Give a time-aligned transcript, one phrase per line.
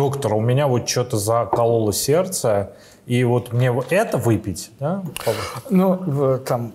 [0.00, 2.72] доктор, у меня вот что-то закололо сердце,
[3.04, 5.02] и вот мне вот это выпить, да?
[5.68, 6.72] Ну, там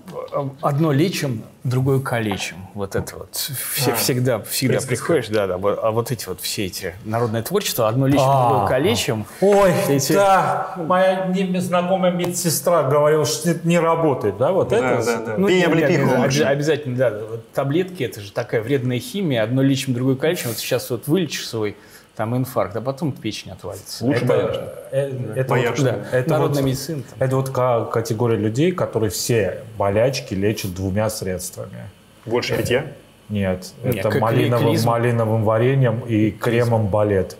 [0.61, 2.57] одно лечим, другое калечим.
[2.75, 3.33] Вот это вот.
[3.73, 5.55] Все, А, всегда, всегда приходишь, да, да.
[5.55, 9.25] А вот эти вот все эти народное творчество, одно лечим, А, другое калечим.
[9.41, 15.03] Ой, Эти- да, моя знакомая медсестра говорила, что это не работает, да, вот Да, это?
[15.05, 15.35] да, да.
[15.37, 16.43] Ну, Ты облепиху обязательно, лучше.
[16.43, 17.09] обязательно, да.
[17.31, 19.41] Вот таблетки, это же такая вредная химия.
[19.41, 20.49] Одно лечим, другое калечим.
[20.49, 21.75] Вот сейчас вот вылечишь свой
[22.15, 24.05] там инфаркт, а потом печень отвалится.
[24.05, 24.63] Лучше Это, боярышник.
[24.91, 25.91] э, это Боярышник.
[25.93, 27.03] вот- Да, это народная вот- медицина.
[27.09, 27.27] там.
[27.27, 31.89] Это вот ка- категория людей, которые все болячки лечат двумя средствами.
[32.25, 32.85] Больше питья?
[33.27, 34.91] Нет, Нет, это малиновым, клизма.
[34.91, 37.37] малиновым вареньем и кремом балет.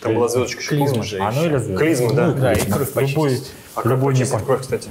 [0.00, 2.30] Там была звездочка еще, Клизма же А ну Клизма, да.
[2.32, 3.52] Да, и кровь любой, почистить.
[3.74, 4.90] А как любой почистить по- кровь, кстати?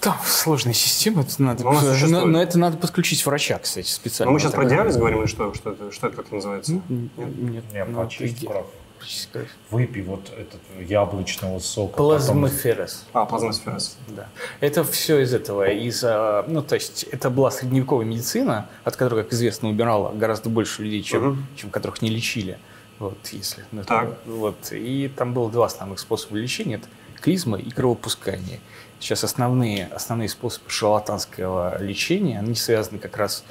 [0.00, 1.72] Там сложная система, это надо, Но
[2.08, 4.30] но, но это надо подключить врача, кстати, специально.
[4.30, 5.52] Но мы сейчас про диализ говорим или что?
[5.54, 6.72] Что это, что это как называется?
[6.88, 8.66] Нет, Не, ну, почисть иде- кровь.
[9.00, 9.48] почистить кровь.
[9.70, 11.96] Выпей вот этот яблочного сока.
[11.96, 13.04] Плазмоферез.
[13.12, 13.96] А, плазмосферез.
[14.08, 14.28] Да.
[14.60, 19.24] Это все из этого, из, а, ну, то есть это была средневековая медицина, от которой,
[19.24, 21.46] как известно, умирало гораздо больше людей, чем, Мгм.
[21.56, 22.58] чем которых не лечили.
[22.98, 23.64] Вот, если.
[23.72, 24.18] ну, это- Так.
[24.26, 24.72] Вот.
[24.72, 26.76] И там было два основных способа лечения.
[26.76, 26.86] Это
[27.20, 28.60] клизма и кровопускание.
[29.00, 33.44] Сейчас основные, основные способы шарлатанского лечения, они связаны как раз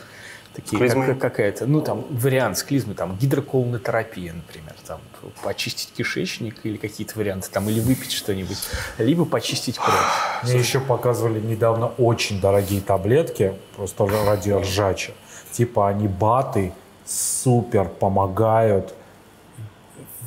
[0.55, 1.07] такие, Клизмой?
[1.07, 4.99] как, какая-то, ну, там, вариант с клизмой, там, гидроколонотерапия, например, там,
[5.43, 8.57] почистить кишечник или какие-то варианты, там, или выпить что-нибудь,
[8.97, 9.95] либо почистить кровь.
[10.43, 15.13] Мне еще показывали недавно очень дорогие таблетки, просто ради ржача.
[15.51, 16.73] Типа они баты
[17.05, 18.93] супер помогают.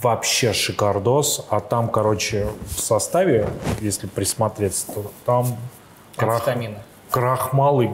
[0.03, 1.47] Вообще шикардос.
[1.51, 3.49] А там, короче, в составе,
[3.81, 5.57] если присмотреться, то там
[6.17, 6.77] крах-
[7.11, 7.87] крахмал и,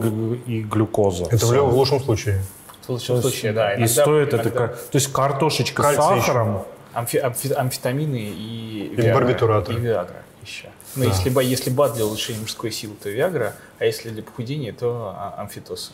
[0.45, 1.25] и глюкоза.
[1.31, 2.41] Это в лю- в лучшем случае.
[2.85, 3.73] В лучшем случае, да.
[3.73, 4.43] И иногда- стоит это...
[4.49, 6.63] иногда ка- То есть картошечка Кальций с сахаром.
[6.93, 9.75] амфи- амфи- амфетамины и, И барбитуратор.
[9.75, 10.69] И Виагра еще.
[10.95, 14.71] Но если, ба- если БАД для улучшения мужской силы, то Виагра, а если для похудения,
[14.73, 15.91] то а- амфитосы.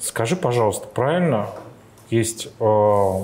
[0.00, 1.48] Скажи, пожалуйста, правильно
[2.10, 3.14] есть э,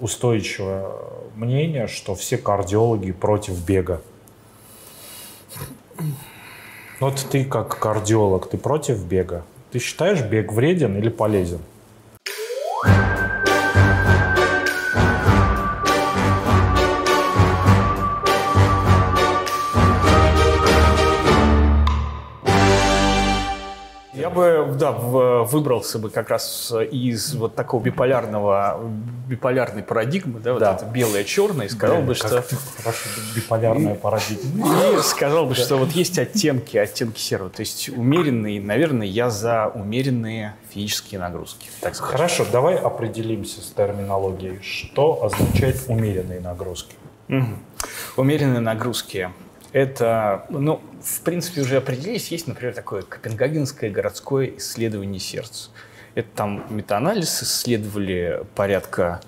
[0.00, 0.86] устойчивое
[1.34, 4.00] мнение, что все кардиологи против бега?
[7.00, 9.44] Вот ты как кардиолог, ты против бега?
[9.70, 11.60] Ты считаешь бег вреден или полезен?
[24.82, 28.80] Да, выбрался бы как раз из вот такого биполярного,
[29.28, 30.74] биполярной парадигмы, да, вот Да.
[30.74, 32.42] это белое-черное, и сказал бы, Как что...
[32.42, 34.68] ты хорошо, биполярная парадигма.
[34.98, 37.48] И сказал бы, что вот есть оттенки, оттенки серого.
[37.50, 41.68] То есть умеренные, наверное, я за умеренные физические нагрузки.
[41.80, 42.12] Так сказать.
[42.12, 44.60] Хорошо, давай определимся с терминологией.
[44.62, 46.96] Что означает умеренные нагрузки?
[47.28, 47.58] Мгм.
[48.16, 49.30] Умеренные нагрузки.
[49.72, 52.28] Это, ну, в принципе, уже определились.
[52.28, 55.70] Есть, например, такое Копенгагенское городское исследование сердца.
[56.14, 59.20] Это там метаанализ, исследовали порядка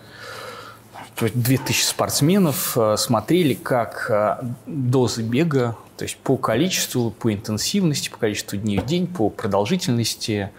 [1.16, 8.18] 2000 спортсменов, э, смотрели, как э, дозы бега, то есть по количеству, по интенсивности, по
[8.18, 10.50] количеству дней в день, по продолжительности,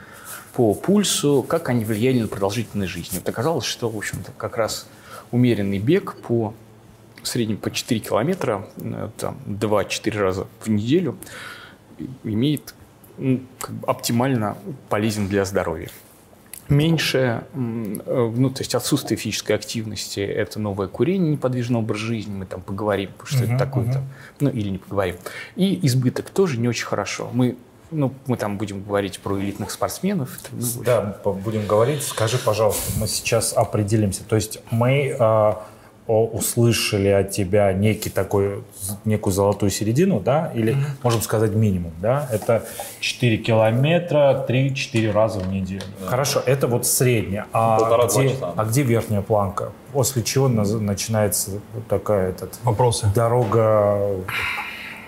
[0.53, 3.17] по пульсу, как они влияли на продолжительность жизни.
[3.17, 4.87] Вот оказалось, что, в общем-то, как раз
[5.31, 6.53] умеренный бег по
[7.25, 11.17] в среднем по 4 километра, э, там, 2-4 раза в неделю,
[12.23, 12.73] имеет
[13.17, 14.57] ну, как бы оптимально
[14.89, 15.89] полезен для здоровья.
[16.69, 22.45] Меньше, э, ну, то есть отсутствие физической активности– это новое курение, неподвижный образ жизни, мы
[22.45, 24.03] там поговорим, что это Мгм, такое-то,
[24.39, 25.15] ну, или не поговорим.
[25.55, 27.29] И избыток тоже не очень хорошо.
[27.33, 27.55] Мы,
[27.91, 30.39] ну, мы там будем говорить про элитных спортсменов.
[30.41, 32.03] это, ну, Да, будем говорить.
[32.03, 34.23] Скажи, пожалуйста, мы сейчас определимся.
[34.23, 35.63] То есть мы о-
[36.07, 38.63] услышали от тебя некий такой,
[39.05, 42.63] некую золотую середину, да, или, можем сказать, минимум, да, это
[42.99, 45.81] 4 километра 3-4 раза в неделю.
[46.05, 47.45] Хорошо, это вот среднее.
[47.53, 48.53] А Полтора-два где, часа.
[48.55, 49.71] а где верхняя планка?
[49.93, 51.51] После чего наз- начинается
[51.89, 53.07] такая этот, Вопросы.
[53.15, 53.97] дорога,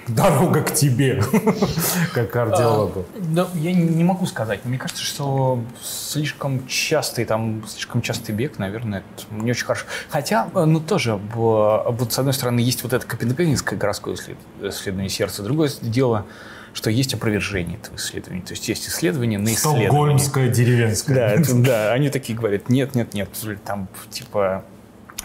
[0.07, 1.21] дорога к тебе,
[2.13, 3.05] как кардиологу?
[3.15, 4.65] Да, я не могу сказать.
[4.65, 9.85] Мне кажется, что слишком частый, там, слишком частый бег, наверное, не очень хорошо.
[10.09, 15.09] Хотя, э, ну, тоже, вот с одной стороны, есть вот это Копенгагенское городское исслед- исследование
[15.09, 15.43] сердца.
[15.43, 16.25] Другое дело,
[16.73, 18.41] что есть опровержение этого исследования.
[18.41, 19.87] То есть есть исследования на исследование.
[19.89, 21.15] Стокгольмская деревенская.
[21.15, 23.29] Да, это- да, они такие говорят, нет, нет, нет,
[23.65, 24.63] там, типа,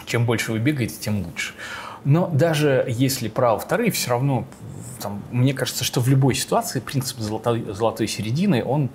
[0.05, 1.53] чем больше вы бегаете, тем лучше.
[2.05, 4.45] Но даже если право вторые, все равно,
[5.03, 8.89] там, мне кажется, что в любой ситуации принцип золотой, золотой середины, он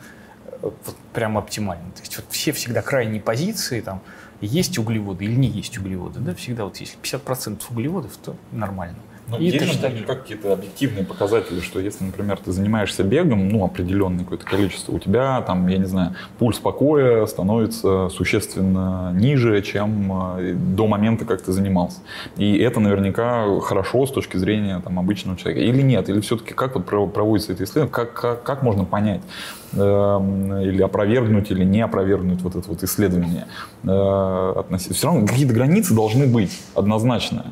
[0.46, 1.92] э, вот прям оптимальный.
[1.92, 4.00] То есть вот все всегда крайние позиции, там,
[4.40, 6.20] есть углеводы или не есть углеводы.
[6.20, 6.34] Да?
[6.34, 8.96] Всегда вот если 50% углеводов, то нормально.
[9.38, 14.24] И есть же даже какие-то объективные показатели, что если, например, ты занимаешься бегом, ну, определенное
[14.24, 20.54] какое-то количество, у тебя там, я не знаю, пульс покоя становится существенно ниже, чем э,
[20.54, 21.98] до момента, как ты занимался.
[22.36, 25.62] И это наверняка хорошо с точки зрения там, обычного человека.
[25.62, 26.08] Или нет?
[26.08, 27.92] Или все-таки как вот пров- проводится это исследование?
[27.92, 29.20] Как, как, как можно понять?
[29.72, 33.46] эм, или опровергнуть, или не опровергнуть вот это вот исследование.
[33.82, 37.46] Все равно какие-то границы должны быть однозначно.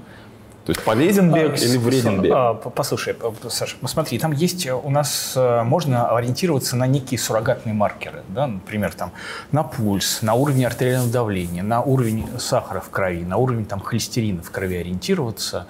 [0.66, 2.32] То есть полезен бег А, или вреден бег?
[2.34, 3.14] а, Послушай,
[3.48, 8.24] Саша, ну смотри, там есть э, у нас, э, можно ориентироваться на некие суррогатные маркеры,
[8.28, 9.12] да, например, там,
[9.52, 14.42] на пульс, на уровень артериального давления, на уровень сахара в крови, на уровень там, холестерина
[14.42, 15.68] в крови ориентироваться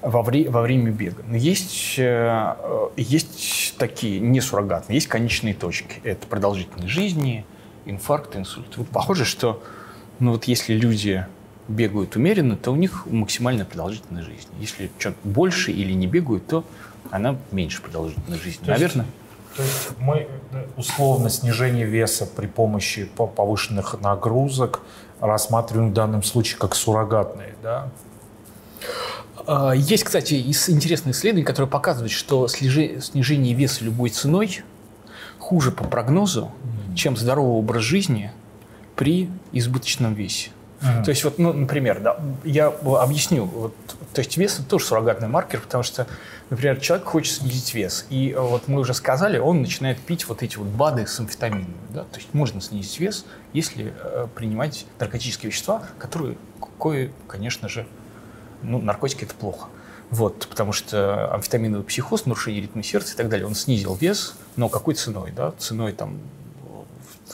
[0.00, 1.24] во, вре- во время бега.
[1.26, 2.54] Но есть, э,
[2.96, 6.00] есть такие, не суррогатные, есть конечные точки.
[6.04, 7.44] Это продолжительность жизни,
[7.84, 8.76] инфаркт, инсульт.
[8.76, 9.60] Вот похоже, что
[10.20, 11.26] ну, вот если люди
[11.70, 14.50] бегают умеренно, то у них максимальная продолжительность жизни.
[14.60, 16.64] Если что-то больше или не бегают, то
[17.10, 18.64] она меньше продолжительность жизни.
[18.64, 19.06] То есть- Наверное,
[19.56, 24.80] То есть мы э, условно снижение веса при помощи по- повышенных нагрузок
[25.20, 27.88] рассматриваем в данном случае как суррогатные, да?
[29.46, 34.62] А, Есть, кстати, ис- интересное исследование, которое показывает, что снижение веса любой ценой
[35.38, 36.52] хуже по прогнозу,
[36.94, 38.30] чем здоровый образ жизни
[38.96, 40.50] при избыточном весе.
[40.80, 41.04] Мгм.
[41.04, 43.44] То есть, вот, ну, например, да, я объясню.
[43.44, 43.74] Вот,
[44.14, 46.06] то есть вес это тоже суррогатный маркер, потому что,
[46.48, 50.56] например, человек хочет снизить вес, и вот мы уже сказали, он начинает пить вот эти
[50.56, 51.76] вот БАДы с амфетаминами.
[51.90, 52.04] Да?
[52.04, 56.36] То есть можно снизить вес, если э, принимать наркотические вещества, которые,
[56.78, 57.86] кое, конечно же,
[58.62, 59.68] ну, наркотики это плохо.
[60.10, 64.68] Вот, потому что амфетаминовый психоз, нарушение ритма сердца и так далее, он снизил вес, но
[64.68, 65.52] какой ценой, да?
[65.52, 66.18] Ценой там,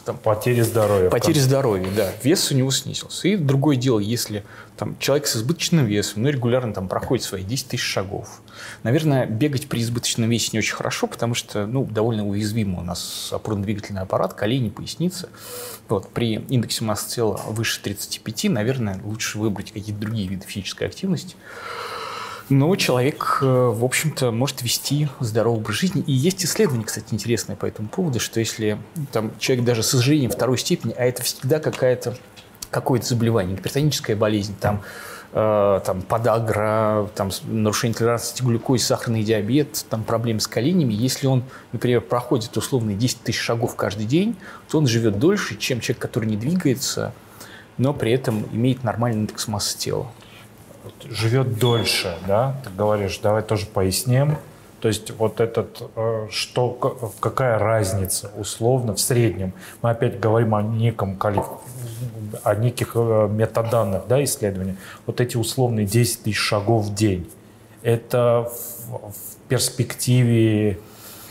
[0.07, 1.11] там Потери здоровья.
[1.11, 2.13] Потери здоровья, да.
[2.23, 3.29] Вес у него снизился.
[3.29, 4.45] И другое дело, если
[4.77, 8.41] там, человек с избыточным весом, ну, регулярно там проходит свои 10 тысяч шагов.
[8.85, 13.31] Наверное, бегать при избыточном весе не очень хорошо, потому что, ну, довольно уязвимо у нас
[13.33, 15.29] опорно-двигательный аппарат, колени, поясница.
[15.89, 21.37] Вот, при индексе массы тела выше 35, наверное, лучше выбрать какие-то другие виды физической активности.
[22.49, 26.05] Но человек, э, в общем-то, может вести здоровый образ жизни.
[26.07, 28.79] И есть исследование, кстати, интересное по этому поводу, что если
[29.11, 32.17] там, человек даже с ожирением второй степени, а это всегда какая-то
[32.71, 34.83] какое-то заболевание, гипертоническая болезнь, там,
[35.33, 40.93] э, там подагра, там, нарушение толерантности глюкозе, сахарный диабет, там, проблемы с коленями.
[40.93, 44.37] Если он, например, проходит условные 10 тысяч шагов каждый день,
[44.69, 47.13] то он живет дольше, чем человек, который не двигается,
[47.77, 50.13] но при этом имеет нормальный индекс массы тела.
[51.09, 52.57] Живет дольше, да?
[52.65, 54.37] Ты говоришь, давай тоже поясним.
[54.81, 56.71] То есть вот этот, э, что,
[57.21, 59.53] какая разница условно в среднем?
[59.83, 61.19] Мы опять говорим о неком
[62.43, 64.77] о неких э, метаданных, да, исследований.
[65.07, 67.29] Вот эти условные 10 тысяч шагов в день.
[67.83, 68.51] Это
[68.89, 70.79] в, в перспективе,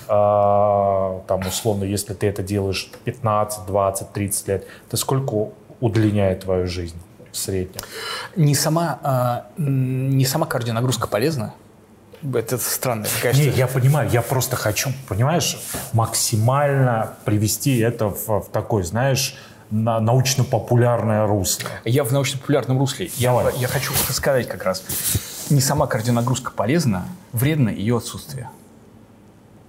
[0.08, 5.50] а, там условно, если ты это делаешь 15, 20, 30 лет, это сколько
[5.80, 6.98] удлиняет твою жизнь
[7.36, 7.82] в среднем?
[8.36, 11.54] Не сама, а, не сама кардионагрузка полезна.
[12.34, 15.60] Это странно, Не, я понимаю, я просто хочу, понимаешь,
[15.94, 19.36] максимально привести это в, в такой, знаешь,
[19.70, 21.70] на- научно-популярное русло.
[21.84, 23.12] Я в научно-популярном русле.
[23.18, 23.54] Я, Давай.
[23.58, 24.84] я хочу сказать как раз.
[25.50, 28.50] Не сама кардионагрузка полезна, вредно ее отсутствие.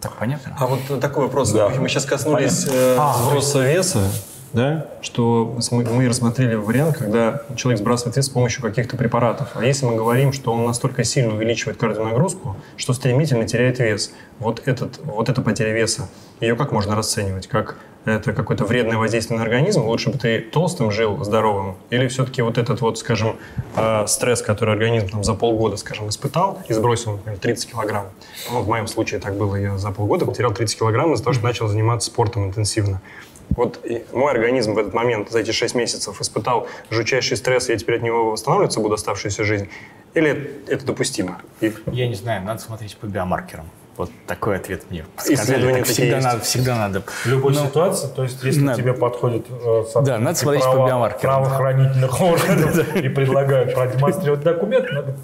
[0.01, 0.57] Так понятно?
[0.59, 1.51] А вот такой вопрос.
[1.51, 1.69] Да.
[1.69, 4.09] Мы сейчас коснулись э, А, сброса веса,
[4.57, 4.87] да?
[5.03, 9.51] Что мы, рассмотрели вариант, когда человек сбрасывает вес с помощью каких-то препаратов.
[9.55, 14.63] А если мы говорим, что он настолько сильно увеличивает кардионагрузку, что стремительно теряет вес, вот,
[14.65, 16.09] этот, вот эта потеря веса,
[16.41, 17.47] ее как можно расценивать?
[17.49, 19.83] Как это какое-то вредное воздействие на организм?
[19.83, 21.77] Лучше бы ты толстым жил, здоровым?
[21.91, 23.37] Или все-таки вот этот вот, скажем,
[23.77, 28.07] э, стресс, который организм там, за полгода, скажем, испытал и сбросил, например, 30 килограмм.
[28.51, 29.57] Ну, в моем случае так было.
[29.57, 33.03] Я за полгода потерял 30 килограмм из-за того, что начал заниматься спортом интенсивно.
[33.51, 33.81] Вот
[34.13, 37.97] мой организм в этот момент, за эти 6 месяцев, испытал жутчайший стресс, и я теперь
[37.97, 39.69] от него восстанавливаться буду оставшуюся жизнь?
[40.15, 41.41] Или это допустимо?
[41.61, 43.67] И Я не знаю, надо смотреть по биомаркерам.
[43.97, 45.07] Вот такой ответ мне.
[45.27, 46.25] Исследования Так всегда есть.
[46.27, 47.03] надо, всегда надо.
[47.07, 48.79] В любой Ну, ситуации, то есть если надо.
[48.83, 51.43] тебе подходит э, Да, надо смотреть по право- биомаркерам.
[51.45, 55.17] правоохранительных органов и предлагают продемонстрировать документ, надо-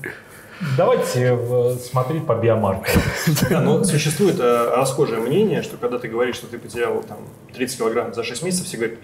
[0.76, 3.02] давайте э, смотреть по биомаркерам.
[3.50, 7.18] Да, но существует э, расхожее мнение, что когда ты говоришь, что ты потерял там,
[7.54, 8.98] 30 килограмм за 6 месяцев, все говорят,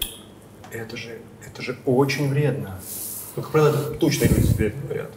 [0.72, 2.78] это же, это же очень вредно.
[3.36, 5.10] Ну, как правило, это тучные люди тебе говорят.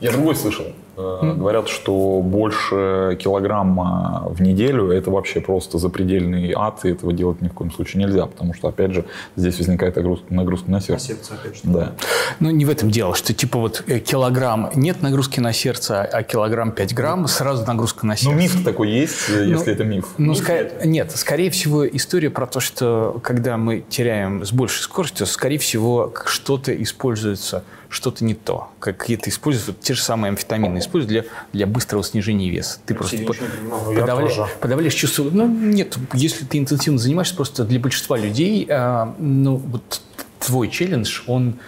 [0.00, 0.66] Я другой слышал.
[0.96, 7.42] Э, Говорят, что больше килограмма в неделю это вообще просто запредельный ад, и этого делать
[7.42, 9.04] ни в коем случае нельзя, потому что, опять же,
[9.36, 11.06] здесь возникает нагрузка, на сердце.
[11.08, 11.60] Сердце, опять же.
[11.64, 11.92] Да.
[12.40, 16.22] Ну, не в этом дело, что типа вот э, килограмм нет нагрузки на сердце, а
[16.22, 18.36] килограмм 5 грамм, сразу нагрузка на Ну, сердце.
[18.36, 20.08] миф такой есть, э, если Ну, это миф.
[20.18, 25.26] Ну, ска- Нет, скорее всего, история про то, что когда мы теряем с большей скоростью,
[25.26, 28.68] скорее всего, что-то используется, что-то не то.
[28.80, 32.78] Какие-то используют, вот те же самые амфетамины используют для, для быстрого снижения веса.
[32.84, 35.24] Ты просто Я по- подавля- подавляешь чувство...
[35.24, 40.00] Ну, нет, если ты интенсивно занимаешься, просто для большинства людей, а, ну, вот
[40.40, 41.58] твой челлендж, он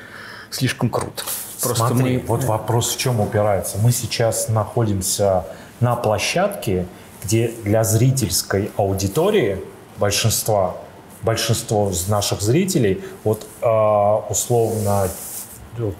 [0.50, 1.24] слишком крут.
[1.60, 2.24] Просто Смотри, мы...
[2.26, 3.78] вот вопрос в чем упирается.
[3.78, 5.44] Мы сейчас находимся
[5.80, 6.86] на площадке,
[7.24, 9.58] где для зрительской аудитории
[9.98, 10.76] большинства,
[11.22, 15.08] большинство из наших зрителей, вот а, условно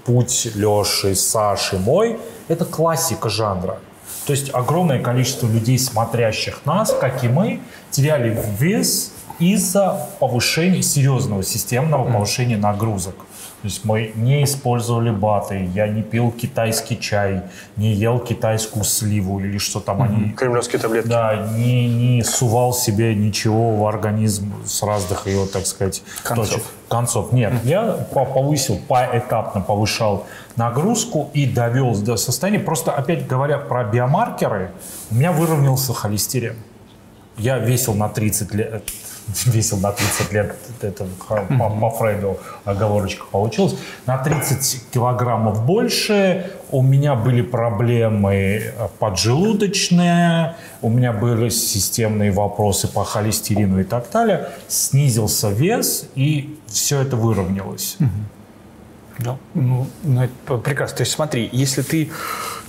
[0.04, 2.18] путь Леши, Саши, мой,
[2.48, 3.78] это классика жанра.
[4.26, 11.42] То есть огромное количество людей, смотрящих нас, как и мы, теряли вес из-за повышения, серьезного
[11.42, 13.14] системного повышения нагрузок.
[13.60, 17.42] То есть мы не использовали баты, я не пил китайский чай,
[17.76, 21.08] не ел китайскую сливу или что там они Кремлевские таблетки.
[21.08, 26.48] да, не, не сувал себе ничего в организм с разных ее, так сказать, Концов.
[26.50, 26.62] точек.
[26.88, 27.32] Концов.
[27.32, 27.82] Нет, я
[28.14, 30.24] по- повысил, поэтапно повышал
[30.54, 32.60] нагрузку и довел до состояния.
[32.60, 34.70] Просто, опять говоря про биомаркеры,
[35.10, 36.54] у меня выровнялся холестерин.
[37.36, 38.84] Я весил на 30 лет,
[39.46, 46.82] весил на 30 лет, это по, по Фрейду оговорочка получилась, на 30 килограммов больше, у
[46.82, 54.48] меня были проблемы э, поджелудочные, у меня были системные вопросы по холестерину и так далее,
[54.68, 57.96] снизился вес и все это выровнялось.
[59.18, 59.36] Да.
[59.54, 60.98] Ну, ну, это прекрасно.
[60.98, 62.10] То есть смотри, если ты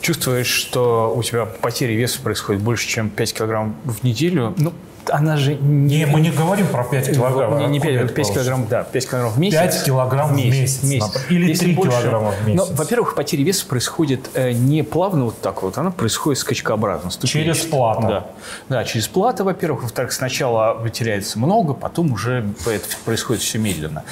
[0.02, 4.74] чувствуешь, что у тебя потеря веса происходит больше, чем 5 килограмм в неделю, ну,
[5.10, 6.00] она же не...
[6.00, 7.58] Не, мы не говорим про 5 килограмм.
[7.58, 9.60] Не, не Откуда 5, это 5 килограмм, да, 5 килограмм в месяц.
[9.60, 11.04] 5 килограмм в месяц, например.
[11.30, 12.70] Или Если 3 килограмма в месяц.
[12.70, 17.12] Но, во-первых, потеря веса происходит э, не плавно вот так вот, она происходит скачкообразно.
[17.24, 18.08] Через плата.
[18.08, 18.26] Да.
[18.70, 19.84] да, через плата, во-первых.
[19.84, 24.04] Во-вторых, сначала теряется много, потом уже это происходит все медленно.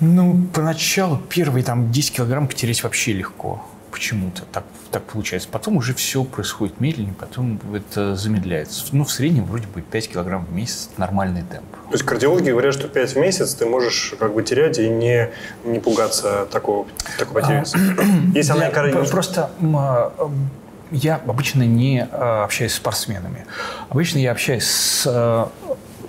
[0.00, 3.62] Ну, поначалу первые там 10 килограмм потерять вообще легко.
[3.98, 5.48] Почему-то так, так получается.
[5.48, 8.84] Потом уже все происходит медленнее, потом это замедляется.
[8.90, 11.64] Ну, в среднем вроде бы 5 килограмм в месяц– нормальный темп.
[11.86, 15.30] То есть кардиологи говорят, что 5 в месяц ты можешь как бы терять и не,
[15.64, 16.88] не пугаться такого,
[17.20, 17.78] такой потери веса.
[18.34, 20.12] Если она про- Просто а,
[20.90, 23.46] я обычно не а, общаюсь с спортсменами.
[23.90, 25.50] Обычно я общаюсь с, а,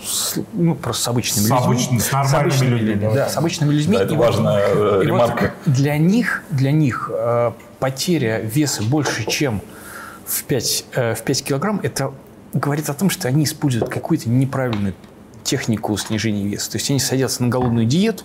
[0.03, 1.65] с, ну, просто с обычными С людьми.
[1.65, 3.29] обычными, с нормальными обычными людьми, Да, давай.
[3.29, 3.97] с обычными людьми.
[3.97, 5.53] Да, это И вот- важная, э, и вот ремарка.
[5.67, 7.11] для них, для них
[7.85, 9.61] потеря веса больше, чем
[10.25, 12.11] в 5, в 5 килограмм, это
[12.51, 14.95] говорит о том, что они используют какую-то неправильную
[15.45, 16.71] технику снижения веса.
[16.71, 18.23] То есть они садятся на голодную диету,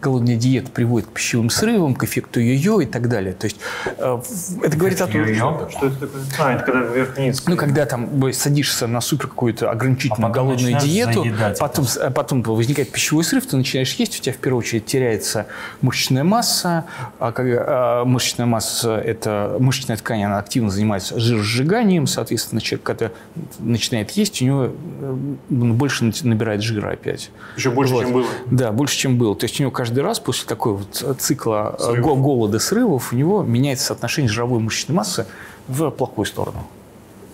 [0.00, 3.34] голодная диета приводит к пищевым срывам, к эффекту йо-йо и так далее.
[3.34, 4.20] То есть э,
[4.62, 5.68] это говорит о том, Йо-йо?
[5.70, 6.22] Что это такое?
[6.38, 7.46] А, это когда вверх-вниз.
[7.46, 12.42] ну, когда там садишься на супер какую-то ограничительную А голодную диету, заедать потом, а потом
[12.42, 15.46] возникает пищевой срыв, ты начинаешь есть, у тебя в первую очередь теряется
[15.80, 16.84] мышечная масса,
[17.18, 23.10] а а, мышечная масса– это мышечная ткань, она активно занимается жиросжиганием, соответственно, человек, когда
[23.58, 25.16] начинает есть, у него э,
[25.50, 27.30] он больше нати- набирает жира опять.
[27.56, 28.02] Еще больше, Вот.
[28.04, 28.26] чем было.
[28.46, 29.34] Да, больше, чем было.
[29.36, 32.00] То есть у него каждый раз после такой вот цикла э, Срывов.
[32.02, 35.26] го- голода, срывов, у него меняется соотношение жировой и мышечной массы
[35.68, 36.66] в плохую сторону.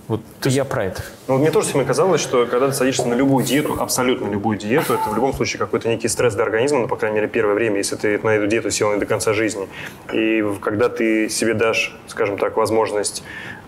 [0.07, 1.03] Вот я про это.
[1.27, 4.95] Ну, мне тоже всегда казалось, что когда ты садишься на любую диету, абсолютно любую диету,
[4.95, 7.77] это в любом случае какой-то некий стресс для организма, ну, по крайней мере, первое время,
[7.77, 9.69] если ты на эту диету сел не до конца жизни.
[10.15, 13.23] И когда ты себе дашь, скажем так, возможность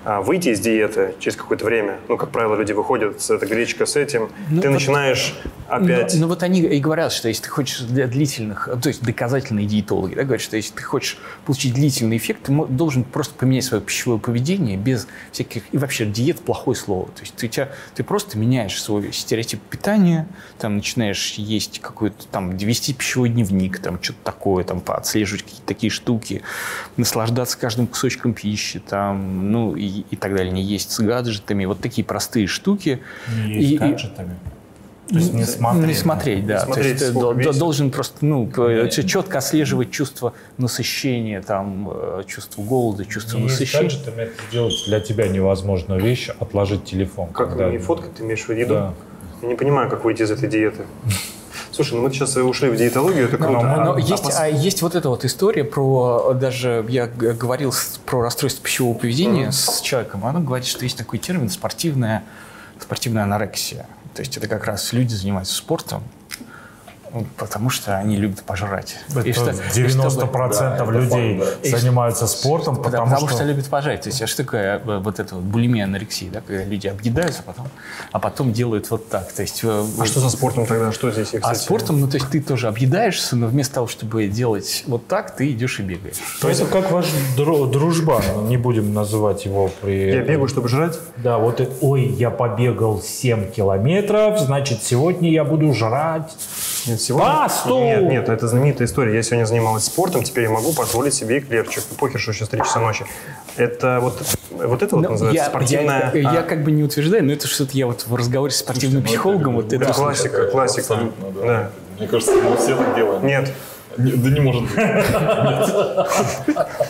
[0.05, 3.97] выйти из диеты через какое-то время, ну, как правило, люди выходят с этой гречка с
[3.97, 5.35] этим, Ну, ты начинаешь
[5.71, 6.15] опять...
[6.15, 9.67] Ну, ну, вот они и говорят, что если ты хочешь для длительных, то есть доказательные
[9.67, 13.83] диетологи, да, говорят, что если ты хочешь получить длительный эффект, ты должен просто поменять свое
[13.83, 15.63] пищевое поведение без всяких...
[15.73, 17.07] И вообще диета– плохое слово.
[17.09, 20.27] То есть ты, тебя, ты просто меняешь свой стереотип питания,
[20.59, 25.91] там начинаешь есть какой-то, там, вести пищевой дневник, там, что-то такое, там, отслеживать какие-то такие
[25.91, 26.43] штуки,
[26.97, 31.65] наслаждаться каждым кусочком пищи, там, ну, и, и так далее, не есть с гаджетами.
[31.65, 33.01] Вот такие простые штуки.
[33.35, 34.37] Не И- есть и- гаджетами.
[35.11, 35.87] То есть не смотреть.
[35.87, 36.61] Не смотреть, да.
[36.61, 37.59] смотреть, То есть ты весит.
[37.59, 38.49] должен просто ну,
[38.89, 43.85] четко отслеживать чувство насыщения, там, э, чувство голода, чувство Не есть насыщения.
[43.91, 47.29] гаджетами это сделать для тебя невозможную вещь, отложить телефон.
[47.33, 48.75] Как когда- не фоткать, ты имеешь в виду еду?
[48.75, 48.95] Да.
[49.43, 50.85] Я не понимаю, как выйти из этой диеты.
[51.73, 53.53] Слушай, ну мы сейчас ушли в диетологию, это круто.
[53.53, 57.07] Но, А- но а есть, пос- а есть вот эта вот история про, даже я
[57.07, 57.73] говорил
[58.07, 62.23] про расстройство пищевого поведения с человеком, она говорит, что есть такой термин спортивная,
[62.79, 63.87] спортивная анорексия.
[64.21, 66.03] То есть это как раз люди занимаются спортом,
[67.13, 68.97] ну, потому что они любят пожрать.
[69.25, 69.51] И что- Это
[69.81, 73.45] и чтобы- 90% людей И занимаются спортом, Потому, потому, что...
[73.45, 74.03] любят пожрать.
[74.03, 77.43] То есть, а что такое э, вот это вот булимия анорексия, да, когда люди объедаются,
[77.47, 77.69] а потом,
[78.13, 79.33] а потом делают вот так.
[79.33, 80.93] То есть, э, А что за спортом тогда?
[80.93, 81.33] Что здесь?
[81.33, 84.85] Я, а кстати, спортом, ну, то есть ты тоже объедаешься, но вместо того, чтобы делать
[84.87, 86.17] вот так, ты идешь и бегаешь.
[86.41, 90.11] То это как ваш дру- дружбан, не будем называть его при...
[90.13, 90.99] Я бегаю, чтобы жрать?
[91.17, 96.31] Да, вот, и- ой, я побегал 7 километров, значит, сегодня я буду жрать.
[96.87, 97.29] Нет, сегодня...
[97.29, 97.79] Пасту!
[97.79, 99.15] Нет, нет, это знаменитая история.
[99.15, 101.83] Я сегодня занималась спортом, теперь я могу позволить себе эклерчик.
[101.99, 103.05] Похер, что сейчас 3 часа ночи.
[103.57, 106.11] Это вот, вот это вот Ну, называется я, спортивная...
[106.15, 108.59] я, я а, как бы не утверждаю, но это что-то я вот в разговоре с
[108.59, 110.95] спортивным Слушайте, ну, психологом вот это классика, классика.
[110.95, 111.47] Абсолютно, да.
[111.47, 111.71] Да.
[111.99, 113.27] Мне кажется, мы все так делаем.
[113.27, 113.53] Нет,
[114.01, 114.77] Не- да не может быть.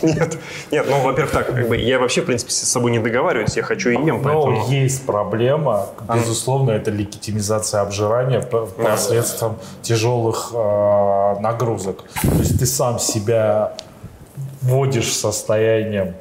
[0.02, 0.38] нет,
[0.70, 3.62] нет, ну, во-первых, так, как бы, я вообще, в принципе, с собой не договариваюсь, я
[3.62, 4.50] хочу и ем, поэтому...
[4.52, 12.04] Но есть проблема, безусловно, это легитимизация обжирания по- посредством тяжелых э, нагрузок.
[12.22, 13.72] То есть ты сам себя
[14.62, 16.14] вводишь состоянием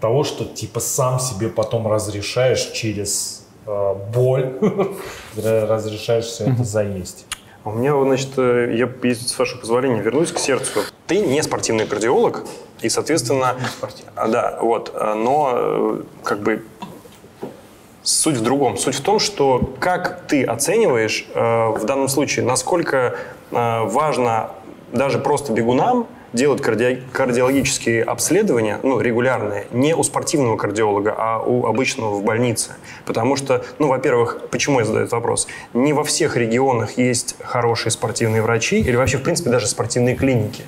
[0.00, 4.52] того, что типа сам себе потом разрешаешь через э, боль,
[5.36, 7.24] разрешаешь все это заесть.
[7.66, 10.82] У меня, значит, э, я, с вашего позволения, вернусь к сердцу.
[11.08, 12.44] Ты не спортивный кардиолог,
[12.80, 13.56] и, соответственно...
[14.14, 14.92] А, Да, вот.
[14.94, 16.64] э, Но, э, как бы,
[18.04, 18.76] суть в другом.
[18.78, 23.16] Суть в том, что как ты оцениваешь э, в данном случае, насколько
[23.50, 24.50] э, важно
[24.92, 26.06] даже просто бегунам
[26.36, 32.72] делать карди- кардиологические обследования, ну, регулярные, не у спортивного кардиолога, а у обычного в больнице.
[33.04, 35.48] Потому что, ну, во-первых, почему я задаю этот вопрос?
[35.74, 40.62] Не во всех регионах есть хорошие спортивные врачи или вообще, в принципе, даже спортивные клиники.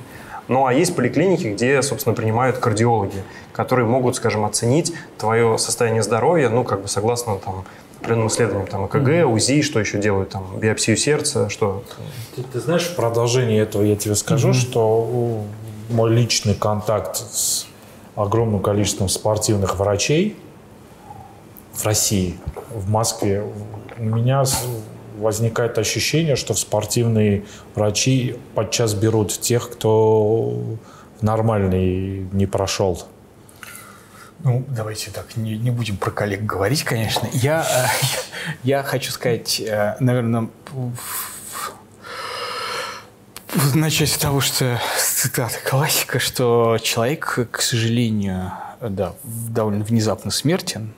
[0.48, 3.22] Ну, а есть поликлиники, где, собственно, принимают кардиологи,
[3.52, 7.64] которые могут, скажем, оценить твое состояние здоровья, ну, как бы согласно там
[8.00, 11.82] определенным исследованиям, там, ЭКГ, УЗИ, что еще делают, там, биопсию сердца, что...
[12.36, 15.44] Ты, ты знаешь, в продолжении этого я тебе скажу, что у-
[15.88, 17.66] мой личный контакт с
[18.16, 20.36] огромным количеством спортивных врачей
[21.72, 22.38] в России,
[22.70, 23.44] в Москве,
[23.96, 24.44] у меня
[25.18, 30.78] возникает ощущение, что в спортивные врачи подчас берут тех, кто
[31.20, 33.02] нормальный не прошел.
[34.44, 37.28] Ну, давайте так, не, не будем про коллег говорить, конечно.
[37.32, 38.06] Я, э,
[38.62, 40.48] я хочу сказать, э, наверное,
[43.74, 50.92] начать с того, что цитата классика, что человек, к сожалению, да, довольно внезапно смертен,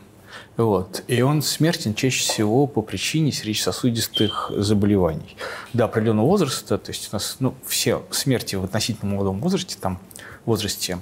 [0.57, 1.05] вот.
[1.09, 5.37] И он смертен чаще всего по причине сердечно-сосудистых заболеваний.
[5.73, 9.99] До определенного возраста, то есть у нас ну, все смерти в относительно молодом возрасте, там,
[10.45, 10.99] в возрасте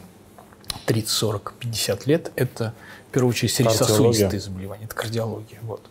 [0.87, 2.73] 30, 40, 50 лет, это
[3.09, 5.59] в первую очередь сердечно-сосудистые заболевания, это кардиология.
[5.63, 5.83] Вот.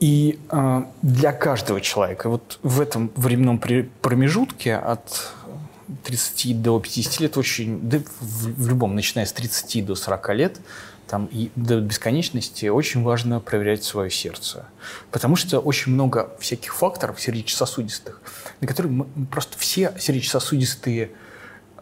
[0.00, 3.60] И э, для каждого человека вот в этом временном
[4.02, 5.32] промежутке от
[6.04, 10.60] 30 до 50 лет очень, да в, в любом, начиная с 30 до 40 лет,
[11.06, 14.66] там и до бесконечности очень важно проверять свое сердце.
[15.10, 18.20] Потому что очень много всяких факторов сердечно-сосудистых,
[18.60, 21.10] на которые мы просто все сердечно-сосудистые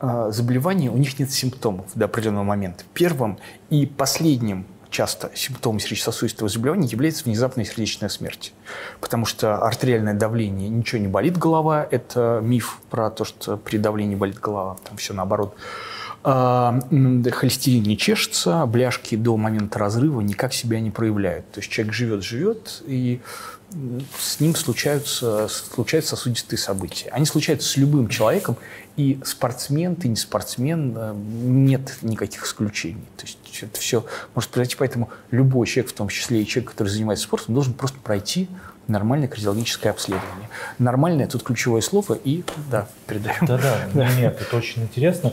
[0.00, 2.84] э, заболевания, у них нет симптомов до определенного момента.
[2.92, 3.38] Первым
[3.70, 8.54] и последним часто симптомом сердечно-сосудистого заболевания является внезапная сердечная смерть.
[9.00, 14.14] Потому что артериальное давление, ничего не болит голова, это миф про то, что при давлении
[14.14, 15.56] болит голова, там все наоборот.
[16.26, 16.80] А,
[17.32, 21.50] холестерин не чешется, бляшки до момента разрыва никак себя не проявляют.
[21.50, 23.20] То есть человек живет-живет, и м,
[24.18, 27.08] с ним случаются, случаются сосудистые события.
[27.10, 28.56] Они случаются с любым человеком,
[28.96, 33.04] и спортсмен, ты не спортсмен, э, нет никаких исключений.
[33.16, 36.88] То есть это все может произойти, поэтому любой человек, в том числе и человек, который
[36.88, 38.48] занимается спортом, должен просто пройти
[38.86, 40.48] нормальное кардиологическое обследование.
[40.78, 43.46] Нормальное тут ключевое слово, и да, передаем.
[43.46, 45.32] Да-да, нет, это очень интересно.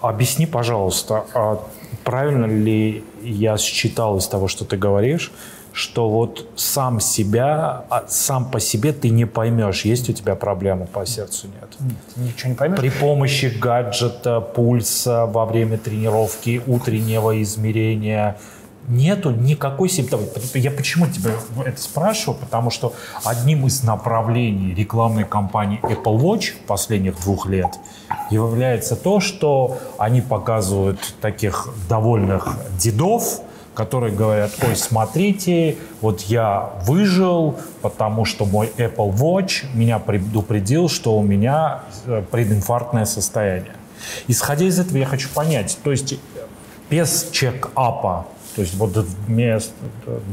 [0.00, 1.68] Объясни, пожалуйста, а
[2.04, 5.32] правильно ли я считал из того, что ты говоришь,
[5.72, 10.86] что вот сам себя, а сам по себе ты не поймешь, есть у тебя проблема
[10.86, 11.70] по сердцу, нет?
[12.16, 12.78] Ничего не поймешь.
[12.78, 18.36] При помощи гаджета, пульса во время тренировки, утреннего измерения
[18.88, 20.24] нету никакой симптомы.
[20.54, 21.32] Я почему тебя
[21.64, 22.38] это спрашиваю?
[22.38, 22.92] Потому что
[23.24, 27.68] одним из направлений рекламной кампании Apple Watch последних двух лет
[28.30, 33.40] является то, что они показывают таких довольных дедов
[33.74, 41.16] которые говорят, ой, смотрите, вот я выжил, потому что мой Apple Watch меня предупредил, что
[41.16, 43.74] у меня э, прединфарктное состояние.
[44.28, 46.14] Исходя из этого я хочу понять, то есть
[46.90, 49.72] без чек-апа то есть вот вместо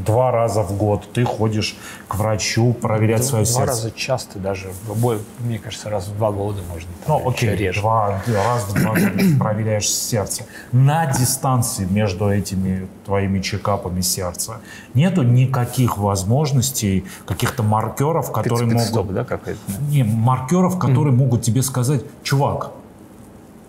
[0.04, 1.76] два раза в год ты ходишь
[2.08, 3.64] к врачу проверять два, свое два сердце.
[3.64, 4.70] Два раза часто даже.
[4.96, 6.88] Бой, мне кажется, раз в два года можно.
[7.06, 7.80] Ну, окей, реже.
[7.80, 10.44] Два, раз в два года проверяешь сердце.
[10.72, 14.60] На дистанции между этими твоими чекапами сердца
[14.94, 18.82] нету никаких возможностей, каких-то маркеров, которые могут...
[18.82, 19.60] Стоп, да, какой-то?
[19.88, 21.18] Не, маркеров, которые mm.
[21.18, 22.72] могут тебе сказать, чувак,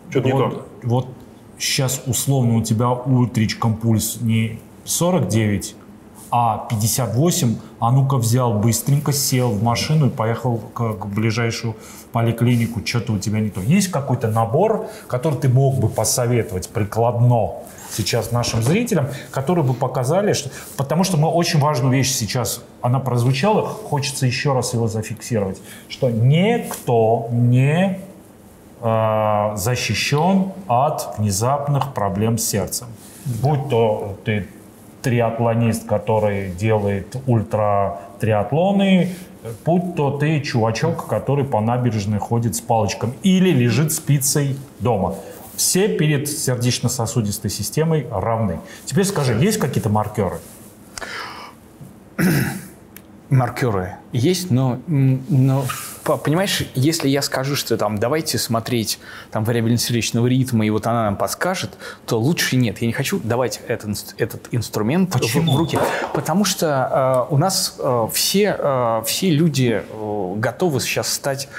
[0.09, 0.67] что-то вот, не то.
[0.83, 1.07] Вот
[1.59, 5.75] сейчас условно у тебя утречком пульс не 49,
[6.31, 11.75] а 58, а ну-ка взял, быстренько сел в машину и поехал к, к ближайшую
[12.11, 13.61] поликлинику, что-то у тебя не то.
[13.61, 17.53] Есть какой-то набор, который ты мог бы посоветовать прикладно
[17.91, 20.51] сейчас нашим зрителям, которые бы показали, что...
[20.77, 26.09] Потому что мы очень важную вещь сейчас, она прозвучала, хочется еще раз его зафиксировать, что
[26.09, 27.99] никто не
[28.81, 32.87] э, защищен от внезапных проблем с сердцем.
[33.25, 34.47] Будь то ты
[35.01, 39.15] триатлонист, который делает ультра-триатлоны,
[39.65, 45.15] будь то ты чувачок, который по набережной ходит с палочком или лежит с пиццей дома.
[45.55, 48.59] Все перед сердечно-сосудистой системой равны.
[48.85, 50.39] Теперь скажи, есть какие-то маркеры?
[53.29, 55.65] Маркеры есть, но, но
[56.17, 58.99] понимаешь, если я скажу, что там давайте смотреть
[59.31, 61.71] там вариабельность сердечного ритма, и вот она нам подскажет,
[62.05, 62.79] то лучше нет.
[62.81, 65.51] Я не хочу давать этот, этот инструмент Почему?
[65.51, 65.79] В, в руки.
[66.13, 71.49] Потому что э, у нас э, все, э, все люди э, готовы сейчас стать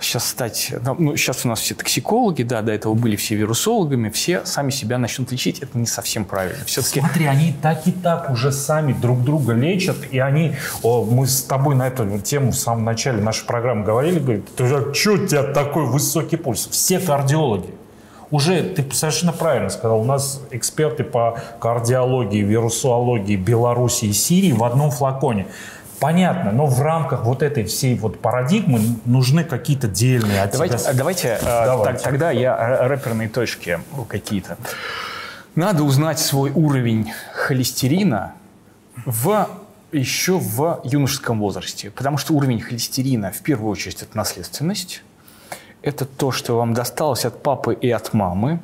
[0.00, 0.72] сейчас стать...
[0.98, 4.98] Ну, сейчас у нас все токсикологи, да, до этого были все вирусологами, все сами себя
[4.98, 5.60] начнут лечить.
[5.60, 6.64] Это не совсем правильно.
[6.64, 7.00] Все-таки...
[7.00, 10.54] Смотри, они так и так уже сами друг друга лечат, и они...
[10.82, 14.48] О, мы с тобой на эту тему в самом начале нашей программы говорили, говорит,
[14.94, 16.68] что у тебя такой высокий пульс?
[16.70, 17.74] Все кардиологи.
[18.30, 24.62] Уже ты совершенно правильно сказал, у нас эксперты по кардиологии, вирусологии Беларуси и Сирии в
[24.62, 25.48] одном флаконе.
[26.00, 30.92] Понятно, но в рамках вот этой всей вот парадигмы нужны какие-то дельные от давайте, тебя...
[30.94, 31.92] Давайте, э, давайте.
[31.92, 34.56] Так, тогда я рэперные точки какие-то.
[35.54, 38.32] Надо узнать свой уровень холестерина
[39.04, 39.48] в
[39.92, 41.90] еще в юношеском возрасте.
[41.90, 45.02] Потому что уровень холестерина, в первую очередь, это наследственность.
[45.82, 48.60] Это то, что вам досталось от папы и от мамы.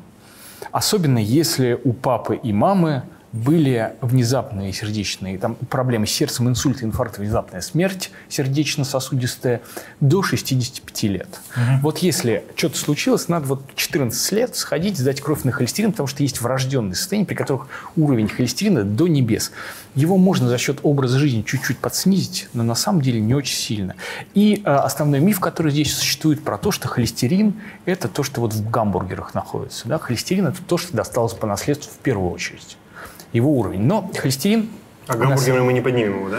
[0.72, 7.18] Особенно если у папы и мамы были внезапные сердечные там, проблемы с сердцем, инсульт, инфаркт,
[7.18, 9.60] внезапная смерть сердечно-сосудистая
[10.00, 11.28] до 65 лет.
[11.54, 11.62] Угу.
[11.82, 16.22] Вот если что-то случилось, надо вот 14 лет сходить, сдать кровь на холестерин, потому что
[16.22, 19.52] есть врожденные состояния, при которых уровень холестерина до небес.
[19.94, 23.94] Его можно за счет образа жизни чуть-чуть подснизить, но на самом деле не очень сильно.
[24.34, 27.54] И э, основной миф, который здесь существует про то, что холестерин–
[27.86, 29.88] это то, что вот в гамбургерах находится.
[29.88, 29.98] Да?
[29.98, 32.76] Холестерин– это то, что досталось по наследству в первую очередь
[33.36, 33.82] его уровень.
[33.82, 34.68] Но холестерин...
[35.06, 35.66] А гамбургеры нас...
[35.66, 36.38] мы не поднимем его, да?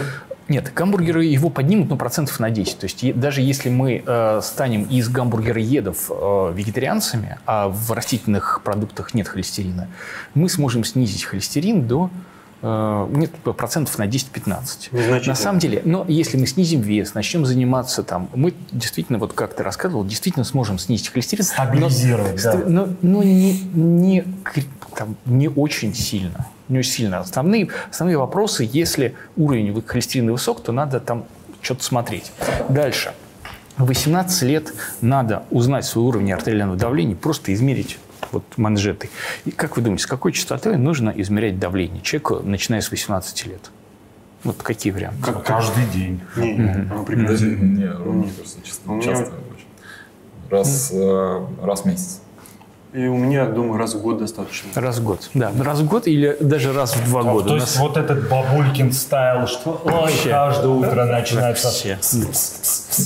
[0.49, 2.79] Нет, гамбургеры его поднимут, ну, процентов на 10.
[2.79, 9.13] То есть даже если мы э, станем из гамбургероедов э, вегетарианцами, а в растительных продуктах
[9.13, 9.89] нет холестерина,
[10.35, 12.09] мы сможем снизить холестерин до
[12.61, 15.27] нет, процентов на 10-15.
[15.27, 19.55] На самом деле, но если мы снизим вес, начнем заниматься там, мы действительно, вот как
[19.55, 21.43] ты рассказывал, действительно сможем снизить холестерин.
[21.43, 22.63] Стабилизировать, но, да.
[22.67, 24.25] Но, но не, не,
[24.95, 27.19] там, не очень сильно не очень сильно.
[27.19, 31.25] Основные, основные вопросы, если уровень холестерина высок, то надо там
[31.61, 32.31] что-то смотреть.
[32.69, 33.13] Дальше.
[33.77, 37.99] В 18 лет надо узнать свой уровень артериального давления, просто измерить
[38.31, 39.09] вот манжеты.
[39.45, 43.71] И как вы думаете, с какой частотой нужно измерять давление человеку, начиная с 18 лет?
[44.43, 45.21] Вот какие варианты?
[45.21, 46.21] Как каждый день.
[46.35, 46.61] Не, угу.
[46.61, 49.67] не, мне кажется, часто, часто очень.
[50.49, 52.21] Раз, э, раз в месяц.
[52.97, 54.69] И у меня, думаю, раз в год достаточно.
[54.73, 55.51] Раз в год, да.
[55.59, 57.49] Раз в год или даже раз в два а, года.
[57.49, 57.77] То есть нас...
[57.77, 61.67] вот этот бабулькин стайл, что ой, вообще, каждое утро начинается...
[61.67, 61.99] Вообще.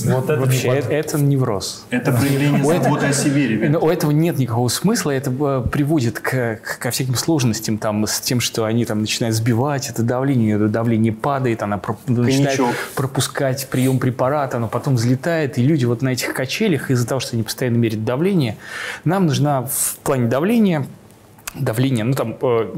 [0.06, 1.84] Вот это вообще, не это, это невроз.
[1.90, 5.10] Это проявление заботы о себе, Но у этого нет никакого смысла.
[5.10, 9.90] Это э, приводит к, ко всяким сложностям там, с тем, что они там начинают сбивать
[9.90, 12.58] это давление, это давление падает, она начинает
[12.94, 17.36] пропускать прием препарата, оно потом взлетает, и люди вот на этих качелях из-за того, что
[17.36, 18.56] они постоянно меряют давление,
[19.04, 20.86] нам нужна в плане давления,
[21.54, 22.72] давление, ну там э,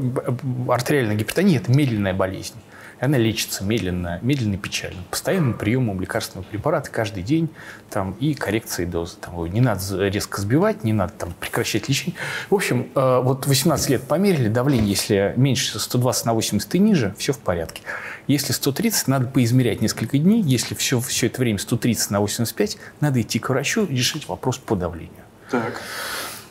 [0.69, 2.55] артериальная гипертония– это медленная болезнь.
[2.99, 4.97] она лечится медленно, медленно и печально.
[5.11, 7.49] Постоянным приемом лекарственного препарата каждый день
[7.89, 9.17] там, и коррекцией дозы.
[9.21, 12.15] Там, не надо резко сбивать, не надо там, прекращать лечение.
[12.49, 17.15] В общем, э, вот 18 лет померили давление, если меньше 120 на 80 и ниже,
[17.17, 17.83] все в порядке.
[18.27, 20.41] Если 130, надо поизмерять несколько дней.
[20.41, 24.57] Если все, все это время 130 на 85, надо идти к врачу и решить вопрос
[24.57, 25.13] по давлению.
[25.51, 25.81] Так.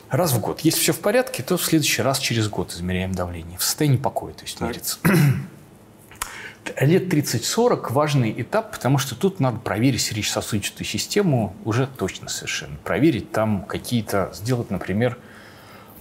[0.09, 0.61] Раз в год.
[0.61, 3.57] Если все в порядке, то в следующий раз через год измеряем давление.
[3.57, 4.97] В состоянии покоя, то есть мерится.
[6.79, 12.75] Лет 30-40 важный этап, потому что тут надо проверить сердечно-сосудистую систему уже точно совершенно.
[12.83, 15.17] Проверить там какие-то, сделать, например,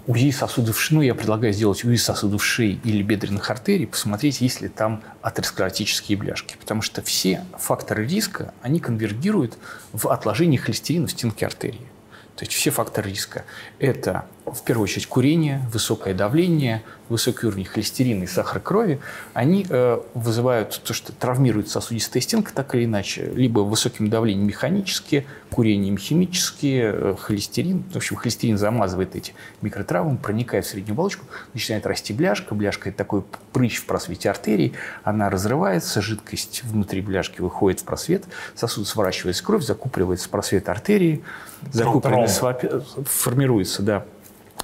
[0.07, 0.97] УЗИ сосудов шеи.
[0.97, 6.19] Ну, я предлагаю сделать УЗИ сосудов шеи или бедренных артерий, посмотреть, есть ли там атеросклеротические
[6.19, 6.57] бляшки.
[6.59, 9.59] Потому что все факторы риска, они конвергируют
[9.93, 11.88] в отложении холестерина в стенке артерии.
[12.37, 13.44] То есть все факторы риска–
[13.79, 19.00] это, в первую очередь, курение, высокое давление, высокий уровень холестерина и сахара крови.
[19.33, 23.30] Они э, вызывают то, что травмирует сосудистая стенка так или иначе.
[23.35, 27.85] Либо высоким давлением механические, курением химические, э, холестерин.
[27.92, 32.54] В общем, холестерин замазывает эти микротравмы, проникает в среднюю оболочку, начинает расти бляшка.
[32.54, 34.74] Бляшка– это такой прыщ в просвете артерии.
[35.04, 41.24] Она разрывается, жидкость внутри бляшки выходит в просвет, сосуд сворачивается кровь, закупоривается в просвет артерии,
[41.72, 44.04] закупоренный свапи- формируется, да.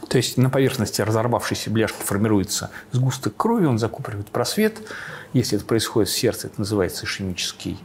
[0.08, 4.78] То есть на поверхности разорвавшейся бляшки формируется сгусток крови, он закупоривает просвет.
[5.32, 7.78] Если это происходит в сердце, это называется ишемический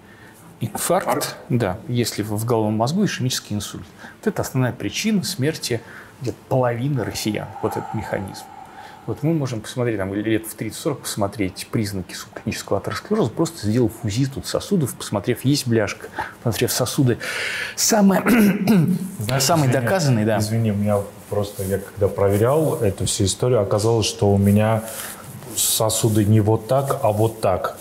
[0.60, 1.36] инфаркт.
[1.50, 3.86] Да, если в в головном мозгу ишемический инсульт.
[4.20, 5.82] Вот это основная причина смерти
[6.22, 7.48] где-то половины россиян.
[7.62, 8.44] Вот этот механизм.
[9.06, 14.26] Вот мы можем посмотреть, там, лет в 30-40 посмотреть признаки субклинического атеросклероза, просто сделав УЗИ
[14.26, 16.08] тут сосудов, посмотрев, есть бляшка,
[16.42, 17.20] посмотрев сосуды.
[17.76, 18.24] Самое,
[19.20, 20.40] Знаешь, самый извини, доказанный, да.
[20.40, 24.84] Извини, у меня просто, я когда проверял эту всю историю, оказалось, что у меня
[25.56, 27.78] сосуды не вот так, а вот так.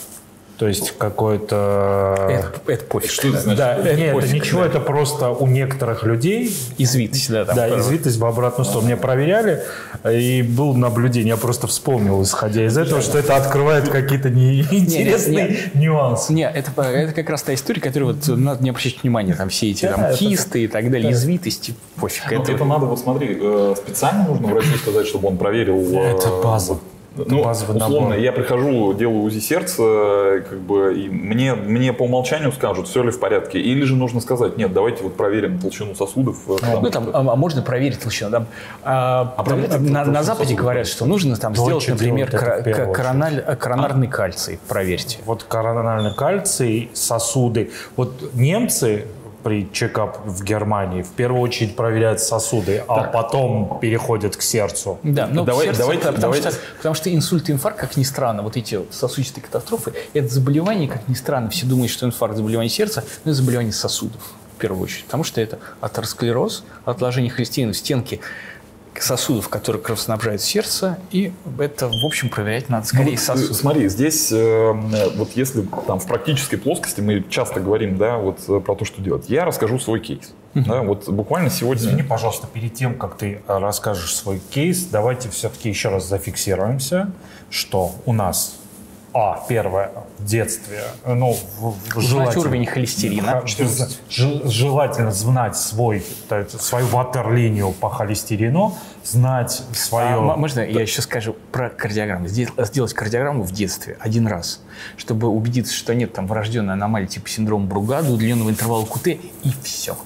[0.57, 2.27] То есть какой-то...
[2.31, 3.11] Это, это пофиг.
[3.11, 3.59] Что это значит?
[3.59, 4.67] Да, это нет, это пофиг, ничего, да.
[4.69, 7.57] это просто у некоторых людей Извитость, да, там.
[7.57, 8.87] да, извитость в обратную сторону.
[8.87, 9.65] Мне проверяли,
[10.09, 11.31] и было наблюдение.
[11.31, 16.33] Я просто вспомнил, исходя из этого, что это открывает какие-то неинтересные нюансы.
[16.33, 19.35] Не, это, это как раз та история, которую вот надо не обращать внимания.
[19.35, 22.31] Там все эти Да, там, это- кисты и так далее, извитости, пофиг.
[22.31, 25.81] Ну, это, это надо, вот смотри, э, специально нужно врачу сказать, чтобы он проверил.
[25.81, 26.79] э, Это база.
[27.17, 28.19] Это Ну, базовый условно, набор.
[28.19, 33.05] я прихожу, делаю УЗИ сердца, э, как бы, и мне, мне по умолчанию скажут, все
[33.05, 33.61] ли в порядке.
[33.61, 36.39] Или же нужно сказать, нет, давайте вот проверим толщину сосудов.
[36.49, 38.31] э, там, ну, там, а, а можно проверить толщину.
[38.31, 38.47] Там,
[38.83, 40.61] а, там, проверить на, на Западе сосудов?
[40.63, 44.59] говорят, что нужно там сделать, например, ка- корональ- э, коронарный кальций.
[44.69, 45.19] Проверьте.
[45.25, 47.71] Вот коронарный кальций, сосуды.
[47.97, 49.05] Вот немцы
[49.45, 54.99] при чекап в Германии в первую очередь проверяют сосуды, а потом переходят к сердцу.
[55.03, 58.03] Да, но Давай- сердце, давайте- потому, давайте- Что, потому что инсульт и инфаркт, как ни
[58.03, 62.71] странно, вот эти сосудистые катастрофы, это заболевание, как ни странно, все думают, что инфаркт– заболевание
[62.71, 64.21] сердца, но это заболевание сосудов
[64.57, 68.21] в первую очередь, потому что это атеросклероз, отложение холестерина в стенке
[69.03, 73.55] сосудов, которые кровоснабжают сердце, и это, в общем, проверять надо Ну, скорее вот, э, сосуды.
[73.55, 78.41] Смотри, здесь э, э, вот если там в практической плоскости мы часто говорим, да, вот
[78.49, 79.29] э, про то, что делать.
[79.29, 80.33] Я расскажу свой кейс.
[80.55, 81.83] Да, вот буквально сегодня.
[81.83, 87.11] Извини, пожалуйста, перед тем, как ты э, расскажешь свой кейс, давайте все-таки еще раз зафиксируемся,
[87.51, 88.57] что у нас,
[89.17, 93.45] а, первое, в детстве, ну, в- желательно- уровень холестерина.
[94.09, 96.05] Желательно знать свой,
[96.59, 100.17] свою ватерлинию по холестерину, знать свое...
[100.17, 102.27] А, можно я еще скажу про кардиограмму?
[102.27, 104.63] Сделать, кардиограмму в детстве один раз,
[104.97, 109.21] чтобы убедиться, что нет там врожденной аномалии типа синдрома Бругада, удлиненного интервала КУТ, и
[109.63, 109.97] все.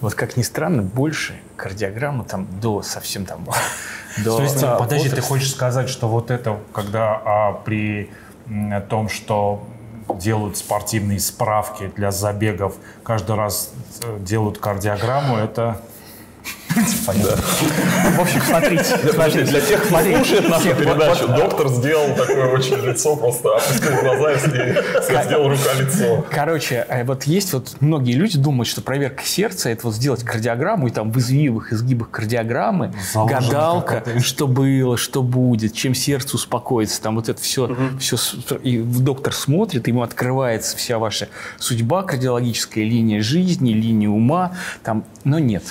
[0.00, 3.46] Вот как ни странно, больше кардиограммы там до совсем там...
[4.24, 8.10] До, То есть, а, подожди, ты хочешь сказать, что вот это, когда а, при
[8.50, 9.62] м, том, что
[10.16, 15.80] делают спортивные справки для забегов, каждый раз э, делают кардиограмму, это...
[17.06, 17.36] Понятно.
[18.16, 18.98] В общем, смотрите.
[18.98, 24.32] Подожди, для тех, кто слушает нашу передачу, доктор сделал такое очень лицо, просто опустил глаза
[24.32, 26.24] и сделал рука-лицо.
[26.30, 30.88] Короче, э, вот есть вот многие люди думают, что проверка сердца это вот сделать кардиограмму
[30.88, 37.16] и там в извивах, изгибах кардиограммы, гадалка, что было, что будет, чем сердце успокоится, там
[37.16, 38.16] вот это все, все,
[38.62, 41.28] и доктор смотрит, ему открывается вся ваша
[41.58, 44.52] судьба, кардиологическая линия жизни, линия ума,
[44.82, 45.64] там, но нет.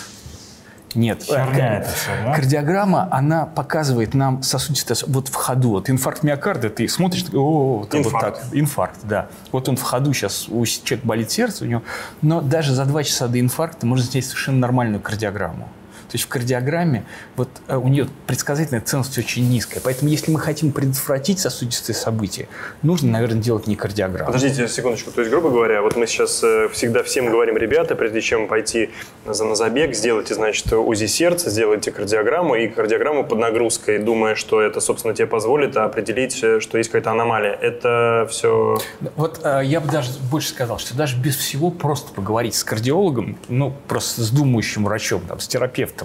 [0.95, 1.23] Нет.
[1.23, 2.33] Херня это всё, да?
[2.35, 5.69] Кардиограмма, она показывает нам сосудистость вот в ходу.
[5.69, 8.41] Вот инфаркт миокарда, ты смотришь, о, там вот Инфаркт.
[8.41, 8.49] так.
[8.53, 9.27] Инфаркт, да.
[9.51, 11.83] Вот он в ходу сейчас, у человека болит сердце у него,
[12.21, 15.67] но даже за два часа до инфаркта можно снять совершенно нормальную кардиограмму.
[16.09, 19.81] То есть в кардиограмме вот э, у нее предсказательная ценность очень низкая.
[19.83, 22.47] Поэтому если мы хотим предотвратить сосудистые события,
[22.81, 24.25] нужно, наверное, делать не кардиограмму.
[24.25, 25.11] Подождите секундочку.
[25.11, 28.89] То есть, грубо говоря, вот мы сейчас э, всегда всем говорим, ребята, прежде чем пойти
[29.25, 34.61] за на забег, сделайте, значит, УЗИ сердца, сделайте кардиограмму и кардиограмму под нагрузкой, думая, что
[34.61, 37.53] это, собственно, тебе позволит определить, э, что есть какая-то аномалия.
[37.53, 38.79] Это все...
[39.15, 43.73] Вот я бы даже больше сказал, что даже без всего просто поговорить с кардиологом, ну,
[43.87, 45.98] просто с думающим врачом, там, с терапевтом,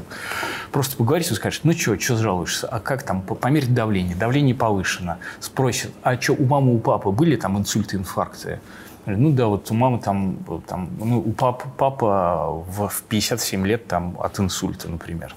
[0.73, 5.19] просто поговорить и скажешь, ну что, что жалуешься, а как там, померить давление, давление повышено,
[5.41, 8.61] спросят, а что, у мамы, у папы были там инсульты, инфаркты?
[9.07, 14.17] Ну да, вот у мамы там, там ну, у пап, папа в 57 лет там
[14.19, 15.35] от инсульта, например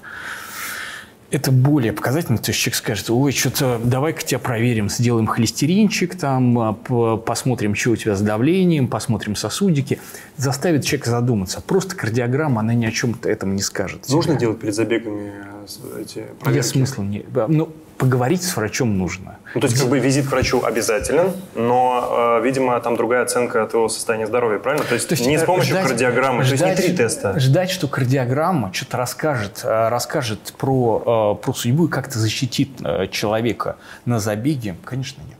[1.30, 6.58] это более показательно, то есть человек скажет, ой, что-то давай-ка тебя проверим, сделаем холестеринчик, там,
[6.58, 10.00] а, посмотрим, что у тебя с давлением, посмотрим сосудики.
[10.38, 11.60] Заставит человека задуматься.
[11.60, 14.08] Просто кардиограмма, она ни о чем этом не скажет.
[14.08, 15.32] Нужно делать перед забегами
[15.84, 16.56] э, эти проверки?
[16.56, 17.24] Я смысла не...
[17.48, 19.38] Ну, поговорить с врачом нужно.
[19.54, 23.66] Ну, то есть, как бы визит к врачу обязателен, но, э, видимо, там другая оценка
[23.66, 24.84] твоего состояния здоровья, правильно?
[24.86, 27.38] То есть, то есть не с помощью ждать, кардиограммы, ждать, то есть не три теста.
[27.38, 33.08] Ждать, что кардиограмма что-то расскажет, э, расскажет про, э, про судьбу и как-то защитит э,
[33.08, 35.38] человека на забеге, конечно, нет.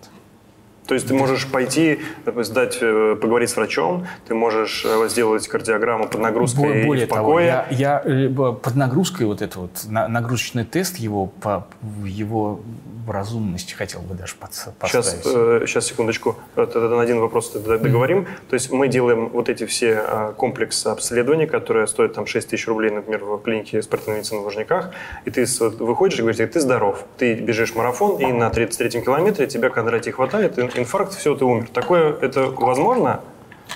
[0.88, 6.09] То есть ты можешь пойти, сдать, э, поговорить с врачом, ты можешь э, сделать кардиограмму
[6.09, 7.66] под нагрузкой Более в покое.
[7.68, 11.66] Того, я, я под нагрузкой вот этот вот нагрузочный тест его по
[12.05, 12.61] его
[13.07, 14.79] разумности хотел бы даже поставить.
[14.87, 18.20] Сейчас, э, сейчас секундочку, это, на один вопрос договорим.
[18.20, 18.48] Mm-hmm.
[18.48, 22.66] То есть мы делаем вот эти все э, комплексы обследований, которые стоят там 6 тысяч
[22.66, 24.90] рублей, например, в клинике спортивной медицины в Лужниках,
[25.24, 25.46] и ты
[25.79, 30.59] выходишь и говоришь, ты здоров, ты бежишь марафон, и на 33-м километре тебя Кондратий хватает,
[30.79, 31.69] инфаркт, все, ты умер.
[31.73, 33.21] Такое, это возможно?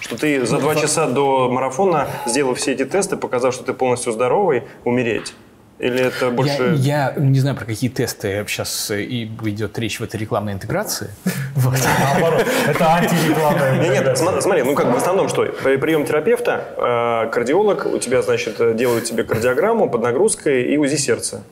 [0.00, 4.12] Что ты за два часа до марафона, сделав все эти тесты, показав, что ты полностью
[4.12, 5.34] здоровый, умереть?
[5.78, 6.74] Или это больше...
[6.76, 11.10] Я, я не знаю, про какие тесты сейчас и идет речь в этой рекламной интеграции.
[11.56, 15.44] Наоборот, это антирекламная Нет, смотри, ну как бы в основном что?
[15.44, 21.42] Прием терапевта, э, кардиолог, у тебя, значит, делают тебе кардиограмму под нагрузкой и УЗИ сердца.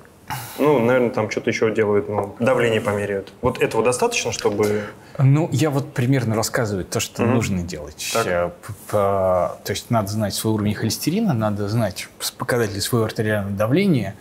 [0.59, 3.33] Ну, наверное, там что-то еще делают, ну, давление померяют.
[3.41, 4.85] Вот этого достаточно, чтобы...
[5.19, 7.35] Ну, я вот примерно рассказываю то, что mm-hmm.
[7.35, 8.11] нужно делать.
[8.13, 8.27] Так.
[8.27, 8.51] Э,
[8.93, 14.15] то есть надо знать свой уровень холестерина, надо знать показатели своего артериального давления,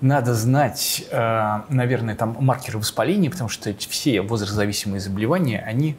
[0.00, 5.96] надо знать, э, наверное, там маркеры воспаления, потому что все возрастзависимые заболевания, они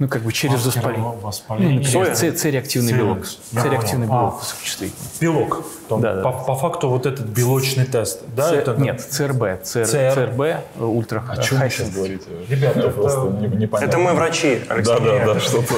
[0.00, 1.12] ну, как бы через воспаление.
[1.20, 1.86] воспаление.
[1.92, 3.26] Ну, С-реактивный белок.
[3.26, 5.10] С-реактивный белок а, высокочувствительный.
[5.20, 5.62] Белок.
[5.90, 6.22] Да, да.
[6.22, 8.22] По, по факту вот этот белочный тест.
[8.34, 8.56] Да, Ц...
[8.56, 9.62] это, нет, ЦРБ.
[9.62, 9.80] ЦР...
[9.80, 10.14] CR...
[10.14, 11.22] ЦРБ ультра.
[11.28, 12.24] О чем вы сейчас говорите?
[12.48, 13.84] Ребята, это просто непонятно.
[13.84, 15.04] Это мы врачи, Александр.
[15.04, 15.74] Да, да, да, что-то.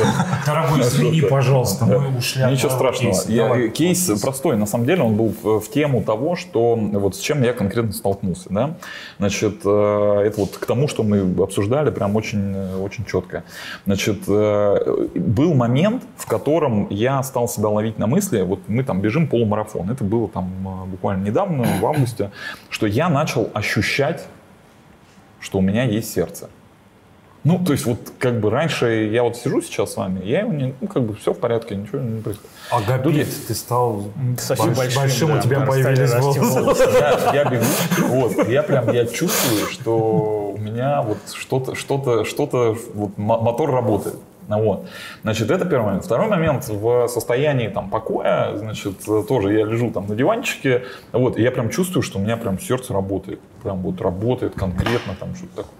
[0.46, 3.16] Дорогой, извини, пожалуйста, мы ушли Ничего страшного.
[3.26, 4.56] Я, кейс простой.
[4.56, 8.48] На самом деле он был в тему того, что вот с чем я конкретно столкнулся.
[8.50, 8.76] Да?
[9.18, 13.42] Значит, э, это вот к тому, что мы обсуждали прям очень, очень четко.
[13.86, 18.84] Значит, Значит, э, был момент, в котором я стал себя ловить на мысли, вот мы
[18.84, 22.30] там бежим полумарафон, это было там э, буквально недавно, в августе,
[22.68, 24.26] что я начал ощущать,
[25.40, 26.48] что у меня есть сердце.
[27.44, 30.52] Ну, то есть вот как бы раньше я вот сижу сейчас с вами, я его
[30.52, 32.50] не, ну как бы все в порядке, ничего не происходит.
[32.70, 34.04] А Габит, ты стал
[34.38, 36.82] совсем большим, большим да, у тебя появились волосы.
[36.92, 37.64] Я, я бегу,
[38.08, 44.16] вот, я прям, я чувствую, что у меня вот что-то, что-то, что-то, вот мотор работает.
[44.48, 44.86] Вот.
[45.22, 46.04] Значит, это первый момент.
[46.04, 48.94] Второй момент, в состоянии там, покоя, значит,
[49.28, 52.58] тоже я лежу там на диванчике, вот, и я прям чувствую, что у меня прям
[52.58, 53.40] сердце работает.
[53.62, 55.74] Прям вот работает конкретно, там что-то такое.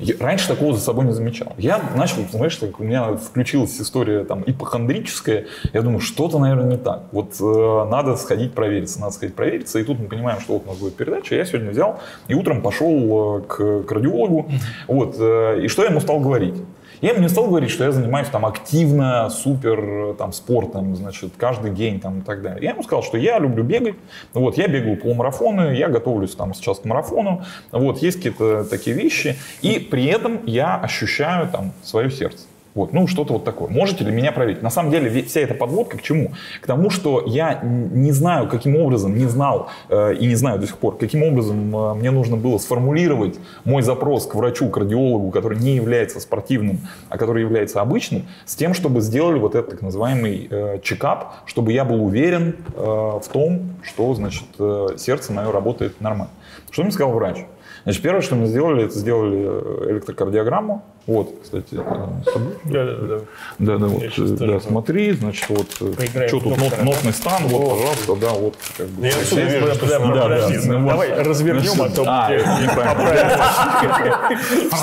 [0.00, 1.54] Я раньше такого за собой не замечал.
[1.56, 6.78] Я начал, знаешь, так, у меня включилась история там ипохондрическая, я думаю, что-то, наверное, не
[6.78, 7.04] так.
[7.12, 10.68] Вот э, надо сходить провериться, надо сходить провериться, и тут мы понимаем, что вот у
[10.68, 14.50] нас будет передача, я сегодня взял и утром пошел э, к кардиологу,
[14.86, 16.54] вот, э, и что я ему стал говорить?
[17.00, 21.70] Я ему не стал говорить, что я занимаюсь там активно, супер там спортом, значит, каждый
[21.70, 22.64] день там и так далее.
[22.64, 23.94] Я ему сказал, что я люблю бегать,
[24.34, 29.36] вот, я бегаю полумарафоны, я готовлюсь там сейчас к марафону, вот, есть какие-то такие вещи,
[29.62, 32.47] и при этом я ощущаю там свое сердце.
[32.74, 33.68] Вот, ну, что-то вот такое.
[33.68, 34.62] Можете ли меня проверить?
[34.62, 36.32] На самом деле, вся эта подводка к чему?
[36.60, 40.66] К тому, что я не знаю, каким образом, не знал э, и не знаю до
[40.66, 45.76] сих пор, каким образом э, мне нужно было сформулировать мой запрос к врачу-кардиологу, который не
[45.76, 50.78] является спортивным, а который является обычным, с тем, чтобы сделали вот этот так называемый э,
[50.82, 56.32] чекап, чтобы я был уверен э, в том, что, значит, э, сердце мое работает нормально.
[56.70, 57.38] Что мне сказал врач?
[57.84, 60.82] Значит, первое, что мы сделали, это сделали э, электрокардиограмму.
[61.08, 62.52] Вот, кстати, тобой.
[62.64, 63.18] Да, да, да.
[63.58, 67.14] Да, да, вот, Я э, да, смотри, значит, вот, э, Поиграем что тут, нот- нотный
[67.14, 69.06] стан, вот, пожалуйста, да, вот, как бы.
[69.06, 71.26] Я вижу, что да, да, да, давай вот.
[71.26, 72.30] развернем, а то А,
[72.60, 73.48] неправильно.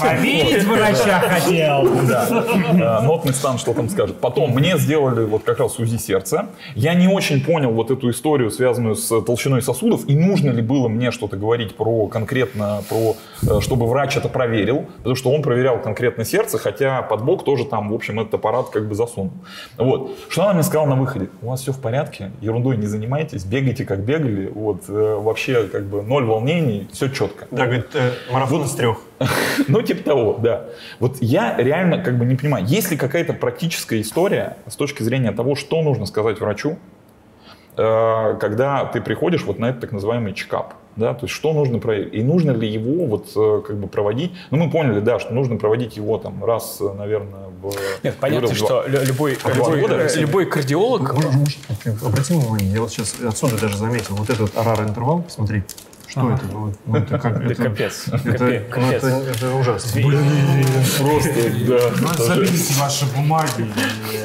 [0.02, 1.84] Проверить врача хотел.
[3.04, 4.20] Нотный стан, что там скажет.
[4.20, 6.48] Потом мне сделали вот как раз УЗИ сердца.
[6.74, 10.88] Я не очень понял вот эту историю, связанную с толщиной сосудов, и нужно ли было
[10.88, 15.80] мне что-то говорить про конкретно, про, э, чтобы врач это проверил, потому что он проверял
[15.80, 19.34] конкретно сердце, хотя под бок тоже там, в общем, этот аппарат как бы засунул.
[19.78, 20.18] Вот.
[20.30, 21.30] Что она мне сказала на выходе?
[21.42, 25.86] У вас все в порядке, ерундой не занимайтесь, бегайте как бегали, вот, э, вообще как
[25.86, 27.48] бы ноль волнений, все четко.
[27.52, 29.00] Да, говорит, э, марафон из трех.
[29.68, 30.66] Ну, типа того, да.
[31.00, 35.32] Вот я реально как бы не понимаю, есть ли какая-то практическая история с точки зрения
[35.32, 36.78] того, что нужно сказать врачу,
[37.78, 41.80] э, когда ты приходишь вот на этот так называемый чекап, да, то есть что нужно
[41.80, 45.34] проверить, и нужно ли его вот э, как бы проводить, ну мы поняли, да, что
[45.34, 47.74] нужно проводить его там раз, э, наверное, в...
[48.04, 51.16] Нет, понятно, в что лю- любой, два любой, года, э, любой кардиолог,
[52.04, 55.64] Обрати внимание, я вот сейчас отсюда даже заметил, вот этот арар интервал, смотри,
[56.08, 56.46] что это?
[56.52, 57.42] Ну, ну, это как?
[57.44, 59.04] это- капец, Это, ну, капец.
[59.04, 60.02] это, это ужасно.
[60.02, 61.34] Просто,
[61.68, 61.80] да.
[62.00, 63.68] Ну, заберите ваши бумаги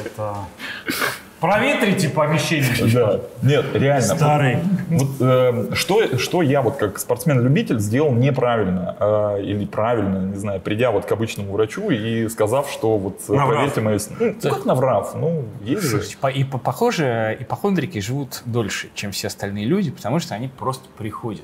[0.05, 0.35] это...
[1.41, 2.93] Проветрите помещение.
[2.93, 4.01] Да, нет, реально.
[4.15, 4.57] Старый.
[4.89, 10.61] Вот, э, что, что я вот как спортсмен-любитель сделал неправильно э, или правильно, не знаю,
[10.61, 13.49] придя вот к обычному врачу и сказав, что вот э, Наврав.
[13.49, 13.97] проверьте мои...
[14.19, 15.15] Ну, как наврав?
[15.15, 16.01] Ну, есть же.
[16.35, 21.41] И по- похоже, ипохондрики живут дольше, чем все остальные люди, потому что они просто приходят.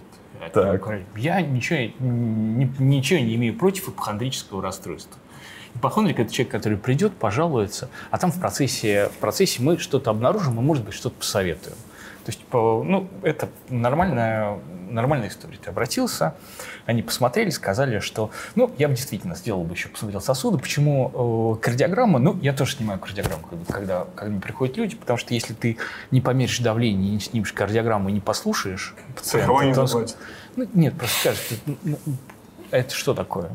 [0.54, 0.88] Так.
[1.16, 5.18] Я ничего, ничего не имею против ипохондрического расстройства.
[5.78, 10.58] Ипохондрик– это человек, который придет, пожалуется, а там в процессе, в процессе мы что-то обнаружим
[10.60, 11.76] и, может быть, что-то посоветуем.
[12.26, 14.60] То есть, ну, это нормальная,
[14.90, 15.58] нормальная история.
[15.64, 16.36] Ты обратился,
[16.86, 20.58] они посмотрели, сказали, что, ну, я бы действительно сделал бы еще, посмотрел сосуды.
[20.58, 22.20] Почему э, кардиограмма?
[22.20, 25.78] Ну, я тоже снимаю кардиограмму, когда, когда, мне приходят люди, потому что если ты
[26.12, 30.18] не померишь давление, не снимешь кардиограмму и не послушаешь пациента, Страхование не то- заплатит.
[30.58, 31.98] ну, нет, просто скажешь, ты, ну,
[32.72, 33.52] это что такое?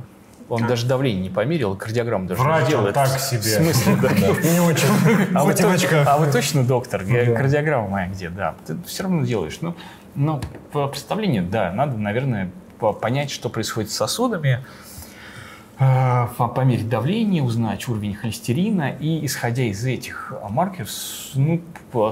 [0.52, 2.94] Он даже давление не померил, кардиограмму даже Врач не он делает.
[2.94, 3.40] так В себе.
[3.40, 4.08] смысле, да.
[4.50, 4.86] Не очень.
[5.34, 7.02] А В вы, а вы точно доктор?
[7.04, 8.28] Я- Кардиограмма моя где?
[8.28, 8.54] Да.
[8.66, 9.56] Ты все равно делаешь.
[9.62, 9.74] Ну,
[10.14, 10.42] ну,
[10.72, 14.62] по представлению, да, надо, наверное, по- понять, что происходит с сосудами,
[16.54, 20.88] померить давление, узнать уровень холестерина и, исходя из этих а, маркеров,
[21.34, 21.60] ну,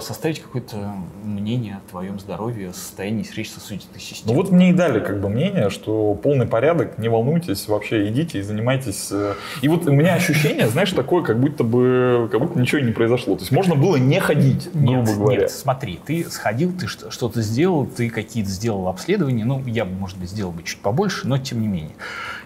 [0.00, 0.76] составить какое-то
[1.24, 4.34] мнение о твоем здоровье, о состоянии сердечно-сосудистой системы.
[4.34, 8.38] Ну вот мне и дали как бы мнение, что полный порядок, не волнуйтесь, вообще идите
[8.38, 9.08] и занимайтесь.
[9.10, 9.34] э.
[9.62, 13.34] И вот у меня ощущение, знаешь, такое, как будто бы, как будто ничего не произошло.
[13.36, 15.40] То есть можно было не ходить, Нет, грубо говоря.
[15.42, 19.92] нет, смотри, ты сходил, ты что- что-то сделал, ты какие-то сделал обследования, ну, я бы,
[19.94, 21.92] может быть, сделал бы чуть побольше, но тем не менее.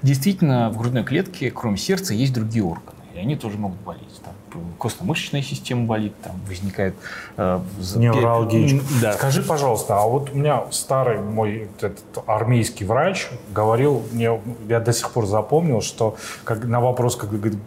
[0.05, 4.21] Действительно, в грудной клетке, кроме сердца, есть другие органы, и они тоже могут болеть.
[4.23, 4.35] Там
[4.79, 6.95] костно-мышечная система болит, там возникает...
[7.39, 7.61] э,
[7.97, 8.81] Невралгия.
[9.01, 9.15] Да.
[9.15, 14.93] Скажи, пожалуйста, а вот у меня старый мой этот армейский врач говорил, мне, я до
[14.93, 17.59] сих пор запомнил, что как, на вопрос, как говорит,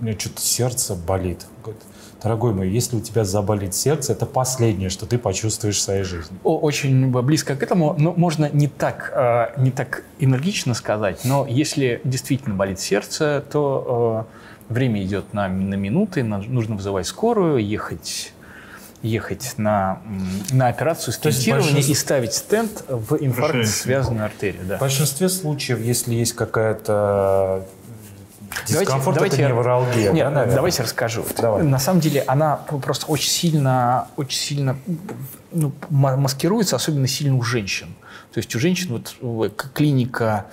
[0.00, 1.46] у меня что-то сердце болит.
[1.62, 1.82] Говорит,
[2.22, 6.36] Дорогой мой, если у тебя заболит сердце, это последнее, что ты почувствуешь в своей жизни.
[6.42, 11.46] О- Очень близко к этому, но можно не так, э, не так энергично сказать, но
[11.48, 14.26] если действительно болит сердце, то
[14.68, 18.32] э, время идет на, на минуты, на- нужно вызывать скорую, ехать
[19.00, 20.00] ехать на,
[20.50, 23.78] на операцию стентирования большинство- и ставить стенд в инфаркт Расширяется.
[23.82, 24.62] связанную артерию.
[24.66, 24.76] Да.
[24.78, 27.64] В большинстве случаев, если есть какая-то
[28.66, 30.54] дискомфорт, давайте это я- невралгия, Нет, да, наверное?
[30.56, 31.24] давайте расскажу.
[31.36, 31.62] Давай.
[31.62, 34.76] На самом деле она просто очень сильно, очень сильно
[35.52, 37.94] ну, ма- маскируется, особенно сильно у женщин.
[38.32, 40.46] То есть у женщин вот клиника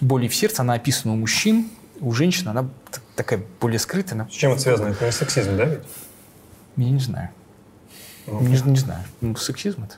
[0.00, 1.68] боли в сердце, она описана у мужчин,
[2.00, 2.68] у женщин она
[3.16, 4.14] такая более скрытая.
[4.20, 4.88] Она, С чем это связано?
[4.88, 5.64] Это не сексизм, да?
[6.76, 7.30] я не знаю.
[8.26, 9.04] Не, не знаю.
[9.20, 9.94] Ну, сексизм это?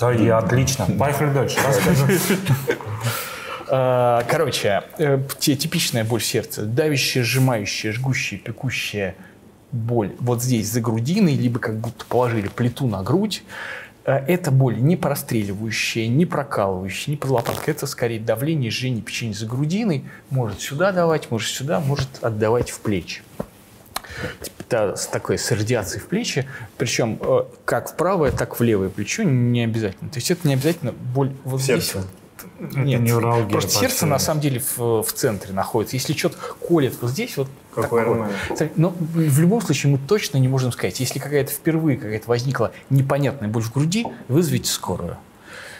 [0.00, 0.86] Да, и отлично.
[0.98, 1.58] Поехали дальше.
[1.66, 2.18] Расскажи.
[3.74, 6.62] А, Короче, э, типичная боль в сердце.
[6.66, 9.14] Давящая, сжимающая, жгущая, пекущая
[9.72, 13.42] боль вот здесь за грудиной, либо как будто положили плиту на грудь.
[14.04, 17.72] Э, Это боль не простреливающая, не прокалывающая, не под лопаткой.
[17.72, 20.04] Это скорее давление, жжение печени за грудиной.
[20.28, 23.22] Может сюда давать, может сюда, может отдавать в плечи.
[24.42, 26.46] Типа, та- с такой с радиацией в плечи,
[26.76, 30.10] причем э, как в правое, так в левое плечо не обязательно.
[30.10, 31.94] То есть это не обязательно боль вот В здесь.
[32.74, 35.96] Нет, невралгия просто по сердце на самом деле в, в центре находится.
[35.96, 38.30] Если что-то колет вот здесь, вот такое.
[38.76, 43.48] Но в любом случае мы точно не можем сказать, если какая-то впервые какая-то возникла непонятная
[43.48, 45.16] боль в груди, вызовите скорую.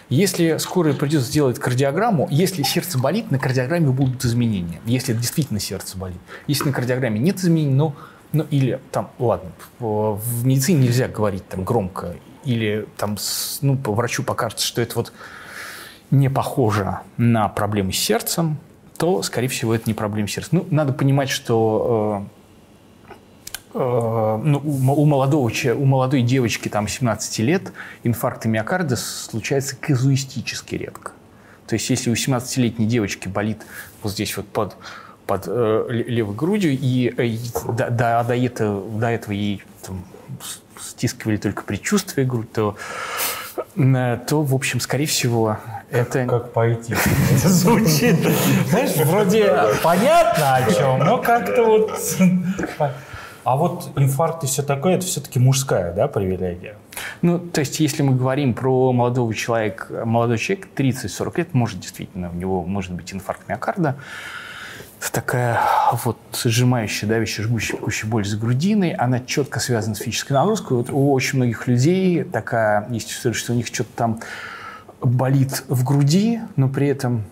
[0.09, 4.81] Если скорая придет сделать кардиограмму, если сердце болит, на кардиограмме будут изменения.
[4.85, 6.19] Если действительно сердце болит.
[6.47, 7.95] Если на кардиограмме нет изменений, ну,
[8.33, 13.17] ну или там, ладно, в медицине нельзя говорить там громко, или там,
[13.63, 15.13] ну, по врачу покажется, что это вот
[16.13, 18.59] не похоже на проблемы с сердцем,
[18.99, 20.51] то, скорее всего, это не проблема сердца.
[20.53, 22.29] Ну, надо понимать, что
[23.75, 27.73] э, э, ну, у, молодого, у молодой девочки там 17 лет
[28.05, 31.13] инфаркт миокарда случается казуистически редко.
[31.67, 33.63] То есть, если у 17-летней девочки болит
[34.03, 34.77] вот здесь вот под,
[35.27, 40.05] под э, левой грудью, и, и до, до, до, этого, до этого ей там,
[40.79, 42.77] стискивали только предчувствие грудь, то,
[43.77, 45.57] э, то, в общем, скорее всего,
[45.93, 46.27] это...
[46.27, 46.95] Как пойти?
[47.37, 48.17] Звучит,
[48.69, 51.93] знаешь, вроде понятно о чем, но как-то вот...
[53.45, 56.77] А вот инфаркт и все такое, это все-таки мужская, да, привилегия?
[57.23, 62.31] Ну, то есть, если мы говорим про молодого человека, молодой человек, 30-40 лет, может, действительно,
[62.31, 63.97] у него может быть инфаркт миокарда,
[65.11, 65.61] такая
[66.05, 70.77] вот сжимающая, давящая, жгущая, пекущая боль с грудиной, она четко связана с физической нагрузкой.
[70.77, 74.21] Вот у очень многих людей такая есть история, что у них что-то там
[75.03, 77.25] болит в груди, но при этом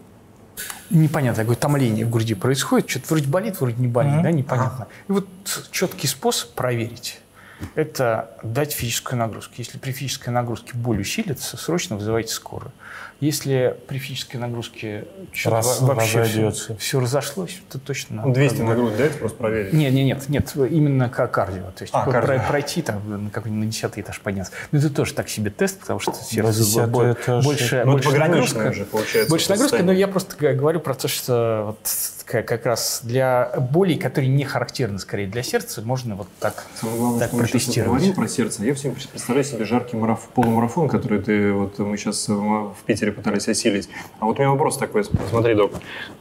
[0.91, 4.23] непонятно, какое томление в груди происходит, что-то вроде болит, вроде не болит, mm-hmm.
[4.23, 4.89] да, непонятно.
[5.09, 5.29] И вот
[5.71, 7.21] четкий способ проверить–
[7.75, 9.55] это дать физическую нагрузку.
[9.57, 12.73] Если при физической нагрузке боль усилится, срочно вызывайте скорую.
[13.21, 15.05] Если при физической нагрузке
[15.45, 18.33] Раз, вообще все, все разошлось, то точно надо.
[18.33, 19.73] 200 на грудь, да, это просто проверить?
[19.75, 21.71] Нет, нет, нет, нет, именно как кардио.
[21.77, 22.43] То есть а, кардио.
[22.49, 24.53] пройти там, на, какой-нибудь на 10 этаж подняться.
[24.73, 27.45] Но это тоже так себе тест, потому что сердце больше, этаж.
[27.45, 28.73] больше, ну, больше нагрузка.
[28.73, 31.79] Же, получается, больше нагрузка, но я просто говорю про то, что вот
[32.25, 37.21] как раз для болей, которые не характерны скорее для сердца, можно вот так, Самое главное,
[37.21, 37.89] так что протестировать.
[37.89, 38.65] Мы говорим про сердце.
[38.65, 43.49] Я всем представляю себе жаркий мараф, полумарафон, который ты вот мы сейчас в Питере пытались
[43.49, 43.89] осилить.
[44.19, 45.05] А вот у меня вопрос такой.
[45.05, 45.73] Смотри, док.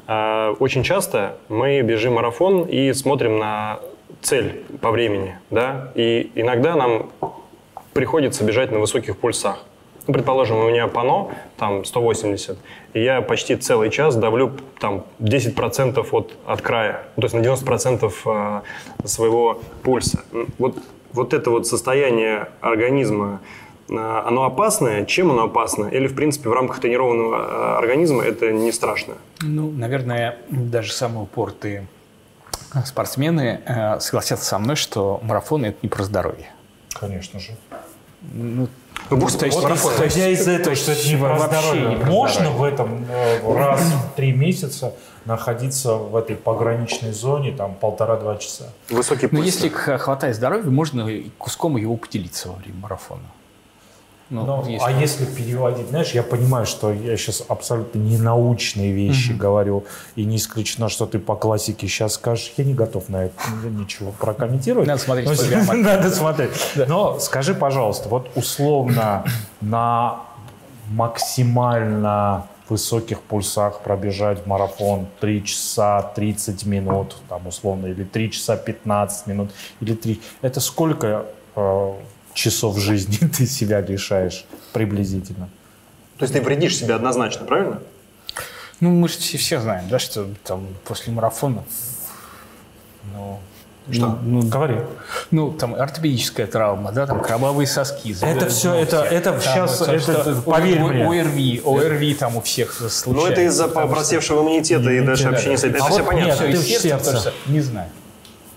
[0.07, 3.79] А, очень часто мы бежим марафон и смотрим на
[4.21, 7.09] цель по времени, да, и иногда нам
[7.93, 9.65] приходится бежать на высоких пульсах.
[10.07, 12.57] Ну, предположим, у меня пано, там 180,
[12.93, 18.11] и я почти целый час давлю там 10% от, от края, то есть на 90%
[18.25, 18.63] а,
[19.05, 20.23] своего пульса.
[20.57, 20.77] Вот,
[21.13, 23.41] вот это вот состояние организма,
[23.89, 25.05] оно опасное?
[25.05, 25.85] Чем оно опасно?
[25.85, 29.15] Или, в принципе, в рамках тренированного а, организма это не страшно?
[29.41, 31.87] Ну, наверное, даже самые упортые
[32.85, 36.47] спортсмены э, согласятся со мной, что марафон– это не про здоровье.
[36.93, 37.55] Конечно же.
[38.21, 38.67] Ну,
[39.09, 43.05] ну, то есть, вот исходя из этого, что это не про здоровье, можно в этом
[43.09, 44.93] э, раз в три месяца
[45.25, 48.65] находиться в этой пограничной зоне там полтора-два часа?
[48.89, 49.39] Высокий пульс.
[49.39, 53.23] Ну, если хватает здоровья, можно куском его поделиться во время марафона.
[54.29, 54.85] Ну, Но, если...
[54.85, 59.39] А если переводить, знаешь, я понимаю, что я сейчас абсолютно ненаучные вещи угу.
[59.39, 63.33] говорю, и не исключено, что ты по классике сейчас скажешь, я не готов на это
[63.63, 64.87] ничего прокомментировать.
[64.87, 65.27] Надо смотреть.
[65.73, 66.51] Надо смотреть.
[66.87, 69.23] Но скажи, пожалуйста, вот условно
[69.61, 70.19] на
[70.89, 79.27] максимально высоких пульсах пробежать марафон 3 часа 30 минут, там условно, или 3 часа 15
[79.27, 79.51] минут,
[79.81, 80.21] или 3.
[80.41, 81.25] Это сколько
[81.55, 81.93] э,
[82.39, 85.49] часов жизни ты себя лишаешь приблизительно.
[86.17, 87.81] То есть ты вредишь себе однозначно, правильно?
[88.79, 91.63] Ну, мы же все, все знаем, да, что там после марафона
[93.13, 93.39] ну,
[93.91, 94.19] что?
[94.23, 94.75] Ну, ну, говори.
[95.31, 98.15] Ну, там ортопедическая травма, да, там кровавые соски.
[98.21, 101.05] Это все, это, это там, сейчас, это, это, это поверь мне.
[101.05, 103.09] ОРВИ, ОРВИ там у всех случается.
[103.09, 106.45] Ну, это из-за просевшего иммунитета и даже общения с Это а все вот понятно.
[106.45, 107.33] Нет, ты в сердце.
[107.47, 107.89] Не знаю.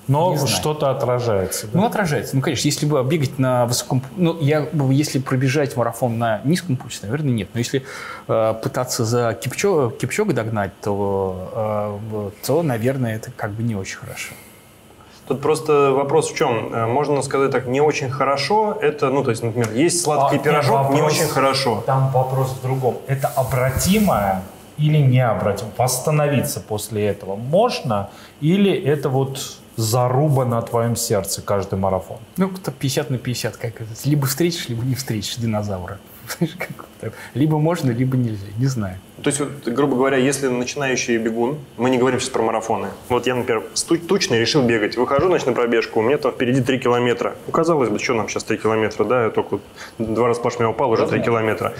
[0.08, 1.68] Но что-то отражается.
[1.68, 1.78] Да?
[1.78, 2.34] Ну, отражается.
[2.34, 4.02] Ну, конечно, если бы бегать на высоком...
[4.16, 7.48] Ну, я, если пробежать марафон на низком пульсе, наверное, нет.
[7.54, 7.84] Но если
[8.28, 13.98] э, пытаться за Кипчо, Кипчога догнать, то, э, то, наверное, это как бы не очень
[13.98, 14.32] хорошо.
[15.28, 16.74] Тут просто вопрос в чем?
[16.74, 20.40] Э, можно сказать так, не очень хорошо, это, ну, то есть, например, есть сладкий а,
[20.40, 21.82] пирожок, вопрос, не очень хорошо.
[21.86, 22.98] Там вопрос в другом.
[23.06, 24.42] Это обратимое
[24.78, 25.70] или необратимо?
[25.76, 28.10] Восстановиться после этого можно?
[28.40, 32.18] Или это вот заруба на твоем сердце каждый марафон.
[32.36, 33.90] Ну, кто 50 на 50, как это.
[34.04, 35.98] Либо встретишь, либо не встретишь динозавра.
[37.34, 38.98] Либо можно, либо нельзя, не знаю.
[39.22, 42.88] То есть, вот, грубо говоря, если начинающий бегун, мы не говорим сейчас про марафоны.
[43.08, 43.62] Вот я, например,
[44.08, 44.96] тучный решил бегать.
[44.96, 47.34] Выхожу, значит, на пробежку, у меня там впереди 3 километра.
[47.46, 49.60] Ну, казалось бы, что нам сейчас 3 километра, да, я только
[49.98, 51.72] два раза плашмя упал, уже 3 километра.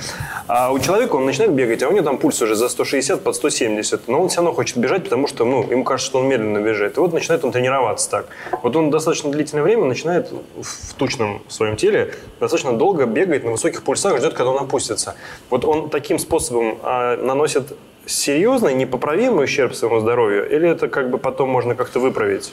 [0.46, 3.34] А у человека он начинает бегать, а у него там пульс уже за 160 под
[3.34, 4.06] 170.
[4.06, 6.96] Но он все равно хочет бежать, потому что, ну, ему кажется, что он медленно бежит.
[6.96, 8.26] И вот начинает он тренироваться так.
[8.62, 13.82] Вот он достаточно длительное время начинает в тучном своем теле достаточно долго бегать на высоких
[13.82, 15.14] пульсах, ждет, когда он опустится.
[15.50, 17.72] Вот он таким способом а, наносит
[18.06, 22.52] серьезный, непоправимый ущерб своему здоровью, или это как бы потом можно как-то выправить?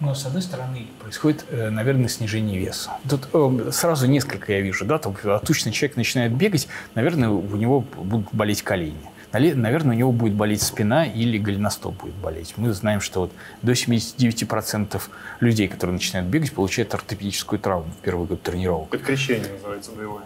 [0.00, 2.92] Но, с одной стороны, происходит, э, наверное, снижение веса.
[3.10, 7.56] Тут э, сразу несколько я вижу, да, там а тучный человек начинает бегать, наверное, у
[7.56, 8.94] него будут болеть колени.
[9.32, 12.54] Наверное, у него будет болеть спина или голеностоп будет болеть.
[12.56, 15.02] Мы знаем, что вот до 79%
[15.40, 18.94] людей, которые начинают бегать, получают ортопедическую травму в первый год тренировок.
[18.94, 20.22] Это крещение называется боевое.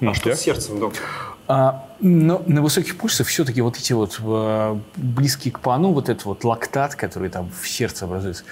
[0.00, 1.02] А что с сердцем, доктор?
[1.48, 6.24] А, но на высоких пульсах все-таки вот эти вот э, близкие к пану, вот этот
[6.24, 8.44] вот лактат, который там в сердце образуется,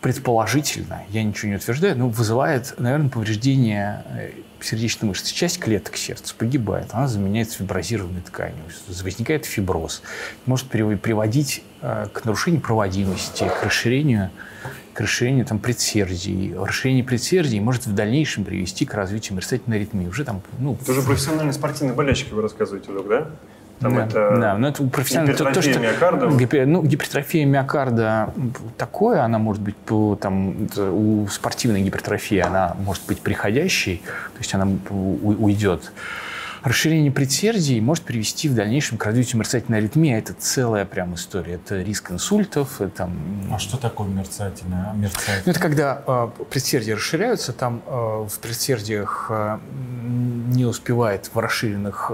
[0.00, 5.34] предположительно, я ничего не утверждаю, но вызывает, наверное, повреждение э, сердечной мышцы.
[5.34, 10.02] Часть клеток сердца погибает, она заменяется фиброзированной тканью, возникает фиброз.
[10.46, 14.30] Может приводить э, к нарушению проводимости, к расширению,
[14.92, 16.54] к расширению там, предсердий.
[16.56, 20.06] Расширение предсердий может в дальнейшем привести к развитию мерцательной аритмии.
[20.06, 23.28] Уже там, ну, это уже профессиональные спортивные болельщики вы рассказываете, док, да?
[23.80, 25.32] Там да, это да, но это профессионально.
[25.32, 26.26] Гипертрофия то, что, миокарда?
[26.28, 28.32] Гипер, ну, гипертрофия миокарда
[28.76, 34.54] такое, она может быть по, там, у спортивной гипертрофии, она может быть приходящей, то есть
[34.54, 35.92] она уйдет.
[36.62, 40.16] Расширение предсердий может привести в дальнейшем к развитию мерцательной аритмии.
[40.16, 41.54] Это целая прям история.
[41.54, 42.80] Это риск инсультов.
[42.80, 43.10] Это,
[43.50, 44.92] а что такое мерцательная?
[44.92, 45.42] мерцательная?
[45.44, 49.58] Ну, это когда э, предсердия расширяются, там э, в предсердиях э,
[50.54, 52.12] не успевает в расширенных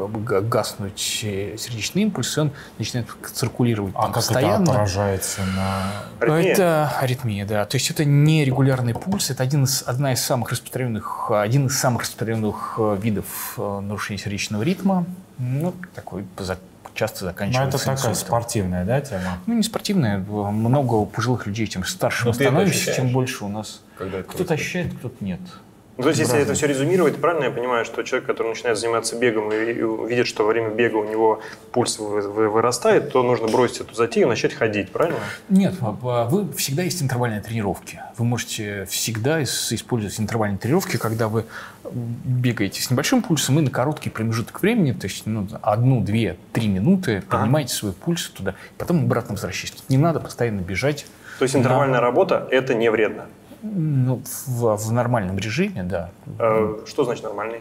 [0.49, 4.63] гаснуть сердечный импульс, и он начинает циркулировать а там, как постоянно.
[4.63, 5.93] это отражается на...
[6.21, 6.53] Аритмия?
[6.53, 7.67] Это аритмия, да.
[7.67, 12.03] То есть это нерегулярный пульс, это один из, одна из самых распространенных, один из самых
[12.03, 13.27] распространенных видов
[13.59, 15.05] нарушения сердечного сердечного ритма,
[15.39, 16.25] ну, такой
[16.95, 18.15] часто заканчивается Но это такая инсультом.
[18.15, 19.39] спортивная, да, тема?
[19.47, 20.19] Ну, не спортивная.
[20.19, 23.83] Много пожилых людей, чем старше мы становимся, тем больше у нас...
[23.97, 25.41] Кто-то ощущает, кто-то нет.
[25.99, 29.17] Ну, то есть, если это все резюмировать, правильно я понимаю, что человек, который начинает заниматься
[29.17, 29.57] бегом и
[30.09, 31.41] видит, что во время бега у него
[31.73, 35.19] пульс вырастает, то нужно бросить эту затею и начать ходить, правильно?
[35.49, 38.01] Нет, вы всегда есть интервальные тренировки.
[38.17, 41.47] Вы можете всегда использовать интервальные тренировки, когда вы
[41.93, 46.69] бегаете с небольшим пульсом и на короткий промежуток времени, то есть ну, одну, две, три
[46.69, 49.83] минуты поднимаете свой пульс туда, потом обратно возвращаетесь.
[49.89, 51.07] Не надо постоянно бежать.
[51.41, 52.01] То есть интервальная на...
[52.01, 53.27] работа– это не вредно?
[53.63, 56.11] Ну, в, в нормальном режиме, да.
[56.39, 57.61] А, что значит нормальный?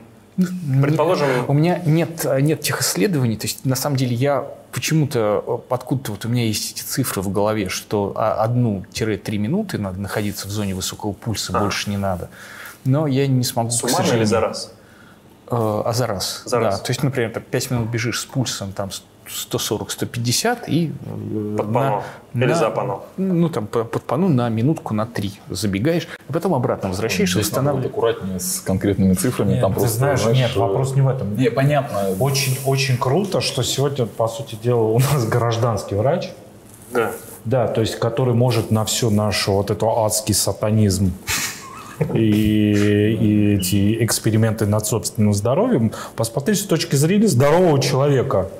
[0.81, 1.27] Предположим...
[1.47, 6.25] У меня нет, нет тех исследований, то есть на самом деле я почему-то, откуда-то вот
[6.25, 11.13] у меня есть эти цифры в голове, что одну-три минуты надо находиться в зоне высокого
[11.13, 11.61] пульса, а.
[11.61, 12.29] больше не надо.
[12.85, 14.21] Но я не смогу, Суммарно к сожалению.
[14.21, 14.73] или за раз?
[15.49, 16.43] Э, а за раз.
[16.45, 16.65] За да.
[16.65, 16.81] раз.
[16.81, 18.91] То есть, например, так, 5 минут бежишь с пульсом там
[19.27, 20.91] 140-150 и...
[21.05, 22.03] Э, под пано.
[22.33, 23.01] На, Или за пано.
[23.17, 27.91] Ну, там, под пано на минутку, на три забегаешь, а потом обратно возвращаешься, восстанавливаешь.
[27.91, 29.53] аккуратнее с конкретными цифрами.
[29.53, 30.61] Нет, там ты просто, знаешь, знаешь, нет, что...
[30.61, 31.35] вопрос не в этом.
[31.35, 32.15] Не, понятно.
[32.19, 36.29] Очень, очень круто, что сегодня, по сути дела, у нас гражданский врач.
[36.93, 37.11] Да.
[37.45, 41.13] Да, то есть, который может на всю нашу вот эту адский сатанизм
[42.13, 48.49] и, и эти эксперименты над собственным здоровьем посмотреть с точки зрения здорового человека–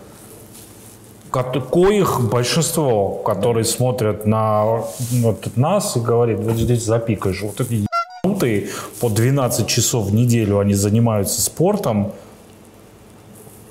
[1.32, 7.86] коих большинство, которые смотрят на вот нас и говорят, вот здесь запикаешь, вот эти
[8.24, 8.68] ебанутые
[9.00, 12.14] по 12 часов в неделю они занимаются спортом,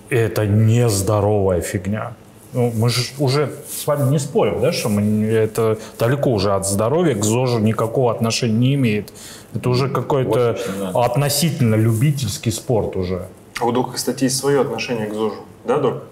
[0.08, 2.12] это нездоровая фигня.
[2.52, 6.66] Ну, мы же уже с вами не спорим, да, что мы, это далеко уже от
[6.66, 9.12] здоровья к ЗОЖу никакого отношения не имеет.
[9.54, 10.58] Это уже какой-то
[10.94, 13.26] относительно любительский спорт уже.
[13.60, 16.04] А у Дока, кстати, есть свое отношение к ЗОЖу, да, Док?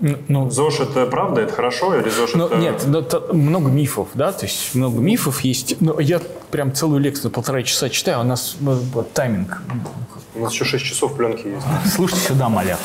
[0.00, 2.56] Ну, ЗОЖ это правда, это хорошо или ЗОЖ ну, это...
[2.56, 5.80] Нет, но это много мифов, да, то есть много мифов есть.
[5.80, 6.20] Но я
[6.52, 9.60] прям целую лекцию полтора часа читаю, у нас вот, тайминг.
[10.36, 11.66] У нас еще 6 часов пленки есть.
[11.96, 12.78] Слушайте сюда, малят.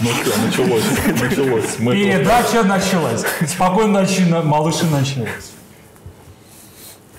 [0.00, 0.84] Ну все, началось,
[1.20, 1.76] началось.
[1.76, 3.24] Передача началась.
[3.48, 5.52] Спокойно ночи, малыши началось.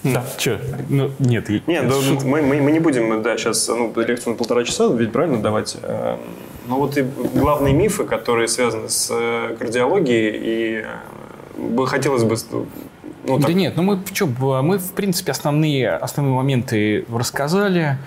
[0.03, 0.61] Да, что?
[0.87, 1.49] Ну, нет.
[1.67, 1.83] Нет,
[2.23, 5.75] мы, мы, мы не будем, да, сейчас ну, лекцию на полтора часа, ведь правильно давать.
[6.67, 10.85] Но вот и главные мифы, которые связаны с э, кардиологией, и
[11.57, 12.35] э, хотелось бы
[13.27, 13.47] ну, так.
[13.47, 17.97] Да нет, ну мы что, мы в принципе основные, основные моменты рассказали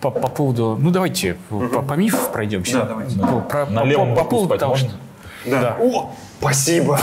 [0.00, 1.68] по, по поводу, ну давайте угу.
[1.68, 2.78] по, по мифам пройдемся.
[2.78, 3.18] Да, давайте.
[3.18, 4.90] По, про, по, по, по поводу того, что...
[5.44, 5.60] Да.
[5.60, 5.76] да.
[5.80, 6.98] О, спасибо.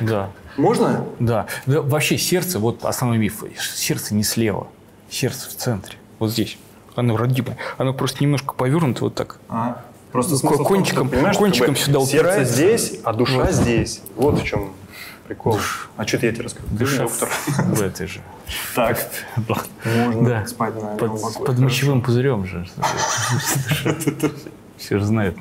[0.00, 0.30] Да.
[0.56, 1.04] Можно?
[1.18, 1.46] Да.
[1.66, 1.82] да.
[1.82, 4.66] Вообще сердце, вот основной миф, сердце не слева,
[5.08, 6.58] сердце в центре, вот здесь.
[6.96, 7.56] Оно родимое.
[7.76, 9.38] Оно просто немножко повернуто вот так.
[9.48, 9.84] А,
[10.18, 12.54] просто смысл кончиком, том, что, кончиком как сюда сердце упирается.
[12.54, 13.52] здесь, а душа вот.
[13.52, 14.00] здесь.
[14.16, 14.72] Вот в чем
[15.28, 15.52] прикол.
[15.54, 15.88] Душ.
[15.96, 16.68] А что я тебе рассказал?
[16.70, 17.28] Душа доктор.
[17.58, 18.20] В этой же.
[18.74, 19.08] Так,
[19.84, 20.46] можно Да.
[20.46, 22.66] спать на Под, под мочевым пузырем же.
[24.76, 25.36] Все же знают.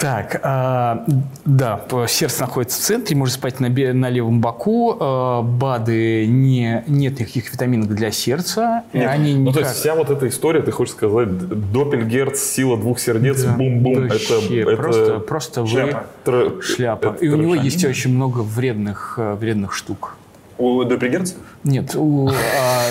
[0.00, 1.04] Так, а,
[1.44, 1.78] да,
[2.08, 4.96] сердце находится в центре, можно спать на, на левом боку.
[4.98, 8.84] а, БАДы не, нет никаких витаминов для сердца.
[8.94, 9.10] Нет.
[9.10, 11.28] Они ну, то никак- есть вся вот эта история, ты хочешь сказать,
[11.72, 16.06] Доппельгерц, сила двух сердец, Да, бум-бум, вообще, это, просто, это просто вы шляпа.
[16.24, 17.06] тр- шляпа.
[17.08, 20.16] это И у него есть очень много вредных, э, вредных штук.
[20.56, 21.34] У Доппельгерца?
[21.62, 22.32] Нет, у, а,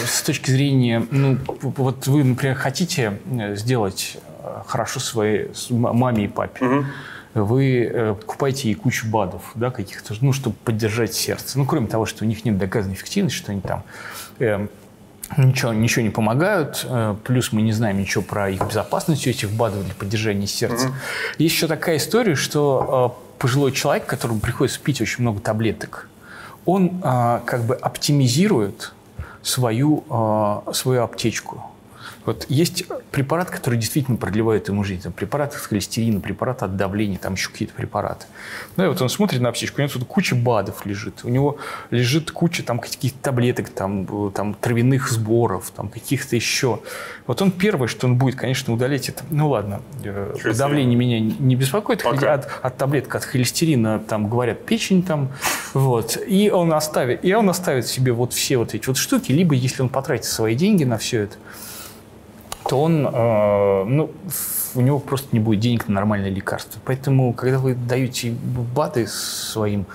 [0.05, 4.19] с точки зрения, ну, вот вы, например, хотите э, сделать э,
[4.67, 6.85] хорошо своей маме и папе,
[7.33, 11.59] вы э, покупаете ей кучу БАДов, да, каких-то, ну, чтобы поддержать сердце.
[11.59, 13.83] Ну, кроме того, что у них нет доказанной эффективности, что они там
[14.39, 14.67] э,
[15.37, 19.85] ничего, ничего не помогают, э, плюс мы не знаем ничего про их безопасность этих БАДов
[19.85, 20.91] для поддержания сердца.
[21.37, 26.09] Есть еще такая история, что э, пожилой человек, которому приходится пить очень много таблеток,
[26.65, 28.93] он а, как бы оптимизирует
[29.41, 31.63] свою, а, свою аптечку.
[32.25, 35.01] Вот есть препарат, который действительно продлевает ему жизнь.
[35.01, 38.25] Там препарат от холестерина, препарат от давления, там еще какие-то препараты.
[38.77, 41.21] Да, и вот он смотрит на аптечку, у него тут куча БАДов лежит.
[41.23, 41.57] У него
[41.91, 46.79] лежит куча там каких-то таблеток, там, э, там травяных сборов, там каких-то еще.
[47.25, 49.23] Вот он первое, что он будет, конечно, удалить это.
[49.29, 50.57] Ну ладно, э, Холестерин.
[50.57, 52.03] давление меня не беспокоит.
[52.03, 52.33] Пока.
[52.33, 55.29] От, от таблеток от холестерина, там говорят, печень там,
[55.73, 56.17] вот.
[56.27, 59.81] И он оставит, и он оставит себе вот все вот эти вот штуки, либо если
[59.81, 61.37] он потратит свои деньги на все это,
[62.69, 64.11] то он, э, ну,
[64.75, 66.79] у него просто не будет денег на нормальное лекарство.
[66.85, 68.31] Поэтому, когда вы даете
[68.75, 69.87] БАДы своим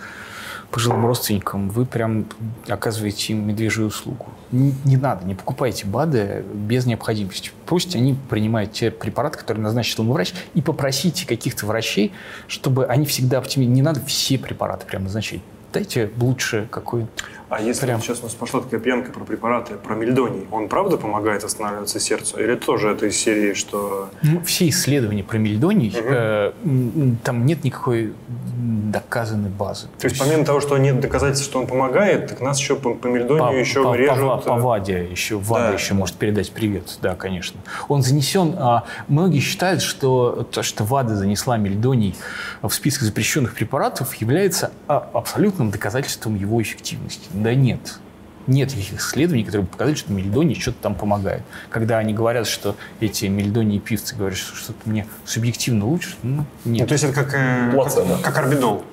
[0.73, 2.27] пожилым родственникам, вы прям
[2.67, 4.27] оказываете им медвежью услугу.
[4.51, 7.53] Не, не надо, не покупайте БАДы без необходимости.
[7.65, 12.11] Пусть они принимают те препараты, которые назначил им врач, и попросите каких-то врачей,
[12.49, 13.77] чтобы они всегда оптимизировали.
[13.77, 15.43] Не надо все препараты прям назначать.
[15.73, 17.07] Дайте лучше какой
[17.51, 18.01] А если Прям.
[18.01, 22.39] сейчас у нас пошла такая пьянка про препараты, про мельдоний, он правда помогает останавливаться сердцу?
[22.43, 24.09] Или тоже это из серии, что...
[24.23, 28.15] Ну, все исследования про мельдоний, э, м, там нет никакой
[28.57, 29.89] доказанной базы.
[29.99, 33.07] То есть помимо того, что нет доказательств, что он помогает, так нас еще по, по
[33.09, 34.17] мельдонию еще по, режут...
[34.17, 35.73] по, э, по ВАДе еще, ВАДа Да.
[35.75, 37.61] еще может передать привет, да, конечно.
[37.89, 42.15] Он занесен, а, многие считают, что то, что ВАДа занесла мельдоний
[42.63, 47.29] в список запрещенных препаратов, является а, абсолютным доказательством его эффективности.
[47.35, 47.99] Да нет.
[48.47, 51.43] Нет таких исследований, которые бы показали, что мельдоний что-то там помогает.
[51.71, 56.83] Когда они говорят, что эти мельдонии певцы говорят, что что-то мне субъективно лучше, ну, нет.
[56.83, 58.85] Ну, то есть это как, э, как, как орбидол.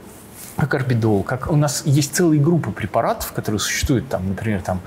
[0.56, 4.80] как орбидол, как у нас есть целые группы препаратов, которые существуют, там, например, там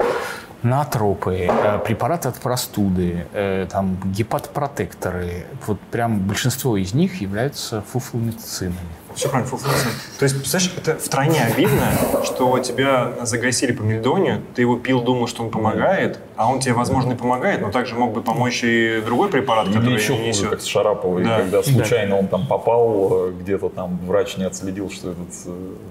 [0.62, 5.44] натропы, э, препараты от простуды, э, там гепатопротекторы.
[5.66, 8.78] Вот прям большинство из них являются фуфломицинами.
[9.14, 9.90] Все правильно, фуфлоцин.
[10.18, 11.86] То есть, представляешь, это втройне обидно,
[12.24, 16.72] что тебя загасили по мельдонию, ты его пил, думал, что он помогает, а он тебе,
[16.74, 20.32] возможно, и помогает, но также мог бы помочь и другой препарат, Или который еще не
[20.32, 20.62] хуже, как несет.
[20.62, 21.38] с Шараповой, Да.
[21.38, 25.50] когда случайно он там попал, э, где-то там врач не отследил, что этот э,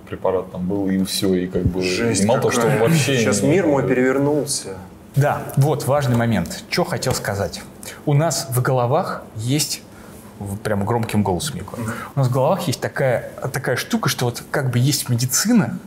[0.10, 1.82] препарат там был, и все, и как бы...
[1.82, 2.90] Жесть и мало того, что он какая.
[2.90, 3.18] вообще...
[3.20, 4.70] Сейчас не- мир мой перевернулся.
[5.16, 6.64] Да, вот важный момент.
[6.72, 7.62] Что хотел сказать.
[8.08, 9.83] У нас в головах есть
[10.64, 11.86] прямо громким голосом я говорю.
[12.16, 15.80] У нас в головах есть такая, такая штука, что вот как бы есть медицина,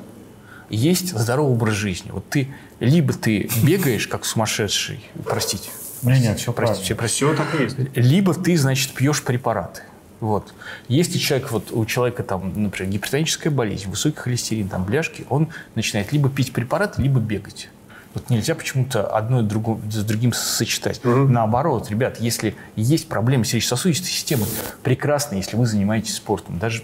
[0.68, 2.10] есть здоровый образ жизни.
[2.10, 2.48] Вот ты
[2.80, 5.70] либо ты бегаешь как сумасшедший, простите,
[6.02, 7.76] Не, не, все простите, все простите, Все так и есть.
[7.94, 9.82] либо ты, значит, пьешь препараты.
[10.20, 10.54] Вот.
[10.88, 16.12] Если человек, вот у человека там, например, гипертоническая болезнь, высокий холестерин, там бляшки, он начинает
[16.12, 17.68] либо пить препараты, либо бегать.
[18.16, 21.02] Вот нельзя почему-то одно с другим сочетать.
[21.04, 24.46] Наоборот, ребят, если есть проблемы сердечно-сосудистой системы,
[24.82, 26.82] прекрасно, если вы занимаетесь спортом, даже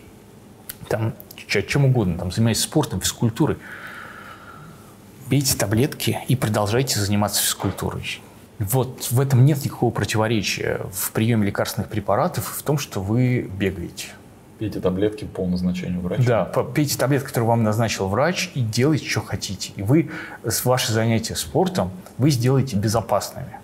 [0.89, 1.15] там
[1.47, 3.57] чем угодно, там занимаетесь спортом, физкультурой,
[5.31, 8.21] пейте таблетки и продолжайте заниматься физкультурой.
[8.59, 14.09] Вот в этом нет никакого противоречия в приеме лекарственных препаратов в том, что вы бегаете.
[14.63, 16.23] Пейте таблетки по назначению врача.
[16.23, 19.73] Да, пейте таблетки, которые вам назначил врач, и делайте, что хотите.
[19.75, 20.13] И вы
[20.45, 23.59] с ваши занятия спортом вы сделаете безопасными.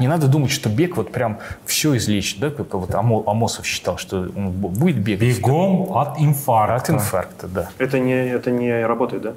[0.00, 3.96] Не надо думать, что бег вот прям все излечит, да, как вот Амо- Амосов считал,
[3.96, 5.20] что он бу- будет бегать.
[5.38, 6.74] Бегом от инфаркта.
[6.74, 7.70] От инфаркта, да.
[7.78, 9.34] Это не, это не работает, да?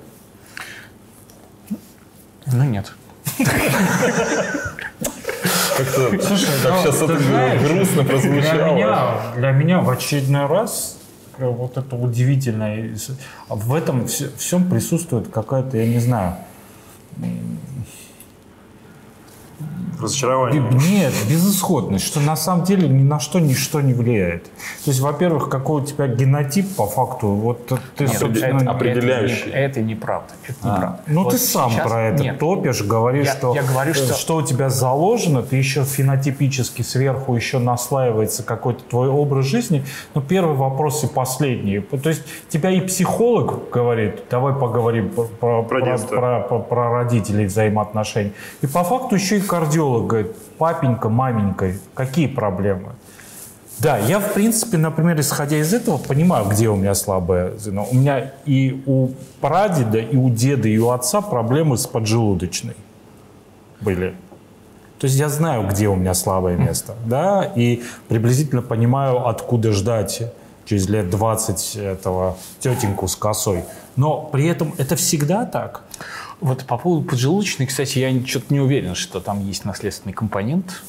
[2.48, 2.91] Ну нет.
[5.78, 8.75] Как-то ну, сейчас ты это грустно Для прозвучало.
[8.75, 10.97] меня, для меня в очередной раз
[11.38, 12.75] э, вот это удивительно.
[13.49, 16.36] В этом вс- всем присутствует какая-то, я не знаю,
[20.00, 20.62] Разочарование.
[20.89, 24.43] Нет, безысходность, что на самом деле ни на что ничто не влияет.
[24.43, 24.52] То
[24.91, 29.50] есть, во-первых, какой у тебя генотип по факту, вот ты, Нет, собственно, это, определяющий.
[29.50, 30.34] Это, не- это неправда.
[30.48, 31.00] Это неправда.
[31.08, 34.14] Ну, Вот ты сам сейчас- про это нет, топишь, говоришь, Я- что, я говорю, что-
[34.14, 39.84] что у тебя заложено, ты еще фенотипически сверху еще наслаивается какой-то твой образ жизни.
[40.14, 41.80] Но первый вопрос и последний.
[41.80, 47.45] То есть тебя и психолог говорит, давай поговорим про, про, Про про- про- про родителей
[47.48, 48.34] взаимоотношений.
[48.62, 52.94] И по факту еще и кардиолог говорит, папенька, маменька, какие проблемы?
[53.80, 57.88] Да, я, в принципе, например, исходя из этого, понимаю, где у меня слабое звено.
[57.90, 59.10] У меня и у
[59.40, 62.76] прадеда, и у деда, и у отца проблемы с поджелудочной
[63.82, 64.16] были.
[65.00, 70.24] То есть я знаю, где у меня слабое место, да, и приблизительно понимаю, откуда ждать
[70.66, 73.64] через лет 20 этого тетеньку с косой.
[73.96, 75.84] Но при этом это всегда так.
[76.40, 80.84] Вот по поводу поджелудочной, кстати, я что-то не уверен, что там есть наследственный компонент.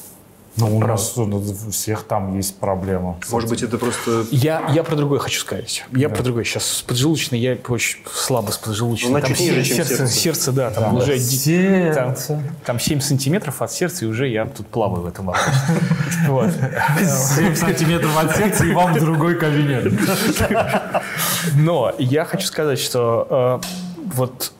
[0.59, 3.17] Но у нас ну, у всех там есть проблема.
[3.31, 4.25] Может быть, это просто...
[4.31, 5.85] Я, я про другое хочу сказать.
[5.93, 6.43] Я про другое.
[6.43, 9.11] Сейчас с поджелудочной я очень слабо с поджелудочной.
[9.11, 10.13] Ну, там чуть ниже, чем сердце, сердце.
[10.13, 12.27] сердце, да, там уже ди- Сердце.
[12.27, 15.49] там, там 7 сантиметров от сердца, и уже я тут плаваю в этом вопросе.
[16.27, 16.51] Вот.
[16.99, 19.93] 7 сантиметров от сердца и вам в другой кабинет.
[21.55, 23.67] Но я хочу сказать, что э,
[24.15, 24.51] вот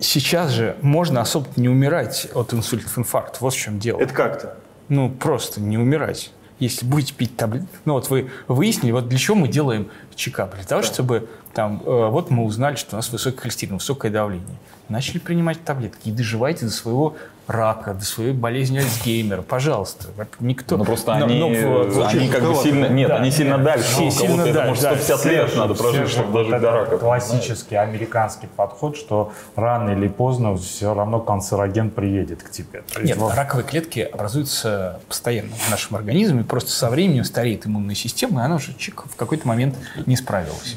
[0.00, 3.40] сейчас же можно особо не умирать от инсультов, инфарктов.
[3.40, 4.00] Вот в чем дело.
[4.00, 4.56] Это как-то.
[4.88, 6.32] Ну, просто не умирать.
[6.58, 7.68] Если будете пить таблетки...
[7.84, 10.54] Ну, вот вы выяснили, вот для чего мы делаем чекап?
[10.56, 11.82] Для того, чтобы там...
[11.84, 14.56] э, вот мы узнали, что у нас высокий холестерин, высокое давление.
[14.88, 17.16] Начали принимать таблетки и доживайте до своего
[17.48, 19.42] рака, до своей болезни Альцгеймера.
[19.42, 20.08] Пожалуйста.
[20.38, 20.76] Никто...
[20.76, 22.86] Ну просто Но- они, но в- они как бы сильно...
[22.86, 23.64] Нет, Да, они сильно нет.
[23.64, 23.94] дальше.
[23.96, 24.96] Кого-то сильно это, дальше, может, да.
[24.98, 26.98] 150 лет надо прожить, Все чтобы дожить вот до рака.
[26.98, 32.82] Классический американский подход, что рано или поздно все равно канцероген приедет к тебе.
[32.92, 37.94] То Нет, вот- раковые клетки образуются постоянно в нашем организме, просто со временем стареет иммунная
[37.94, 39.74] система, и она уже чик, в какой-то момент
[40.06, 40.76] не справилась.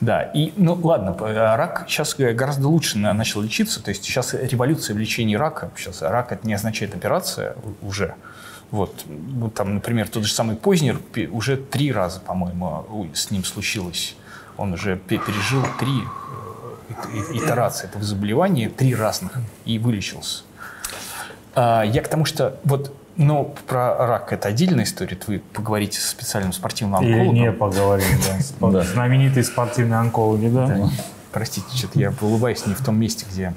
[0.00, 4.32] Да, и, ну ладно, а рак сейчас гораздо лучше на- начал лечиться, то есть сейчас
[4.34, 8.14] революция в лечении рака, сейчас рак это не означает операция уже,
[8.70, 11.00] вот, ну, там, например, тот же самый Познер
[11.32, 14.14] уже три раза, по-моему, с ним случилось,
[14.56, 19.32] он уже пе- пережил три э, итерации этого заболевания, три разных,
[19.64, 20.44] и вылечился.
[21.56, 25.18] А, Я к тому, что вот, но про рак это отдельная история.
[25.26, 27.34] Вы поговорите со специальным спортивным Или онкологом.
[27.34, 28.06] не поговорим,
[28.60, 28.82] да.
[28.84, 30.66] Знаменитые спортивные онкологи, да?
[30.66, 30.90] Да.
[31.32, 33.52] Простите, что-то я улыбаюсь не в том месте, где...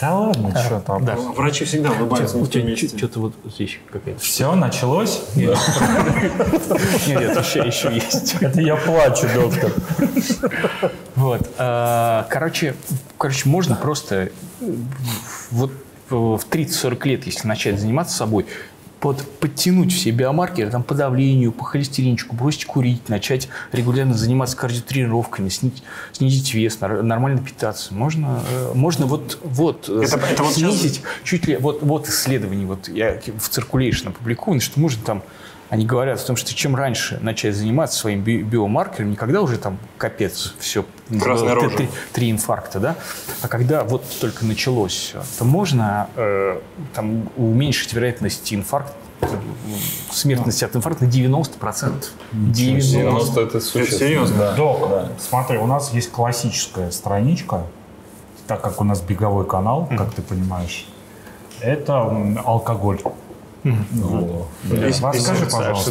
[0.00, 1.04] Да ладно, что там.
[1.04, 1.14] Да.
[1.14, 2.88] Врачи всегда улыбаются в том месте.
[2.88, 4.18] Что-то вот здесь какая-то...
[4.18, 5.22] Все, началось?
[5.36, 5.56] Нет,
[7.06, 8.34] нет, еще, еще есть.
[8.40, 9.70] Это я плачу, доктор.
[11.14, 11.48] Вот.
[11.58, 12.74] а, Короче,
[13.16, 14.72] короче, можно просто э,
[15.52, 15.70] вот
[16.10, 18.46] э, в 30-40 лет, если начать заниматься собой,
[19.02, 25.48] под, подтянуть все биомаркеры там, по давлению, по холестеринчику, бросить курить, начать регулярно заниматься кардиотренировками,
[25.48, 25.82] снизить,
[26.12, 27.92] снизить вес, нормально питаться.
[27.92, 31.56] Можно, э, можно вот, вот, э, Это- это вот снизить чуть ли...
[31.56, 35.22] Вот, вот исследование, вот я в Circulation опубликовано, что можно там
[35.72, 39.56] они говорят о том, что чем раньше начать заниматься своим би- биомаркером, не когда уже
[39.56, 40.84] там капец, все,
[41.18, 41.70] Красная рожа.
[41.74, 42.96] три, три инфаркта, да,
[43.40, 46.60] а когда вот только началось все, то можно э,
[46.92, 48.92] там уменьшить вероятность инфаркта,
[50.10, 52.04] смертности от инфаркта на 90%.
[52.32, 52.90] 90.
[52.92, 53.98] 90 это существенно.
[53.98, 54.36] серьезно?
[54.36, 54.52] Да.
[54.54, 55.08] Док, Да.
[55.18, 57.62] смотри, у нас есть классическая страничка,
[58.46, 60.86] так как у нас беговой канал, как ты понимаешь,
[61.60, 61.94] это
[62.44, 63.00] алкоголь.
[63.64, 65.90] Есть- Расскажи, а пожалуйста,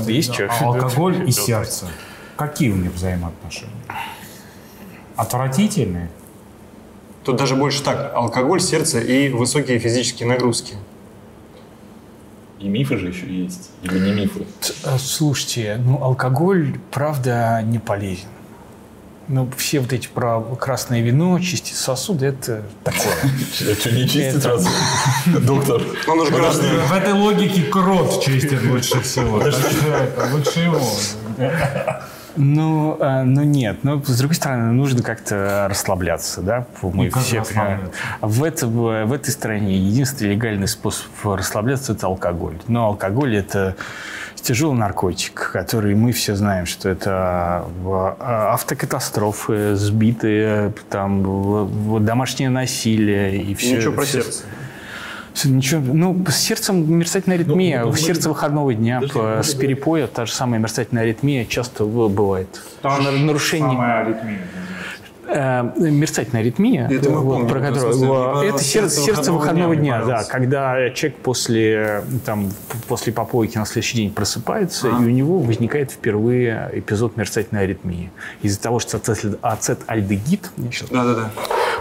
[0.50, 1.88] а- алкоголь и сердце.
[2.38, 3.72] Какие у них взаимоотношения?
[5.16, 6.10] Отвратительные?
[7.24, 8.14] Тут даже больше так.
[8.16, 10.76] Алкоголь, сердце и высокие физические нагрузки.
[12.60, 13.70] И мифы же еще есть.
[13.84, 14.46] Или не мифы.
[14.84, 18.28] Э, Слушайте, ну алкоголь, правда, не полезен.
[19.28, 23.14] Ну, все вот эти про красное вино, чистить сосуды, это такое.
[23.72, 24.68] А что, не чистить Это- раз?
[25.26, 25.82] Доктор.
[26.08, 26.78] Он уже красный.
[26.80, 29.38] В этой логике крот чистит лучше всего.
[30.34, 30.82] Лучше его.
[32.36, 36.66] Ну, э, ну нет, но с другой стороны, нужно как-то расслабляться, да?
[36.82, 37.92] Мы как все понимаем.
[38.22, 42.58] В, это, в этой стране единственный легальный способ расслабляться– это алкоголь.
[42.68, 43.76] Но алкоголь– это
[44.42, 53.54] тяжелый наркотик, который мы все знаем, что это а, автокатастрофы, сбитые, там, домашнее насилие и
[53.56, 53.78] все.
[53.78, 54.44] Ничего про все- сердце.
[55.44, 57.82] Ничего, ну, с сердцем мерцательная аритмия.
[57.84, 61.86] ну, в мы- сердце выходного дня Подожди, с перепоя та же самая мерцательная аритмия часто
[61.86, 62.48] бывает.
[62.82, 63.70] Та же Нар- нарушение.
[63.70, 64.40] Самая аритмия.
[65.34, 69.76] Э, мерцательная аритмия, Это мы вот, помним, про которую, смысле, типа это сердце, сердце выходного
[69.78, 70.32] дня, да, пожалуйста.
[70.32, 72.52] когда человек после, там,
[72.90, 78.12] после попойки на следующий день просыпается, и у него возникает впервые эпизод мерцательной аритмии.
[78.42, 81.32] Из-за того, что ацет- ацетальдегид, сейчас Да-да-да.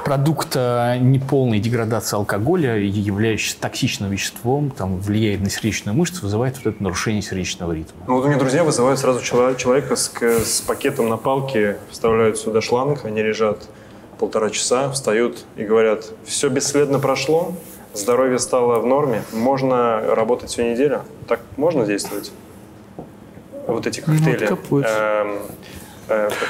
[0.04, 6.74] Продукт э, неполной деградации алкоголя, являющийся токсичным веществом, там, влияет на сердечную мышцу, вызывает вот
[6.74, 8.02] это нарушение сердечного ритма.
[8.06, 12.38] Ну, вот у меня друзья вызывают сразу чело- человека с, с пакетом на палке, вставляют
[12.38, 13.68] сюда шланг, они лежат
[14.18, 17.52] полтора часа, встают и говорят, все бесследно прошло,
[17.94, 21.02] здоровье стало в норме, можно работать всю неделю.
[21.26, 22.30] Так можно действовать?
[23.66, 24.46] Вот эти коктейли.
[24.46, 24.84] капут.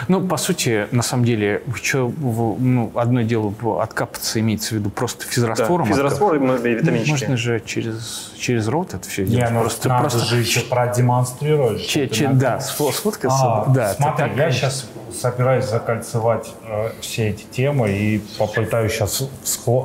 [0.08, 3.52] Ну, по сути, на самом деле, в- ну, одно дело
[3.82, 5.86] откапаться, имеется в виду просто да, физраствором.
[5.86, 6.68] физраствор и откапаться.
[6.68, 7.10] витаминчики.
[7.10, 9.52] Можно же через, через рот это все Не, делать.
[9.52, 11.86] ну просто, надо просто же еще продемонстрировать.
[11.86, 13.28] че- что че- да, сфоткаться.
[13.42, 14.52] А, да, смотри, так, я конечно.
[14.70, 14.86] сейчас
[15.20, 19.28] собираюсь закольцевать э, все эти темы и попытаюсь сейчас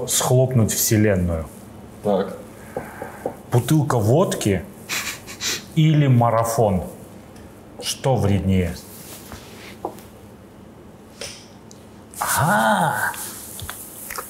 [0.07, 1.45] схлопнуть вселенную.
[2.03, 2.37] Так.
[3.51, 4.63] Бутылка водки
[5.75, 6.83] или марафон?
[7.81, 8.75] Что вреднее?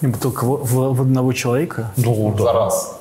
[0.01, 1.91] И Бутылка в, в- в одного человека?
[1.97, 2.99] Ну, За раз.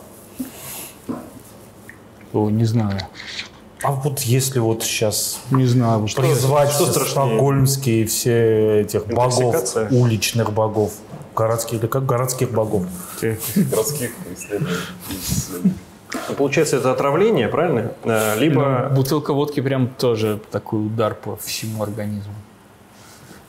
[2.32, 2.98] О, не знаю.
[3.82, 6.00] А вот если вот сейчас Не знаю.
[6.00, 10.92] вот призвать что стокгольмские все этих богов, уличных богов,
[11.36, 12.84] городских или как городских богов?
[13.20, 14.76] Городских исследований.
[16.28, 17.90] Ну, Получается, это отравление, правильно?
[18.04, 18.86] Э, Либо...
[18.90, 22.32] Ну, бутылка водки прям тоже такой удар по всему организму.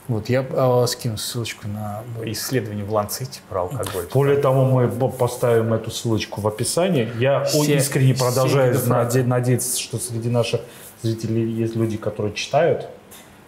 [0.07, 4.05] Вот, я э, скину ссылочку на исследование в Ланцете про алкоголь.
[4.13, 7.11] Более того, мы поставим эту ссылочку в описании.
[7.17, 10.61] Я Все- искренне продолжаю наде- надеяться, что среди наших
[11.01, 12.87] зрителей есть люди, которые читают.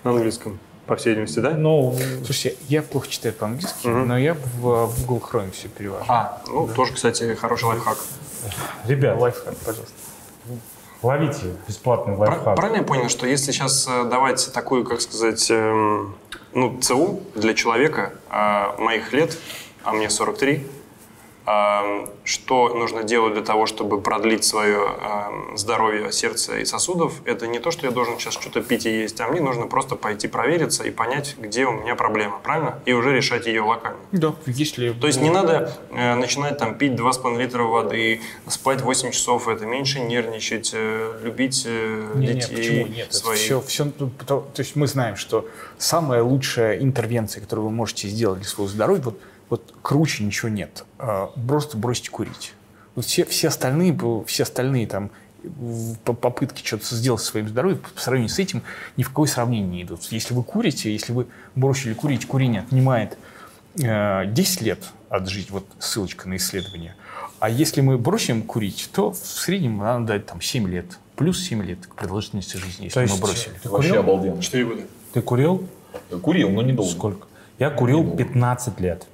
[0.03, 1.51] На английском, по всей видимости, да?
[1.51, 1.95] Ну,
[2.25, 4.07] Слушайте, я плохо читаю по-английски, Мгм.
[4.07, 6.05] но я в, в Google Chrome все перевожу.
[6.07, 7.97] А, ну, тоже, кстати, хороший лайфхак.
[8.87, 9.93] ребят, Лайфхак, пожалуйста.
[11.07, 12.55] Ловите бесплатный лайфхак.
[12.55, 16.15] Правильно я понял, что если сейчас э, давать такую, как сказать, эм,
[16.53, 19.37] ну, ЦУ для человека э, моих лет,
[19.83, 20.63] а мне 43, эм,
[22.23, 24.81] что нужно делать для того, чтобы продлить свое
[25.55, 29.21] здоровье сердца и сосудов, это не то, что я должен сейчас что-то пить и есть,
[29.21, 32.79] а мне нужно просто пойти провериться и понять, где у меня проблема, правильно?
[32.85, 33.99] И уже решать ее локально.
[34.11, 34.91] Да, если...
[34.91, 39.65] То есть не надо э, начинать там пить 2,5 литра воды, спать 8 часов, это
[39.65, 43.13] меньше нервничать, э, любить э, Не, детей почему нет?
[43.13, 43.39] Своих.
[43.39, 48.07] все, все, ну, то, то есть мы знаем, что самая лучшая интервенция, которую вы можете
[48.07, 49.19] сделать для своего здоровья, вот,
[49.49, 50.85] вот круче ничего нет.
[50.99, 52.53] А, Просто бросьте курить.
[52.95, 55.11] Вот все, все остальные, все остальные там
[56.03, 58.63] попытки что-то сделать со своим здоровьем по сравнению с этим
[58.97, 60.03] ни в какое сравнение не идут.
[60.11, 63.17] Если вы курите, если вы бросили курить, курение отнимает
[63.81, 64.79] э, 10 лет
[65.09, 66.95] от жизни, вот ссылочка на исследование.
[67.39, 71.63] А если мы бросим курить, то в среднем надо дать там 7 лет, плюс 7
[71.63, 73.53] лет к продолжительности жизни, если То есть мы бросили.
[73.61, 74.01] Ты Вообще курил?
[74.01, 74.41] обалденно.
[74.41, 74.81] 4 года.
[75.13, 75.67] Ты курил?
[76.21, 76.91] Курил, но недолго.
[76.91, 77.27] Сколько?
[77.59, 79.07] Я курил 15 лет.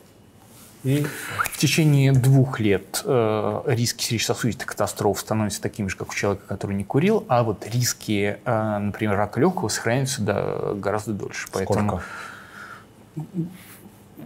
[0.83, 1.05] И
[1.51, 6.75] В течение двух лет э, риски сердечно-сосудистой катастрофы становятся такими же, как у человека, который
[6.75, 11.47] не курил, а вот риски, э, например, рака легкого сохраняются до- гораздо дольше.
[11.53, 12.01] Поэтому
[13.15, 13.47] сколько?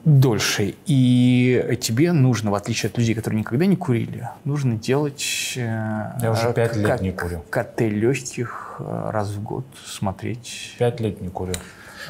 [0.03, 0.75] дольше.
[0.85, 5.53] И тебе нужно, в отличие от людей, которые никогда не курили, нужно делать...
[5.57, 7.43] э, Я уже пять лет не курю.
[7.49, 10.75] КТ легких э, раз в год смотреть.
[10.79, 11.55] 5 лет не курил.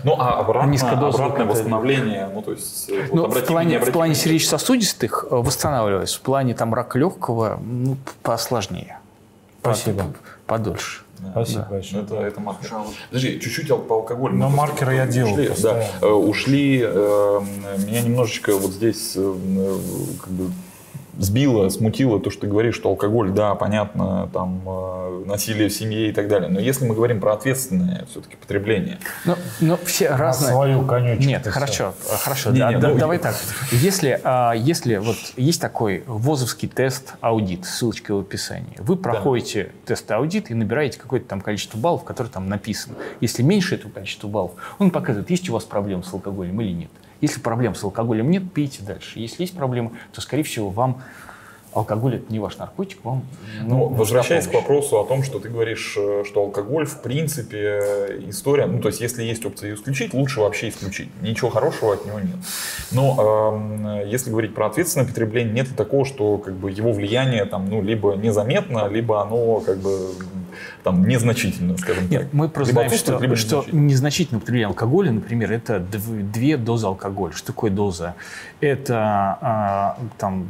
[0.04, 2.90] Ну, а обратно, обратное восстановление, ну, то есть...
[2.90, 6.18] э, вот Ну, в обратите плане, внимание, в плане сердечно-сосудистых э, восстанавливается.
[6.18, 9.00] В плане там рака легкого ну, посложнее.
[9.62, 10.04] Спасибо.
[10.46, 11.02] По- Подольше.
[11.32, 11.68] Спасибо Да.
[11.70, 12.06] большое.
[12.10, 12.72] Ну, это, это маркер.
[13.10, 14.36] Подожди, чуть-чуть по алкоголю.
[14.36, 17.42] Но Мы маркеры я делал Ушли, да, э, ушли э,
[17.86, 19.78] меня немножечко вот здесь э, э,
[20.22, 20.52] как бы
[21.20, 26.10] сбило, смутило то, что ты говоришь, что алкоголь, да, понятно, там э, насилие в семье
[26.10, 26.50] и так далее.
[26.50, 30.52] Но если мы говорим про ответственное все-таки потребление, Но, но все На разные.
[30.52, 31.24] свою конечку.
[31.24, 32.52] Нет, хорошо, э, хорошо.
[32.52, 33.36] Не, да, не, да, ну, давай так.
[33.72, 38.76] Если, а, если вот есть такой ВОЗовский тест аудит, ссылочка в описании.
[38.78, 42.96] Вы проходите тест аудит и набираете какое-то там количество баллов, которое там написано.
[43.22, 46.90] Если меньше этого количества баллов, он показывает, есть у вас проблемы с алкоголем или нет.
[47.22, 49.20] Если проблем с алкоголем нет, пейте дальше.
[49.20, 51.02] Если есть проблемы, то, скорее всего, вам
[51.78, 53.24] алкоголь это не ваш наркотик, вам...
[53.64, 58.66] Ну, возвращаясь к вопросу о том, что ты говоришь, э, что алкоголь, в принципе, история,
[58.66, 61.10] ну, то есть, если есть опция ее исключить, лучше вообще исключить.
[61.22, 62.38] Ничего хорошего от него нет.
[62.92, 67.70] Но э, если говорить про ответственное потребление, нет такого, что как бы его влияние там,
[67.70, 70.12] ну, либо незаметно, либо оно как бы
[70.84, 72.12] там незначительно, скажем так.
[72.12, 77.34] Нет, мы просто знаем, что, либо что незначительное потребление алкоголя, например, это две дозы алкоголя.
[77.34, 78.16] Что такое доза?
[78.62, 80.48] Это а, там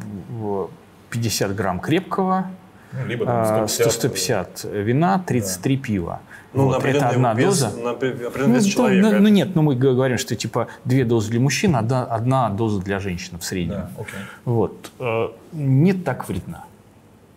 [1.10, 2.48] 50 грамм крепкого,
[2.94, 5.84] ну, либо там 150, 150 вина, 33 да.
[5.84, 6.20] пива.
[6.54, 7.72] Ну, вот, на это одна вес, доза.
[7.78, 9.10] На определенный вес ну, человека.
[9.12, 12.82] Ну, ну нет, ну мы говорим, что типа две дозы для мужчин, одна, одна доза
[12.82, 13.90] для женщин в среднем.
[13.96, 14.18] Да, okay.
[14.46, 14.92] Вот.
[15.00, 16.64] Э, нет так вредно.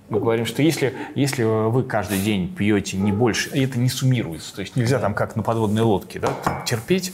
[0.09, 4.55] Мы говорим, что если, если вы каждый день пьете не больше, это не суммируется.
[4.55, 6.31] То есть нельзя там как на подводной лодке да,
[6.67, 7.13] терпеть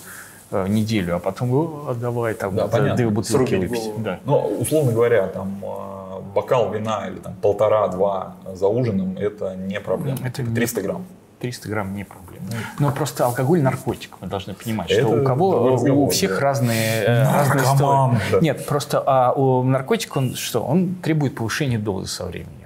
[0.50, 3.90] э, неделю, а потом давай там да, две бутылки выпить.
[3.98, 4.20] Да.
[4.24, 10.18] Ну, условно говоря, там э, бокал вина или там полтора-два за ужином это не проблема.
[10.24, 11.06] Это 300 грамм.
[11.40, 12.46] 300 грамм не проблема.
[12.78, 16.40] Но просто алкоголь наркотик, мы должны понимать, это что у кого у всех да.
[16.40, 18.20] разные, э, разные истории.
[18.32, 18.40] Да.
[18.40, 20.60] Нет, просто а у наркотика он что?
[20.60, 22.65] Он требует повышения дозы со временем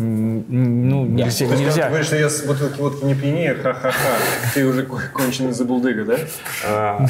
[0.00, 1.24] ну, да.
[1.24, 1.46] нельзя.
[1.46, 1.82] То есть, нельзя.
[1.82, 4.16] Ты говоришь, что я с бутылки водки не пьянее, ха-ха-ха,
[4.54, 6.18] ты уже конченый забулдыга, да?
[6.66, 7.06] А,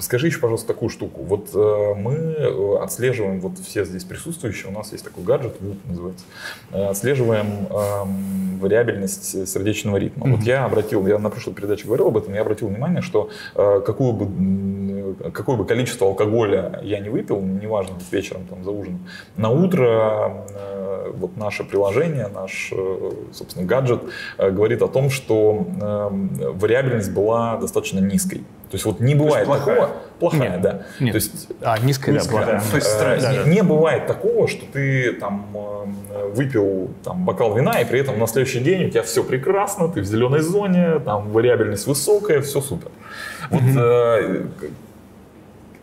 [0.00, 1.22] скажи еще, пожалуйста, такую штуку.
[1.22, 5.78] Вот э, мы э, отслеживаем, вот все здесь присутствующие, у нас есть такой гаджет, ВУП
[5.86, 6.24] называется,
[6.72, 10.36] э, отслеживаем эм, вариабельность сердечного ритма.
[10.36, 14.12] Вот я обратил, я на прошлой передаче говорил об этом, я обратил внимание, что какую
[14.12, 19.06] бы, какое бы количество алкоголя я не выпил, неважно, вечером, там, за ужином,
[19.36, 20.46] на утро
[21.14, 24.02] вот наше приложение, наш, э, собственно, гаджет
[24.38, 28.38] э, говорит о том, что эм, вариабельность была достаточно низкой.
[28.70, 29.76] То есть вот не бывает плохая?
[29.76, 29.90] такого.
[30.18, 30.82] Плохая, нет, да.
[30.98, 31.12] Нет.
[31.12, 32.62] То есть, а, низкая, низкая да, да.
[32.70, 33.44] То есть э, да, не, да.
[33.44, 38.26] не бывает такого, что ты там э, выпил там, бокал вина, и при этом на
[38.26, 42.90] следующий день у тебя все прекрасно, ты в зеленой зоне, там вариабельность высокая, все супер.
[43.50, 44.46] Вот mm-hmm.
[44.60, 44.68] э,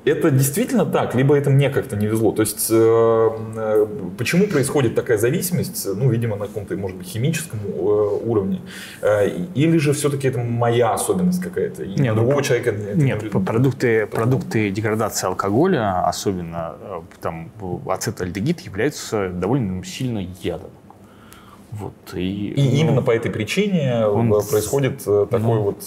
[0.06, 2.32] это действительно так, либо это мне как-то не везло.
[2.32, 3.88] То есть э, э,
[4.18, 8.62] почему происходит такая зависимость, ну, видимо, на каком-то, может быть, химическом э, уровне,
[9.02, 12.96] э, или же все-таки это моя особенность какая-то, и нет, другого ну, человека нет.
[12.98, 17.52] Нет, продукты, продукты деградации алкоголя, особенно э, там
[17.88, 20.72] ацетальдегид, являются довольно сильно ядом.
[21.80, 25.80] Вот, и и ну, именно по этой причине он, происходит э, такой ну, вот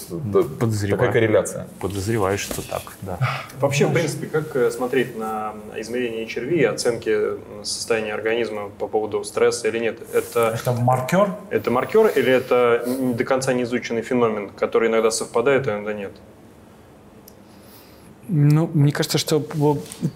[0.89, 1.67] такая корреляция.
[1.79, 3.17] Подозреваю, что так, да.
[3.61, 9.69] Вообще, в принципе, как э, смотреть на измерение HRV, оценки состояния организма по поводу стресса
[9.69, 9.99] или нет?
[10.13, 11.31] Это, это маркер?
[11.51, 12.83] Это маркер или это
[13.13, 16.11] до конца не изученный феномен, который иногда совпадает, а иногда нет?
[18.27, 19.39] Ну, мне кажется, что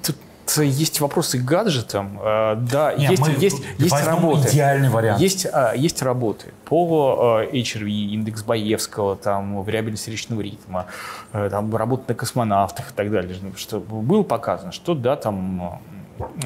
[0.03, 0.17] тут
[0.57, 2.19] есть вопросы к гаджетам.
[2.21, 4.49] Э, да, Нет, есть, есть, есть работы.
[4.49, 5.21] идеальный вариант.
[5.21, 10.87] Есть, а, есть работы по э, HRV, индекс Баевского, там, вариабельность сердечного ритма,
[11.33, 13.35] э, там, работа на космонавтах и так далее.
[13.55, 15.79] Что было показано, что да, там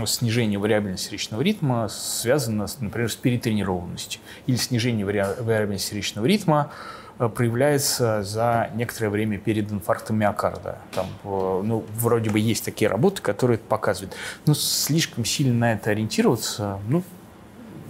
[0.06, 6.72] снижение вариабельности сердечного ритма связано, например, с перетренированностью или снижение вариабельности сердечного ритма
[7.18, 10.80] проявляется за некоторое время перед инфарктом миокарда.
[10.94, 14.16] Там, э, ну, вроде бы есть такие работы, которые это показывают.
[14.46, 17.04] Но слишком сильно на это ориентироваться, ну,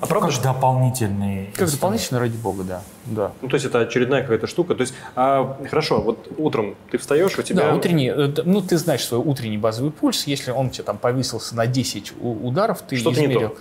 [0.02, 1.52] а правда, как дополнительные.
[1.56, 2.82] Как дополнительно, ради бога, да.
[3.06, 3.32] да.
[3.42, 4.76] Ну, то есть это очередная какая-то штука.
[4.76, 7.70] То есть, а, хорошо, вот утром ты встаешь, у тебя...
[7.70, 10.28] Да, утренний, э, ну, ты знаешь свой утренний базовый пульс.
[10.28, 13.40] Если он у тебя там повысился на 10 ударов, ты Что-то измерил.
[13.40, 13.56] Не то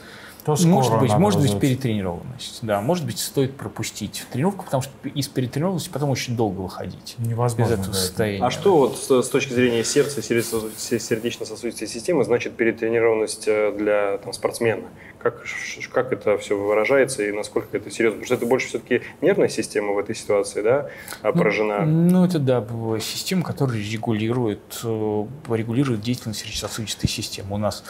[0.44, 2.58] то может быть, может быть перетренированность.
[2.62, 7.14] Да, может быть, стоит пропустить тренировку, потому что из перетренированности потом очень долго выходить.
[7.18, 7.72] Невозможно.
[7.72, 8.44] Без этого состояния.
[8.44, 14.84] А что вот с, точки зрения сердца, сердечно-сосудистой системы значит перетренированность э, для там, спортсмена?
[15.18, 15.42] Как,
[15.90, 18.20] как это все выражается и насколько это серьезно?
[18.20, 20.90] Потому что это больше все-таки нервная система в этой ситуации, да,
[21.22, 21.86] а, ну, поражена?
[21.86, 22.62] Ну, ну это да,
[23.00, 27.54] система, которая регулирует, э, регулирует деятельность сердечно-сосудистой системы.
[27.54, 27.82] У нас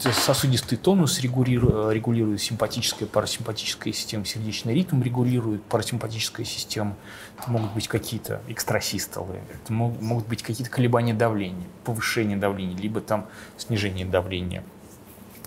[0.00, 6.96] сосудистый тонус регулирует, регулирует симпатическая, парасимпатическая система, сердечный ритм регулирует парасимпатическая система.
[7.38, 13.28] Это могут быть какие-то экстрасистолы, это могут быть какие-то колебания давления, повышение давления, либо там
[13.56, 14.64] снижение давления,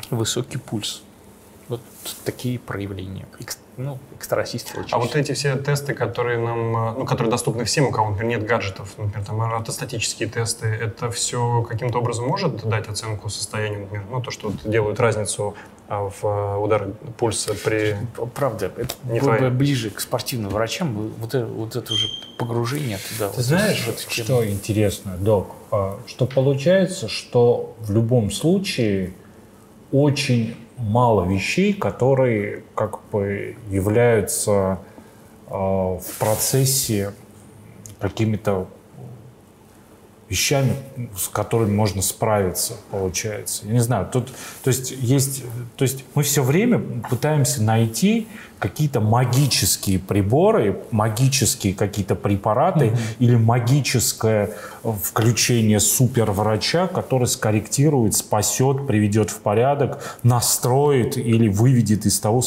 [0.09, 1.01] высокий пульс.
[1.68, 1.82] Вот
[2.24, 3.28] такие проявления.
[3.78, 4.86] Ну, экстрасистолы.
[4.92, 8.48] А вот эти все тесты, которые нам, ну, которые доступны всем, у кого, например, нет
[8.48, 14.22] гаджетов, например, там ортостатические тесты, это все каким-то образом может дать оценку состоянию, например, ну,
[14.22, 15.56] то, что вот делают разницу
[15.88, 17.98] а, в а, удар пульса при...
[18.34, 22.08] Правда, это не было бы ближе к спортивным врачам, вот это, вот это уже
[22.40, 23.30] погружение туда.
[23.30, 25.56] Ты вот знаешь, что интересно, док?
[25.72, 29.14] А, что получается, что в любом случае
[29.92, 34.80] очень мало вещей, которые как бы являются
[35.48, 37.14] э, в процессе
[38.00, 38.68] какими-то
[40.30, 40.74] вещами,
[41.16, 43.66] с которыми можно справиться, получается.
[43.66, 44.30] Я не знаю, тут,
[44.64, 45.43] то есть есть,
[45.76, 48.28] то есть мы все время пытаемся найти
[48.66, 53.16] какие-то магические приборы, магические какие-то препараты mm-hmm.
[53.20, 54.50] или магическое
[55.04, 62.39] включение суперврача, который скорректирует, спасет, приведет в порядок, настроит или выведет из того,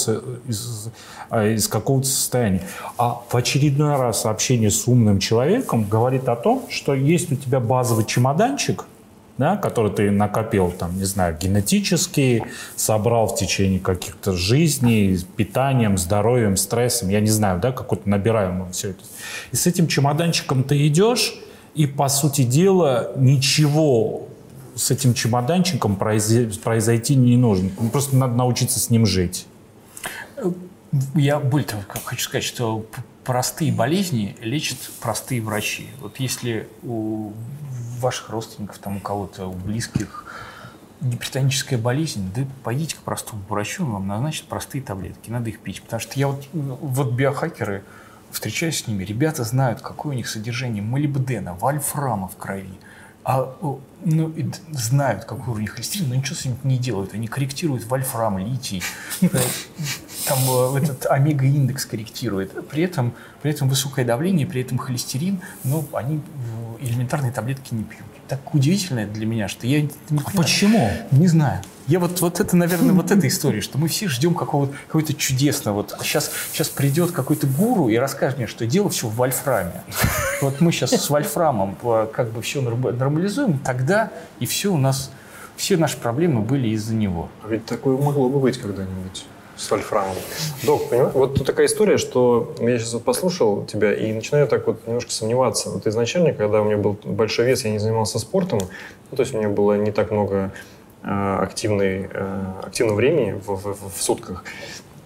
[0.48, 0.90] из,
[1.30, 2.62] а, из какого-то состояния.
[2.96, 7.60] А в очередной раз общение с умным человеком говорит о том, что есть у тебя
[7.60, 8.84] базовый чемоданчик,
[9.38, 12.44] да, который ты накопил, там, не знаю, генетически,
[12.76, 18.90] собрал в течение каких-то жизней, питанием, здоровьем, стрессом, я не знаю, да, какой-то набираемым все
[18.90, 19.00] это.
[19.52, 21.34] И с этим чемоданчиком ты идешь,
[21.74, 24.26] и, по сути дела, ничего
[24.74, 27.70] с этим чемоданчиком произойти не нужно.
[27.92, 29.46] Просто надо научиться с ним жить.
[31.14, 32.86] Я более того хочу сказать, что
[33.24, 35.88] простые болезни лечат простые врачи.
[36.00, 37.32] Вот если у
[37.98, 40.24] ваших родственников, там у кого-то, у близких
[41.00, 45.82] гипертоническая болезнь, да пойдите к простому врачу, он вам назначит простые таблетки, надо их пить.
[45.82, 47.84] Потому что я вот, вот биохакеры,
[48.30, 52.78] встречаюсь с ними, ребята знают, какое у них содержание молибдена, вольфрама в крови,
[53.30, 53.54] а,
[54.04, 54.34] ну,
[54.70, 57.12] знают, какой уровень холестерина, но ничего с ним не делают.
[57.12, 58.82] Они корректируют вольфрам, литий,
[60.26, 62.68] там э, этот омега-индекс корректирует.
[62.70, 63.12] При этом,
[63.42, 66.22] при этом высокое давление, при этом холестерин, ну, они
[66.80, 68.06] элементарные таблетки не пьют.
[68.28, 70.90] Так удивительно для меня, что я не а Почему?
[71.10, 71.62] Не знаю.
[71.86, 75.76] Я вот, вот это, наверное, вот эта история, что мы все ждем какого-то какого чудесного.
[75.76, 79.82] Вот сейчас, сейчас придет какой-то гуру и расскажет мне, что дело все в вольфраме.
[80.42, 85.10] Вот мы сейчас с вольфрамом э, как бы все нормализуем, тогда и все у нас,
[85.56, 87.30] все наши проблемы были из-за него.
[87.42, 89.24] А ведь такое могло бы быть когда-нибудь
[89.58, 90.16] с вольфрамом.
[90.64, 94.66] Док, понимаешь, вот тут такая история, что я сейчас вот послушал тебя и начинаю так
[94.66, 95.70] вот немножко сомневаться.
[95.70, 98.60] Вот изначально, когда у меня был большой вес, я не занимался спортом,
[99.10, 100.52] ну, то есть у меня было не так много
[101.04, 104.42] Э, активной, э, активного времени в, в, в сутках.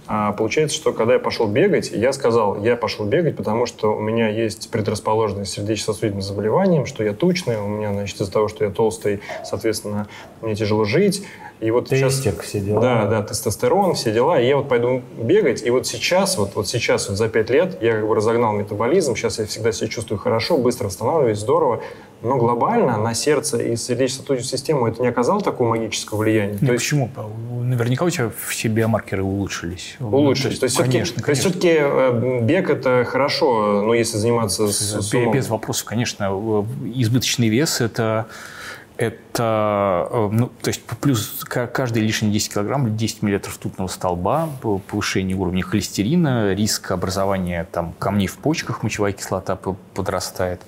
[0.06, 4.00] А получается, что когда я пошел бегать, я сказал, я пошел бегать, потому что у
[4.00, 8.70] меня есть предрасположенность сердечно-сосудистым заболеваниям, что я тучный, у меня, значит, из-за того, что я
[8.70, 10.08] толстый, соответственно,
[10.40, 11.26] мне тяжело жить.
[11.62, 12.80] И вот Тестик, сейчас, все дела.
[12.80, 14.40] Да, да, тестостерон, все дела.
[14.40, 17.80] И я вот пойду бегать, и вот сейчас, вот, вот сейчас, вот за пять лет,
[17.80, 21.80] я как бы разогнал метаболизм, сейчас я всегда себя чувствую хорошо, быстро восстанавливаюсь, здорово.
[22.20, 26.58] Но глобально на сердце и сердечно-сосудистую систему это не оказало такого магического влияния?
[26.60, 27.10] Ну, То почему?
[27.62, 29.96] Наверняка у тебя все биомаркеры улучшились.
[30.00, 30.58] Улучшились.
[30.58, 31.22] То есть, конечно, все-таки, конечно.
[31.22, 35.32] То есть все-таки э, бег это хорошо, но если заниматься с, с умом.
[35.32, 36.28] Без вопросов, конечно.
[36.30, 36.64] Э,
[36.94, 38.26] избыточный вес– это
[39.02, 45.36] это, э, ну, то есть плюс каждые лишние 10 килограмм, 10 миллилитров тутного столба, повышение
[45.36, 50.62] уровня холестерина, риск образования там, камней в почках, мочевая кислота подрастает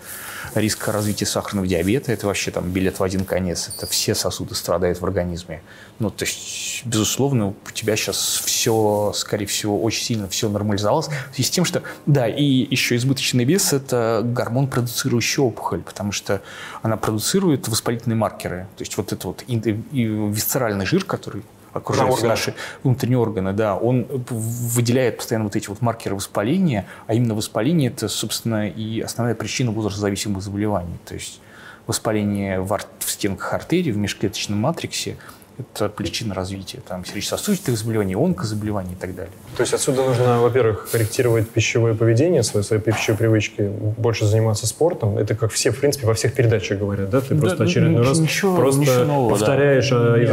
[0.54, 5.00] риск развития сахарного диабета, это вообще там билет в один конец, это все сосуды страдают
[5.00, 5.62] в организме.
[5.98, 11.34] Ну, то есть, безусловно, у тебя сейчас все, скорее всего, очень сильно все нормализовалось в
[11.34, 16.42] связи с тем, что, да, и еще избыточный вес– это гормон, продуцирующий опухоль, потому что
[16.82, 18.66] она продуцирует воспалительные маркеры.
[18.76, 21.42] То есть вот это вот висцеральный жир, который
[21.74, 27.34] окружающие наши внутренние органы, да, он выделяет постоянно вот эти вот маркеры воспаления, а именно
[27.34, 30.98] воспаление– это, собственно, и основная причина возрастозависимых заболеваний.
[31.04, 31.40] То есть
[31.86, 35.16] воспаление в, ар- в стенках артерий, в межклеточном матриксе–
[35.58, 39.32] это причина развития там, сердечно-сосудистых заболеваний, онкозаболеваний и так далее.
[39.56, 45.16] То есть отсюда нужно, во-первых, корректировать пищевое поведение, свои, свои пищевые привычки, больше заниматься спортом.
[45.16, 47.20] Это как все, в принципе, во всех передачах говорят, да?
[47.20, 49.90] Ты да, просто очередной ничего, раз ничего, просто ничего нового, повторяешь.
[49.90, 50.14] Да.
[50.14, 50.30] А, из...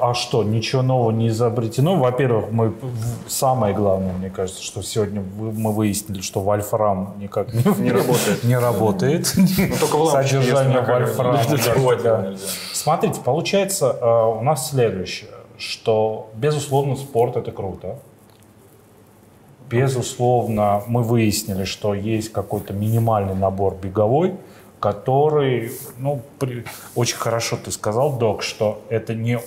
[0.00, 1.96] а что, ничего нового не изобретено?
[1.96, 2.74] Во-первых, мы
[3.28, 8.44] самое главное, мне кажется, что сегодня мы выяснили, что вольфрам никак не, не работает.
[8.44, 9.32] Не работает.
[9.36, 12.36] Ну, Содержание вольфрама.
[12.72, 17.98] Смотрите, получается, э, у нас следующее, что, безусловно, спорт– это круто.
[19.68, 24.36] Безусловно, мы выяснили, что есть какой-то минимальный набор беговой,
[24.78, 26.64] который, ну, при...
[26.94, 29.40] очень хорошо ты сказал, док, что это не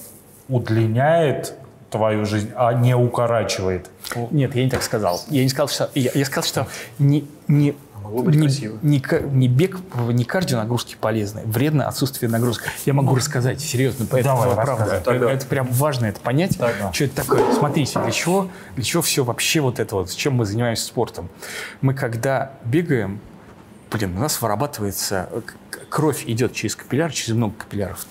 [0.50, 1.56] удлиняет
[1.90, 3.90] твою жизнь, а не укорачивает.
[4.32, 5.22] Нет, я не так сказал.
[5.30, 6.68] Я не сказал, что я, я сказал, что
[6.98, 7.76] не, не
[8.10, 8.80] Могло быть не, красиво.
[8.82, 9.04] Не,
[9.34, 9.78] не бег,
[10.08, 12.68] не кардионагрузки полезны, вредно отсутствие нагрузки.
[12.88, 14.96] Я могу рассказать, серьезно, поэтому Давай, правда.
[14.96, 16.92] Это, это прям важно это понять, Тогда.
[16.92, 17.54] что это такое.
[17.54, 21.30] Смотрите, для чего, для чего все вообще вот это вот, с чем мы занимаемся спортом.
[21.82, 23.20] Мы когда бегаем,
[23.92, 25.30] блин, у нас вырабатывается,
[25.90, 28.08] кровь идет через капилляр, через много капилляров.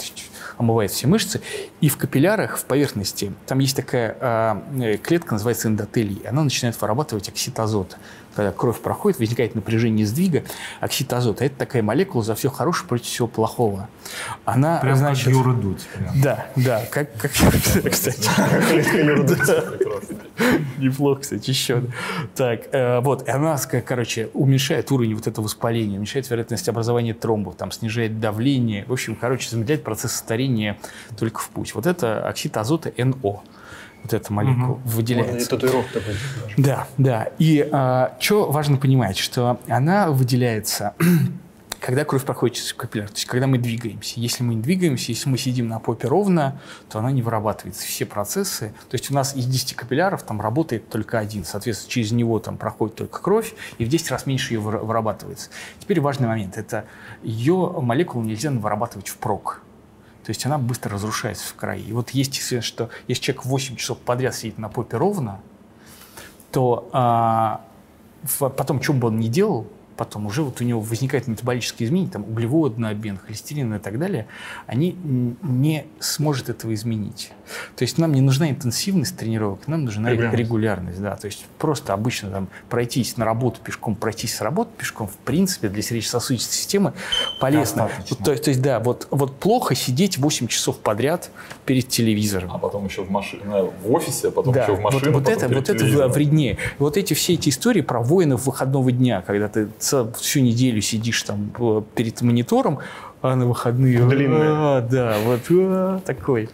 [0.58, 1.40] омывает все мышцы.
[1.80, 6.22] И в капиллярах, в поверхности, там есть такая э, клетка, называется эндотелий.
[6.28, 7.96] Она начинает вырабатывать оксид азота.
[8.38, 10.44] Когда кровь проходит, возникает напряжение сдвига,
[10.78, 11.44] оксид азота.
[11.44, 13.88] Это такая молекула за все хорошее против всего плохого.
[14.44, 15.24] Она, Прям значит...
[15.24, 15.84] как Юра Дудь.
[15.92, 16.20] прям.
[16.22, 18.30] Да, да, как, как кстати.
[20.78, 21.82] Неплохо, кстати, еще.
[22.36, 27.56] Так, э, вот, и она, короче, уменьшает уровень вот этого воспаления, уменьшает вероятность образования тромбов,
[27.56, 28.84] там, снижает давление.
[28.86, 30.78] В общем, короче, замедляет процесс старения
[31.18, 31.74] только в путь.
[31.74, 33.42] Вот это оксид азота НО.
[34.10, 35.50] Вот эта молекула Можно и выделяется.
[35.50, 36.14] татуировку такой.
[36.56, 37.28] Да, да.
[37.38, 37.68] И
[38.20, 40.94] что важно понимать, что она выделяется,
[41.80, 44.18] когда кровь проходит через капилляр, то есть когда мы двигаемся.
[44.18, 46.58] Если мы не двигаемся, если мы сидим на попе ровно,
[46.88, 47.86] то она не вырабатывается.
[47.86, 52.12] Все процессы, то есть у нас из 10 капилляров там работает только один, соответственно, через
[52.12, 55.50] него там проходит только кровь, и в 10 раз меньше ее выра- вырабатывается.
[55.80, 56.86] Теперь важный момент, это
[57.22, 59.60] ее молекулу нельзя вырабатывать впрок.
[60.28, 61.80] То есть она быстро разрушается в крае.
[61.80, 65.40] И вот есть исследование, что если человек 8 часов подряд сидит на попе ровно,
[66.52, 67.62] то а,
[68.38, 69.66] потом, что бы он ни делал,
[69.98, 74.26] потом уже вот у него возникают метаболические изменения, там углеводный обмен, холестерин и так далее,
[74.66, 74.96] они
[75.42, 77.32] не сможет этого изменить.
[77.76, 80.38] То есть нам не нужна интенсивность тренировок, нам нужна Регулярность.
[80.38, 81.02] регулярность.
[81.02, 81.16] да.
[81.16, 85.68] То есть просто обычно там пройтись на работу пешком, пройтись с работы пешком, в принципе,
[85.68, 86.92] для сердечно-сосудистой системы
[87.40, 87.90] полезно.
[88.08, 91.30] Вот, то, то есть, да, вот, вот плохо сидеть 8 часов подряд
[91.66, 92.52] перед телевизором.
[92.52, 93.42] А потом еще в машине,
[93.82, 96.58] в офисе, а потом Да, еще в машину, вот, вот это, вот это вреднее.
[96.78, 101.22] Вот эти все эти истории про воинов выходного дня, когда ты ц- всю неделю сидишь
[101.22, 102.78] там э, перед монитором,
[103.22, 104.00] а на выходные...
[104.06, 104.50] Длинные.
[104.52, 106.48] а, да, вот а, такой.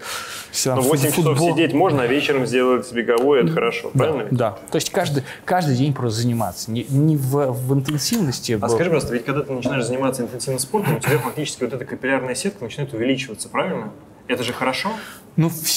[0.50, 1.52] Всё, Но 8 фут- часов футбол.
[1.52, 4.22] сидеть можно, а вечером сделать беговой, это хорошо, правильно?
[4.22, 4.32] ведь?
[4.38, 6.70] Да, то есть каждый, каждый день просто заниматься.
[6.70, 8.58] Не, не в, в интенсивности.
[8.60, 11.84] А скажи, пожалуйста, ведь когда ты начинаешь заниматься интенсивным спортом, у тебя фактически вот эта
[11.84, 13.90] капиллярная сетка начинает увеличиваться, правильно?
[14.28, 14.90] Это же хорошо?
[15.36, 15.68] Ну, в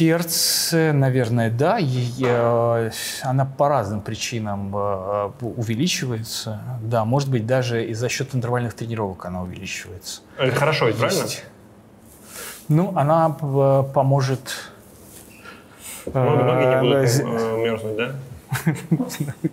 [0.00, 1.78] сердце, наверное, да.
[1.78, 2.90] И, э,
[3.22, 6.60] она по разным причинам э, увеличивается.
[6.80, 10.22] Да, может быть, даже и за счет интервальных тренировок она увеличивается.
[10.38, 11.24] Это хорошо, ведь правильно?
[12.68, 14.72] Ну, она э, поможет...
[16.06, 18.12] э, Ноги, не будут э, мерзнуть, да?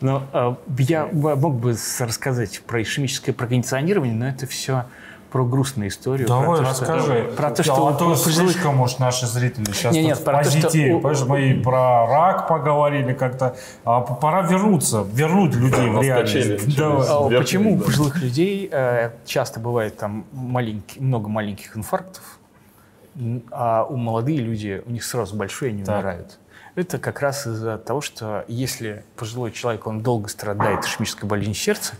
[0.00, 4.86] Ну, э, я мог бы рассказать про ишемическое прокондиционирование, но это все
[5.30, 6.26] про грустную историю.
[6.28, 7.32] Давай, про то, что- расскажи.
[7.36, 10.50] Про то, что а то пожилых- слишком, может, наши зрители сейчас нет, в про то,
[10.50, 10.94] что позитиве.
[10.94, 13.56] у- Понимаешь, мы и про рак поговорили как-то.
[13.84, 16.76] А пора вернуться, вернуть людей в реальность.
[16.76, 17.06] Давай.
[17.08, 17.84] А Верхний, Почему у да.
[17.84, 22.38] пожилых людей э, часто бывает там маленький, много маленьких инфарктов,
[23.50, 25.96] а у молодые люди у них сразу большой, и они Так.
[25.98, 26.38] умирают?
[26.80, 31.94] Это как раз из-за того, что если пожилой человек, он долго страдает ишемической болезнью сердца,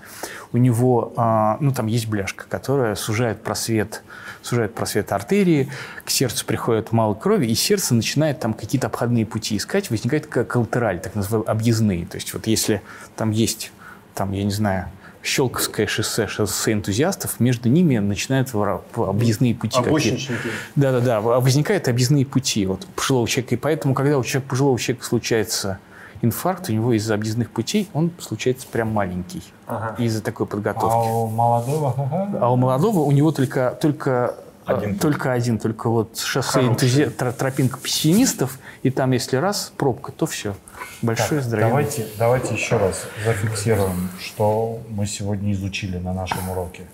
[0.53, 4.03] у него, а, ну, там есть бляшка, которая сужает просвет,
[4.41, 5.71] сужает просвет артерии,
[6.05, 10.49] к сердцу приходит мало крови, и сердце начинает там какие-то обходные пути искать, возникает как
[10.49, 12.07] коллатераль, так называемые объездные.
[12.07, 12.81] То есть вот если
[13.17, 13.73] там есть,
[14.15, 14.89] там, я не знаю,
[15.23, 18.49] Щелковское шоссе, шоссе энтузиастов, между ними начинают
[18.97, 19.79] объездные пути.
[19.79, 20.33] Обочинники.
[20.77, 23.55] Да-да-да, в- возникают объездные пути вот, пожилого человека.
[23.55, 25.79] И поэтому, когда у человека, пожилого человека случается
[26.23, 29.43] инфаркт, у него из-за объездных путей он случается прям маленький.
[29.67, 29.95] Ага.
[30.03, 31.09] Из-за такой А подготовки.
[31.09, 31.95] у молодого?
[31.97, 32.39] ага.
[32.41, 34.35] А у молодого у него только, только,
[34.67, 37.13] э, Один только один, только вот шоссе энтузи...
[37.17, 40.55] тро- тропинка пессимистов, и там, если раз, пробка, то все.
[41.03, 41.69] Большое Так, здоровье.
[41.69, 46.85] давайте, давайте еще раз зафиксируем, что мы сегодня изучили на нашем уроке.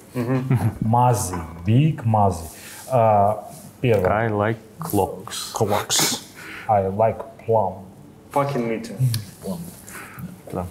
[0.80, 1.36] Мазы,
[1.66, 2.44] big мазы.
[2.88, 3.50] А,
[3.80, 4.10] первое.
[4.10, 5.52] I like clocks.
[5.54, 6.20] Clocks.
[6.68, 7.74] I like plum.
[8.32, 8.96] Fucking meeting.
[10.52, 10.66] Да.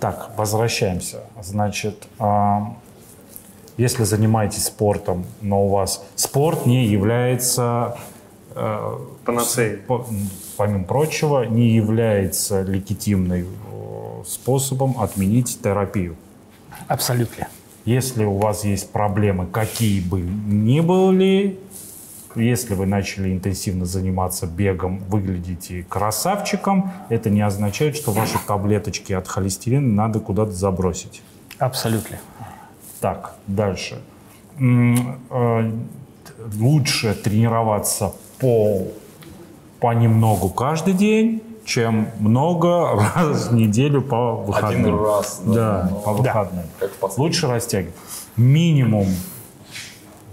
[0.00, 1.20] Так, возвращаемся.
[1.42, 2.74] Значит, а,
[3.76, 7.96] если занимаетесь спортом, но у вас спорт не является,
[8.54, 9.80] э, Панацеей.
[10.60, 16.16] По- помимо прочего, не является легитимным э, способом отменить терапию.
[16.88, 17.48] Абсолютно.
[17.86, 21.58] Если у вас есть проблемы, какие бы ни были,
[22.36, 29.26] если вы начали интенсивно заниматься бегом, выглядите красавчиком, это не означает, что ваши таблеточки от
[29.28, 31.22] холестерина надо куда-то забросить.
[31.58, 32.18] Абсолютно.
[33.00, 33.98] Так, дальше.
[34.58, 35.72] Э,
[36.58, 38.86] Лучше тренироваться по
[39.80, 44.80] понемногу каждый день, чем много раз в неделю по выходным.
[44.80, 45.42] Один раз.
[45.44, 46.64] Да, ну, по выходным.
[46.78, 47.24] Как в последний.
[47.24, 47.94] Лучше растягивать.
[48.36, 49.06] Минимум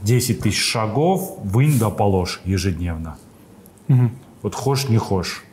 [0.02, 3.18] 10 тысяч шагов вынь да положь ежедневно.
[4.42, 5.44] Вот хошь, не хошь.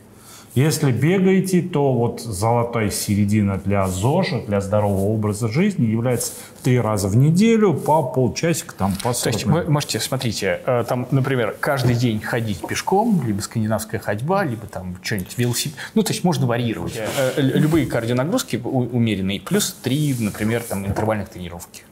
[0.54, 6.32] Если бегаете, то вот золотая середина для ЗОЖа, для здорового образа жизни является
[6.62, 10.84] три раза в неделю по полчасика, там, по 40 То есть вы можете, смотрите, э,
[10.88, 15.76] там, например, каждый день ходить пешком, либо скандинавская ходьба, либо там что-нибудь велосипед.
[15.94, 16.96] Ну, то есть можно варьировать.
[16.96, 21.82] Э, э, Любые кардионагрузки умеренные, плюс три, например, там интервальных тренировки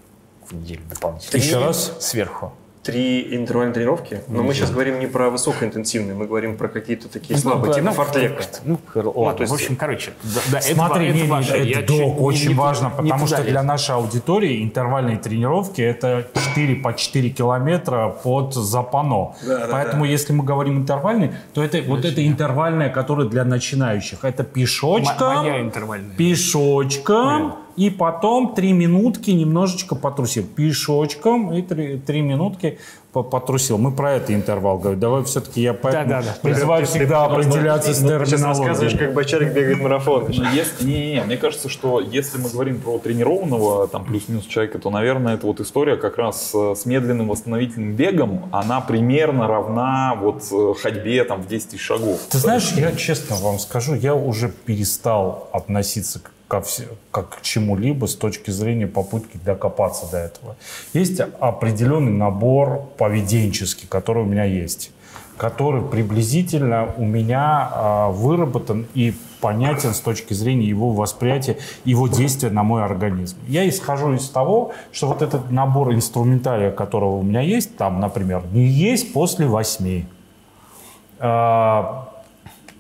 [0.47, 1.41] в неделю дополнительно.
[1.41, 1.97] Еще раз.
[1.99, 2.53] Сверху.
[2.83, 7.37] Три интервальные тренировки, но мы сейчас говорим не про высокоинтенсивные, мы говорим про какие-то такие
[7.37, 8.43] Ну, слабые, типа ну, фартлека.
[8.65, 11.29] Ну, хор- ладно, то есть- в общем, короче, да, да, это Смотри, ва- не, не,
[11.29, 11.55] важно.
[11.55, 15.19] это, Я док, не- очень не важно, не потому туда что для нашей аудитории интервальные
[15.19, 19.37] тренировки это 4 по 4 километра под запано.
[19.47, 24.25] Да, да, Поэтому если мы говорим интервальный, то это вот это интервальное, которое для начинающих.
[24.25, 26.17] Это М- пешочком, Моя интервальная.
[26.17, 30.45] пешочком, и потом 3 минутки немножечко потрусил.
[30.45, 32.79] Пешочком и 3, минутки
[33.13, 33.79] по- потрусил.
[33.79, 35.01] Мы про это интервал говорим.
[35.01, 36.37] Давай все-таки я поэтому Да-да-да.
[36.43, 38.99] призываю всегда определяться с Ну, ты сейчас рассказываешь, терминологией.
[39.07, 40.25] как бочарик бегает марафон.
[40.29, 44.79] Но если, не, не, мне кажется, что если мы говорим про тренированного, там плюс-минус человека,
[44.79, 50.15] то, наверное, эта вот история как раз э, с медленным восстановительным бегом, она примерно равна
[50.21, 52.19] вот э, ходьбе там в 10 тысяч шагов.
[52.31, 56.63] Ты знаешь, я честно вам скажу, я уже перестал относиться к, ко
[57.11, 60.57] как к чему-либо с точки зрения попытки докопаться до этого.
[60.93, 64.91] Есть определенный набор поведенческий, который у меня есть,
[65.39, 71.57] который приблизительно у меня а, выработан и понятен с точки зрения его восприятия,
[71.87, 73.39] его действия на мой организм.
[73.49, 78.43] Я исхожу из того, что вот этот набор инструментария, которого у меня есть, там, например,
[78.53, 80.05] не есть после восьми.
[81.19, 82.12] Про-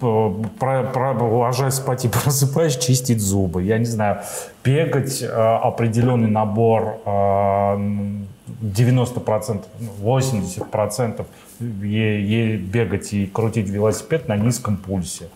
[0.02, 3.62] ложась спать и просыпаясь, чистить зубы.
[3.62, 4.20] Я не знаю,
[4.64, 8.26] бегать а, определенный набор а, м,
[8.62, 11.26] 90%, ну, 80%
[11.60, 15.28] е- е- бегать и крутить велосипед на низком пульсе.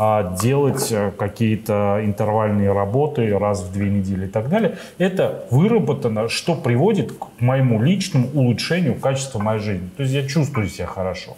[0.00, 4.78] А делать э, какие-то интервальные работы раз в две недели и так далее.
[4.98, 9.90] Это выработано, что приводит к моему личному улучшению качества моей жизни.
[9.96, 11.36] То есть я чувствую себя хорошо.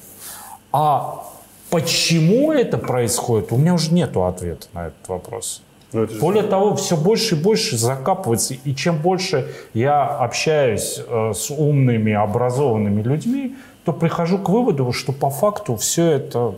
[0.72, 1.24] А
[1.70, 5.62] почему это происходит, у меня уже нет ответа на этот вопрос.
[5.92, 8.54] Ну, это же- Более того, все больше и больше закапывается.
[8.54, 15.12] И чем больше я общаюсь э, с умными, образованными людьми, то прихожу к выводу, что
[15.12, 16.54] по факту все это...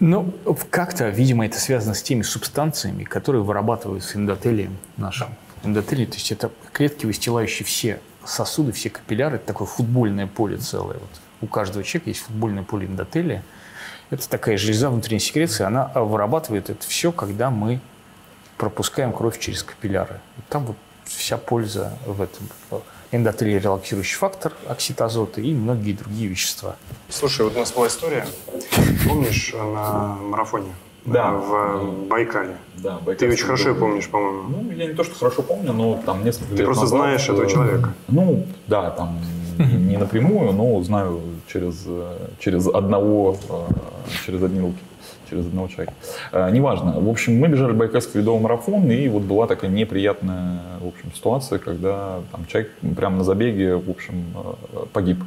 [0.00, 0.32] Ну,
[0.70, 5.28] как-то, видимо, это связано с теми субстанциями, которые вырабатываются эндотелием нашим.
[5.64, 9.36] Эндотелий, то есть это клетки, выстилающие все сосуды, все капилляры.
[9.36, 10.98] Это такое футбольное поле целое.
[10.98, 13.42] Вот у каждого человека есть футбольное поле эндотелия.
[14.10, 15.64] Это такая железа внутренней секреции.
[15.64, 17.80] Она вырабатывает это все, когда мы
[18.56, 20.20] пропускаем кровь через капилляры.
[20.38, 22.48] И там вот вся польза в этом.
[23.10, 26.76] Эндотелий– релаксирующий фактор, оксид азота и многие другие вещества.
[27.08, 28.26] Слушай, вот у нас была история,
[29.06, 30.72] помнишь, на марафоне?
[31.04, 31.32] Да.
[31.32, 32.56] В Байкале.
[32.76, 34.42] Да, Ты очень хорошо ее помнишь, по-моему.
[34.48, 37.24] Ну, я не то, что хорошо помню, но там несколько Ты лет просто назад, знаешь
[37.24, 37.94] этого э, человека.
[38.08, 39.18] Ну, да, там
[39.58, 43.72] не напрямую, но знаю через, э, через одного, э,
[44.26, 44.78] через одни руки,
[45.28, 45.94] через одного человека.
[46.32, 47.00] Э, Неважно.
[47.00, 51.58] В общем, мы бежали Байкальский ледовый марафон, и вот была такая неприятная, в общем, ситуация,
[51.58, 54.24] когда там человек прямо на забеге, в общем,
[54.72, 55.18] э, погиб.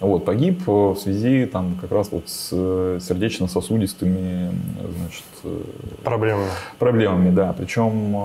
[0.00, 4.50] Вот, погиб э, в связи там как раз вот с э, сердечно-сосудистыми,
[4.98, 5.60] значит, э,
[6.02, 6.44] Проблема.
[6.78, 7.52] проблемами, да.
[7.56, 8.16] Причем,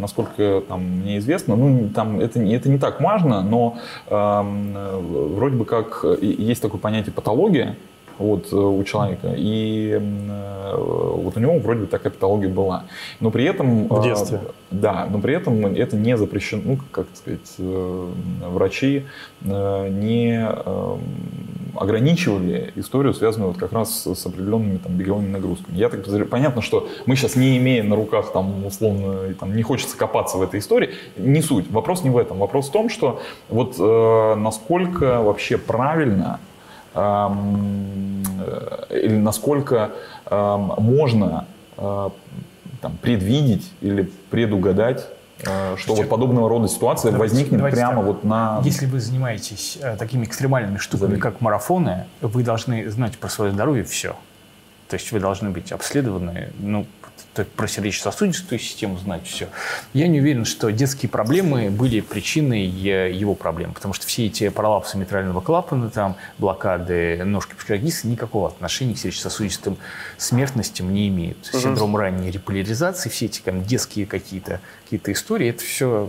[0.00, 3.78] насколько там мне известно, ну там это, не- это не так важно, но
[4.08, 4.96] эм, э,
[5.34, 7.76] вроде бы как есть такое понятие патология
[8.18, 12.84] вот, э, у человека, и э, вот у него вроде бы такая патология была.
[13.20, 13.88] Но при этом...
[13.88, 14.40] В э, детстве.
[14.70, 18.08] Да, но при этом это не запрещено, ну, как сказать, э,
[18.48, 19.04] врачи
[19.40, 20.96] не э,
[21.74, 25.76] ограничивали историю, связанную вот как раз с определенными там, беговыми нагрузками.
[25.76, 29.62] Я так подозреваю, понятно, что мы сейчас не имеем на руках, там, условно, там, не
[29.62, 31.70] хочется копаться в этой истории, не суть.
[31.70, 32.38] Вопрос не в этом.
[32.38, 36.47] Вопрос в том, что вот э, насколько вообще правильно эм,
[38.90, 39.90] или насколько
[40.30, 41.46] можно
[41.76, 42.10] э,
[42.80, 45.06] там, предвидеть или предугадать,
[45.44, 48.04] э, что вот подобного рода ситуация Давайте- возникнет давайте прямо так.
[48.04, 48.60] вот на...
[48.64, 51.20] Если вы занимаетесь э, такими экстремальными штуками, Забей.
[51.20, 54.16] как марафоны, вы должны знать про свое здоровье все.
[54.88, 56.86] То есть вы должны быть обследованы, ну,
[57.44, 59.48] т- про сердечно-сосудистую систему знать все.
[59.92, 64.48] Я не уверен, что детские проблемы были причиной э, его проблем, потому что все эти
[64.48, 69.76] пролапсы митрального клапана, там, блокады ножки психологиста никакого отношения к сердечно-сосудистым
[70.16, 71.38] смертностям не имеют.
[71.52, 74.60] Синдром ранней реполяризации, все эти там, детские какие-то
[74.90, 76.08] какие истории, это все,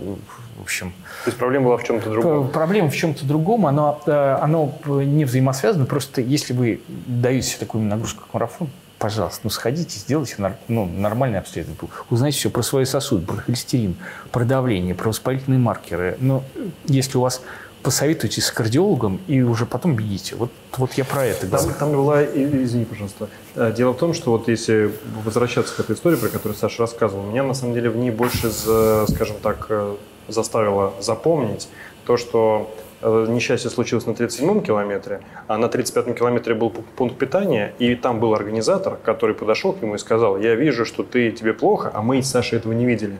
[0.58, 0.92] в общем,
[1.24, 2.46] То есть проблема была в чем-то другом.
[2.48, 5.84] П- Проблема в чем-то другом, оно, э, оно не взаимосвязано.
[5.86, 8.68] Просто если вы даете себе такую нагрузку, как марафон,
[9.00, 10.36] пожалуйста, ну сходите, сделайте
[10.68, 11.80] ну, нормальное обследование.
[12.10, 13.96] Узнайте все про свои сосуды, про холестерин,
[14.30, 16.16] про давление, про воспалительные маркеры.
[16.20, 16.44] Но
[16.84, 17.40] если у вас
[17.82, 20.36] посоветуйтесь с кардиологом и уже потом бегите.
[20.36, 21.78] Вот, вот я про это Там, говорю.
[21.78, 24.92] там была, и- извини, пожалуйста, Э, дело в том, что вот если
[25.24, 28.50] возвращаться к этой истории, про которую Саша рассказывал, меня на самом деле в ней больше,
[28.50, 29.96] скажем так, э,
[30.28, 31.68] заставило запомнить
[32.04, 32.70] то, что
[33.02, 38.20] несчастье случилось на 37-м километре, а на 35-м километре был пу- пункт питания, и там
[38.20, 42.02] был организатор, который подошел к нему и сказал, я вижу, что ты, тебе плохо, а
[42.02, 43.14] мы с Сашей этого не видели.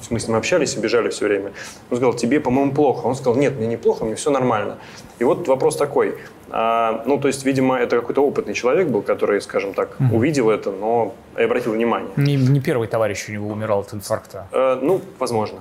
[0.00, 1.52] То есть мы с ним общались и бежали все время.
[1.90, 3.06] Он сказал, тебе, по-моему, плохо.
[3.06, 4.78] Он сказал, нет, мне не плохо, мне все нормально.
[5.18, 6.14] И вот вопрос такой.
[6.50, 10.70] А, ну, то есть, видимо, это какой-то опытный человек был, который, скажем так, увидел это,
[10.70, 12.10] но и обратил внимание.
[12.16, 14.48] Не, не первый товарищ у него умирал от инфаркта.
[14.52, 15.60] Э, ну, возможно.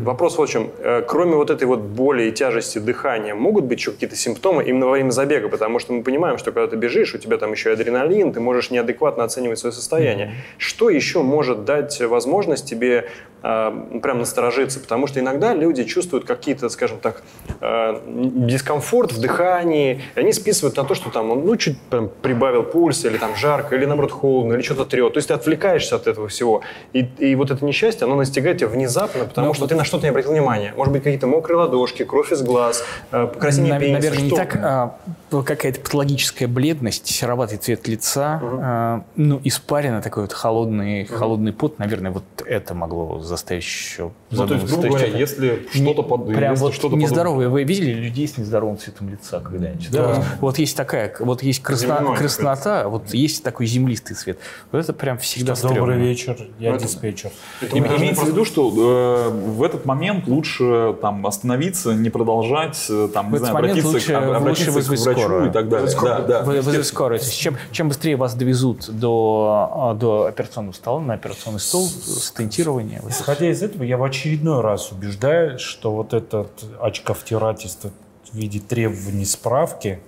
[0.00, 0.70] Вопрос вот в чем.
[0.78, 4.86] Э, кроме вот этой вот боли и тяжести дыхания, могут быть еще какие-то симптомы именно
[4.86, 5.48] во время забега?
[5.48, 8.40] Потому что мы понимаем, что когда ты бежишь, у тебя там еще и адреналин, ты
[8.40, 10.34] можешь неадекватно оценивать свое состояние.
[10.58, 13.08] Что еще может дать возможность тебе
[13.42, 14.80] э, прям насторожиться?
[14.80, 17.22] Потому что иногда люди чувствуют какие-то, скажем так,
[17.60, 22.08] э, дискомфорт в дыхании, и они списывают на то, что там, он, ну, чуть прям
[22.08, 25.12] прибавил пульс, или там жарко, или наоборот холодно, или что-то трет.
[25.12, 26.62] То есть ты отвлекаешься от этого всего.
[26.92, 30.02] И, и вот это несчастье, оно настигает тебя внезапно, потому Ну, что ты на что-то
[30.02, 30.74] не обратил внимания.
[30.76, 34.00] Может быть, какие-то мокрые ладошки, кровь из глаз, э, покраснение Нав- пениса.
[34.00, 34.36] Наверное, не что?
[34.36, 34.56] так.
[34.56, 34.98] а,
[35.44, 41.78] какая-то патологическая бледность, сероватый цвет лица, а, ну, испарина, такой вот холодный, холодный пот.
[41.78, 44.10] Наверное, вот это могло заставить еще
[44.42, 46.26] Ну, то есть, грубо говоря, если что-то под...
[46.28, 47.48] Прям если вот что-то подобное- нездоровые.
[47.48, 49.90] Вы видели людей с нездоровым цветом лица когда-нибудь?
[49.90, 50.06] Да.
[50.14, 54.38] Вот, вот есть такая, вот есть красна- Земной краснота, вот есть такой землистый цвет.
[54.72, 55.92] Вот это прям всегда Добрый стрёмно.
[55.94, 57.30] вечер, я это- диспетчер.
[57.60, 62.84] Это должны Имеется в виду, что э, в этот момент лучше там остановиться, не продолжать,
[62.88, 65.04] э, там, В не этот знаю, момент обратиться, лучше- к, об- лучше обратиться вызвать к
[65.04, 65.50] врачу скорую.
[65.50, 65.88] и так далее.
[66.02, 66.42] Да, да.
[66.42, 67.20] Вы- вызвать скорую.
[67.20, 72.98] Чем, чем быстрее вас довезут до, а, до операционного стола, на операционный стол, стентирование.
[72.98, 76.50] это Исходя из этого, я в очередной раз убеждаюсь, что вот этот
[76.80, 77.90] очковтирательство
[78.30, 80.00] в виде требований справки,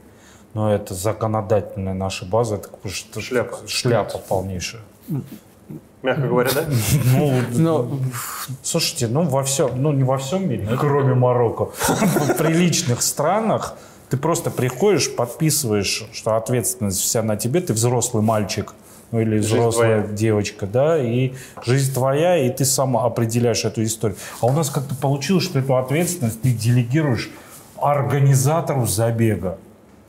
[0.54, 3.56] но это законодательная наша база, это потому что Шляпа.
[3.66, 4.82] шляпа полнейшая.
[6.02, 6.64] Мягко говоря, да?
[7.16, 7.90] Ну, Но
[8.62, 13.74] слушайте, ну во всем, ну не во всем мире, кроме Марокко, в приличных странах
[14.10, 18.74] ты просто приходишь, подписываешь, что ответственность вся на тебе, ты взрослый мальчик,
[19.10, 20.16] ну или Жизнь взрослая твоя.
[20.16, 21.32] девочка, да, и
[21.64, 24.16] жизнь твоя, и ты сам определяешь эту историю.
[24.40, 27.30] А у нас как-то получилось, что эту ответственность ты делегируешь
[27.80, 29.58] организатору забега.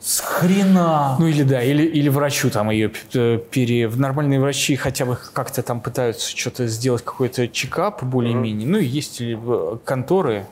[0.00, 1.16] С хрена!
[1.18, 3.86] Ну или да, или, или врачу там ее п- пере...
[3.88, 8.66] Нормальные врачи хотя бы как-то там пытаются что-то сделать, какой-то чекап более-менее.
[8.66, 10.46] Ну и есть ли э, конторы,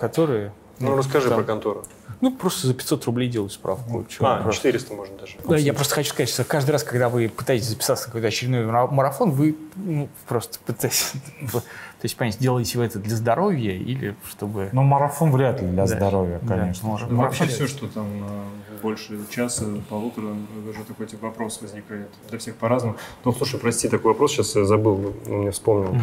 [0.00, 0.52] которые...
[0.80, 1.84] Ну, расскажи там- про контору.
[2.20, 4.04] Ну, просто за 500 рублей делают справку.
[4.08, 4.62] Чё, А, просто.
[4.62, 5.34] 400 можно даже.
[5.46, 8.64] Да, я просто хочу сказать, что каждый раз, когда вы пытаетесь записаться на какой-то очередной
[8.64, 11.12] мара- марафон, вы ну, просто пытаетесь...
[11.52, 14.68] То есть, понять, делаете вы это для здоровья или чтобы...
[14.72, 15.96] Но марафон вряд ли для Да.
[15.96, 16.86] здоровья, Да, конечно.
[16.88, 18.42] может, Ну, вообще все, что там э,
[18.82, 20.28] больше часа, полутора,
[20.68, 22.08] уже такой типа вопрос возникает.
[22.28, 22.96] Для всех по-разному.
[23.24, 25.96] Ну, слушай, прости, такой вопрос сейчас я забыл, ну, мне вспомнил.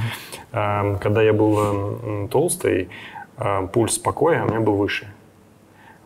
[0.51, 2.87] Эм, Когда я был эм, толстый, э,
[3.73, 5.07] пульс покоя у меня был выше.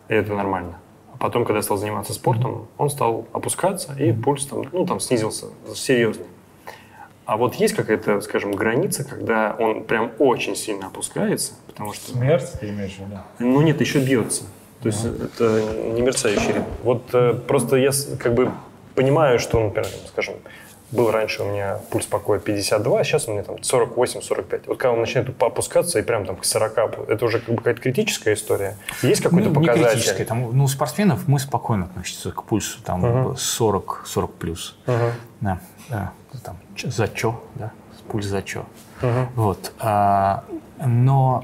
[0.07, 0.79] И это нормально.
[1.13, 4.99] А потом, когда я стал заниматься спортом, он стал опускаться, и пульс там, ну, там
[4.99, 6.25] снизился серьезно.
[7.25, 12.11] А вот есть какая-то, скажем, граница, когда он прям очень сильно опускается, потому что...
[12.11, 13.17] Смерть, ты имеешь в виду?
[13.39, 14.43] Ну нет, еще бьется.
[14.81, 15.63] То есть это
[15.93, 16.69] не мерцающий ритм.
[16.83, 17.89] Вот э, просто я
[18.19, 18.51] как бы
[18.93, 20.35] понимаю, что, например, скажем,
[20.91, 24.63] был раньше у меня пульс покоя 52, а сейчас у меня там 48-45.
[24.67, 27.81] Вот когда он начинает опускаться и прям там к 40, это уже как бы какая-то
[27.81, 28.77] критическая история.
[29.01, 29.93] Есть какой-то Ну, не показатель?
[29.93, 30.25] критическое.
[30.25, 33.37] Там, ну, у спортсменов мы спокойно относимся к пульсу, там Мгм.
[33.37, 34.77] 40, 40 плюс.
[34.85, 35.11] Мгм.
[35.41, 35.59] Да,
[35.89, 36.11] да,
[36.43, 37.71] там, за чё, да,
[38.07, 38.65] пульс за чё.
[39.01, 39.29] Мгм.
[39.35, 39.73] Вот.
[39.79, 40.43] а,
[40.85, 41.43] но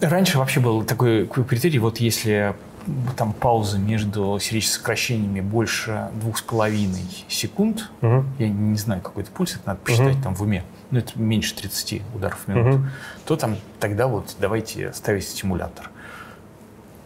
[0.00, 2.54] раньше вообще был такой критерий, вот если
[3.16, 8.26] там пауза между сердечносокращениями больше двух с половиной секунд, Мгм.
[8.38, 11.54] я не знаю, какой это пульс, это надо посчитать там в уме, но это меньше
[11.54, 12.90] 30 ударов в минуту, Мгм.
[13.26, 15.90] то там тогда вот давайте ставить стимулятор.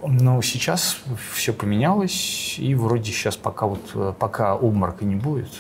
[0.07, 0.99] Но сейчас
[1.33, 5.51] все поменялось, и вроде сейчас пока вот пока обморока не будет.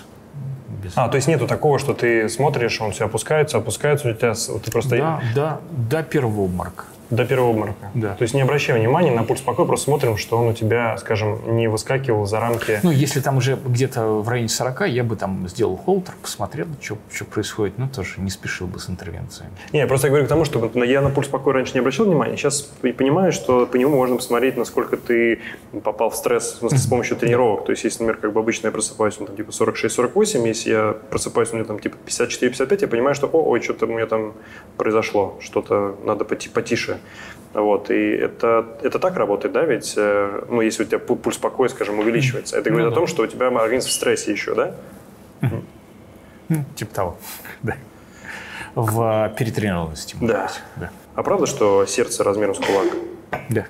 [0.83, 4.35] без- А, то есть нету такого, что ты смотришь, он все опускается, опускается у тебя,
[4.35, 4.97] ты просто...
[4.97, 6.85] да, да, до первого обморока.
[7.11, 7.91] До первого обморока.
[7.95, 8.15] Да.
[8.15, 11.57] То есть не обращай внимания на пульс покоя, просто смотрим, что он у тебя, скажем,
[11.57, 12.81] не выскакивал за рамки.
[12.83, 16.99] Ну, если там уже где-то в районе 40, я бы там сделал холтер, посмотрел, что,
[17.13, 19.53] что происходит, но тоже не спешил бы с интервенциями.
[19.73, 22.37] Не, я просто говорю к тому, что я на пульс покоя раньше не обращал внимания,
[22.37, 25.41] сейчас понимаю, что по нему можно посмотреть, насколько ты
[25.83, 27.65] попал в стресс, в смысле, с помощью тренировок.
[27.65, 30.97] То есть, если, например, как бы обычно я просыпаюсь, ну, там, типа 46-48, если я
[31.11, 34.35] просыпаюсь, у меня там типа 54-55, я понимаю, что, о, ой, что-то у меня там
[34.77, 36.51] произошло, что-то надо поти-
[37.55, 41.39] Вот, и это, это так работает, да, ведь, э, ну, если у тебя пу- пульс
[41.39, 42.97] покоя, скажем, увеличивается, это говорит Ну о да.
[42.97, 44.75] том, что у тебя организм в стрессе еще, да?
[45.41, 47.19] Ну, типа того,
[47.63, 47.77] да.
[48.75, 50.17] В перетренированности.
[50.21, 50.51] да.
[51.15, 52.87] А правда, что сердце размером с кулак?
[53.49, 53.65] Да.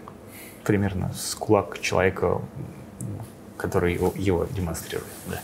[0.65, 2.43] Примерно с кулак человека,
[3.57, 5.07] который его, его демонстрирует.
[5.27, 5.41] Да.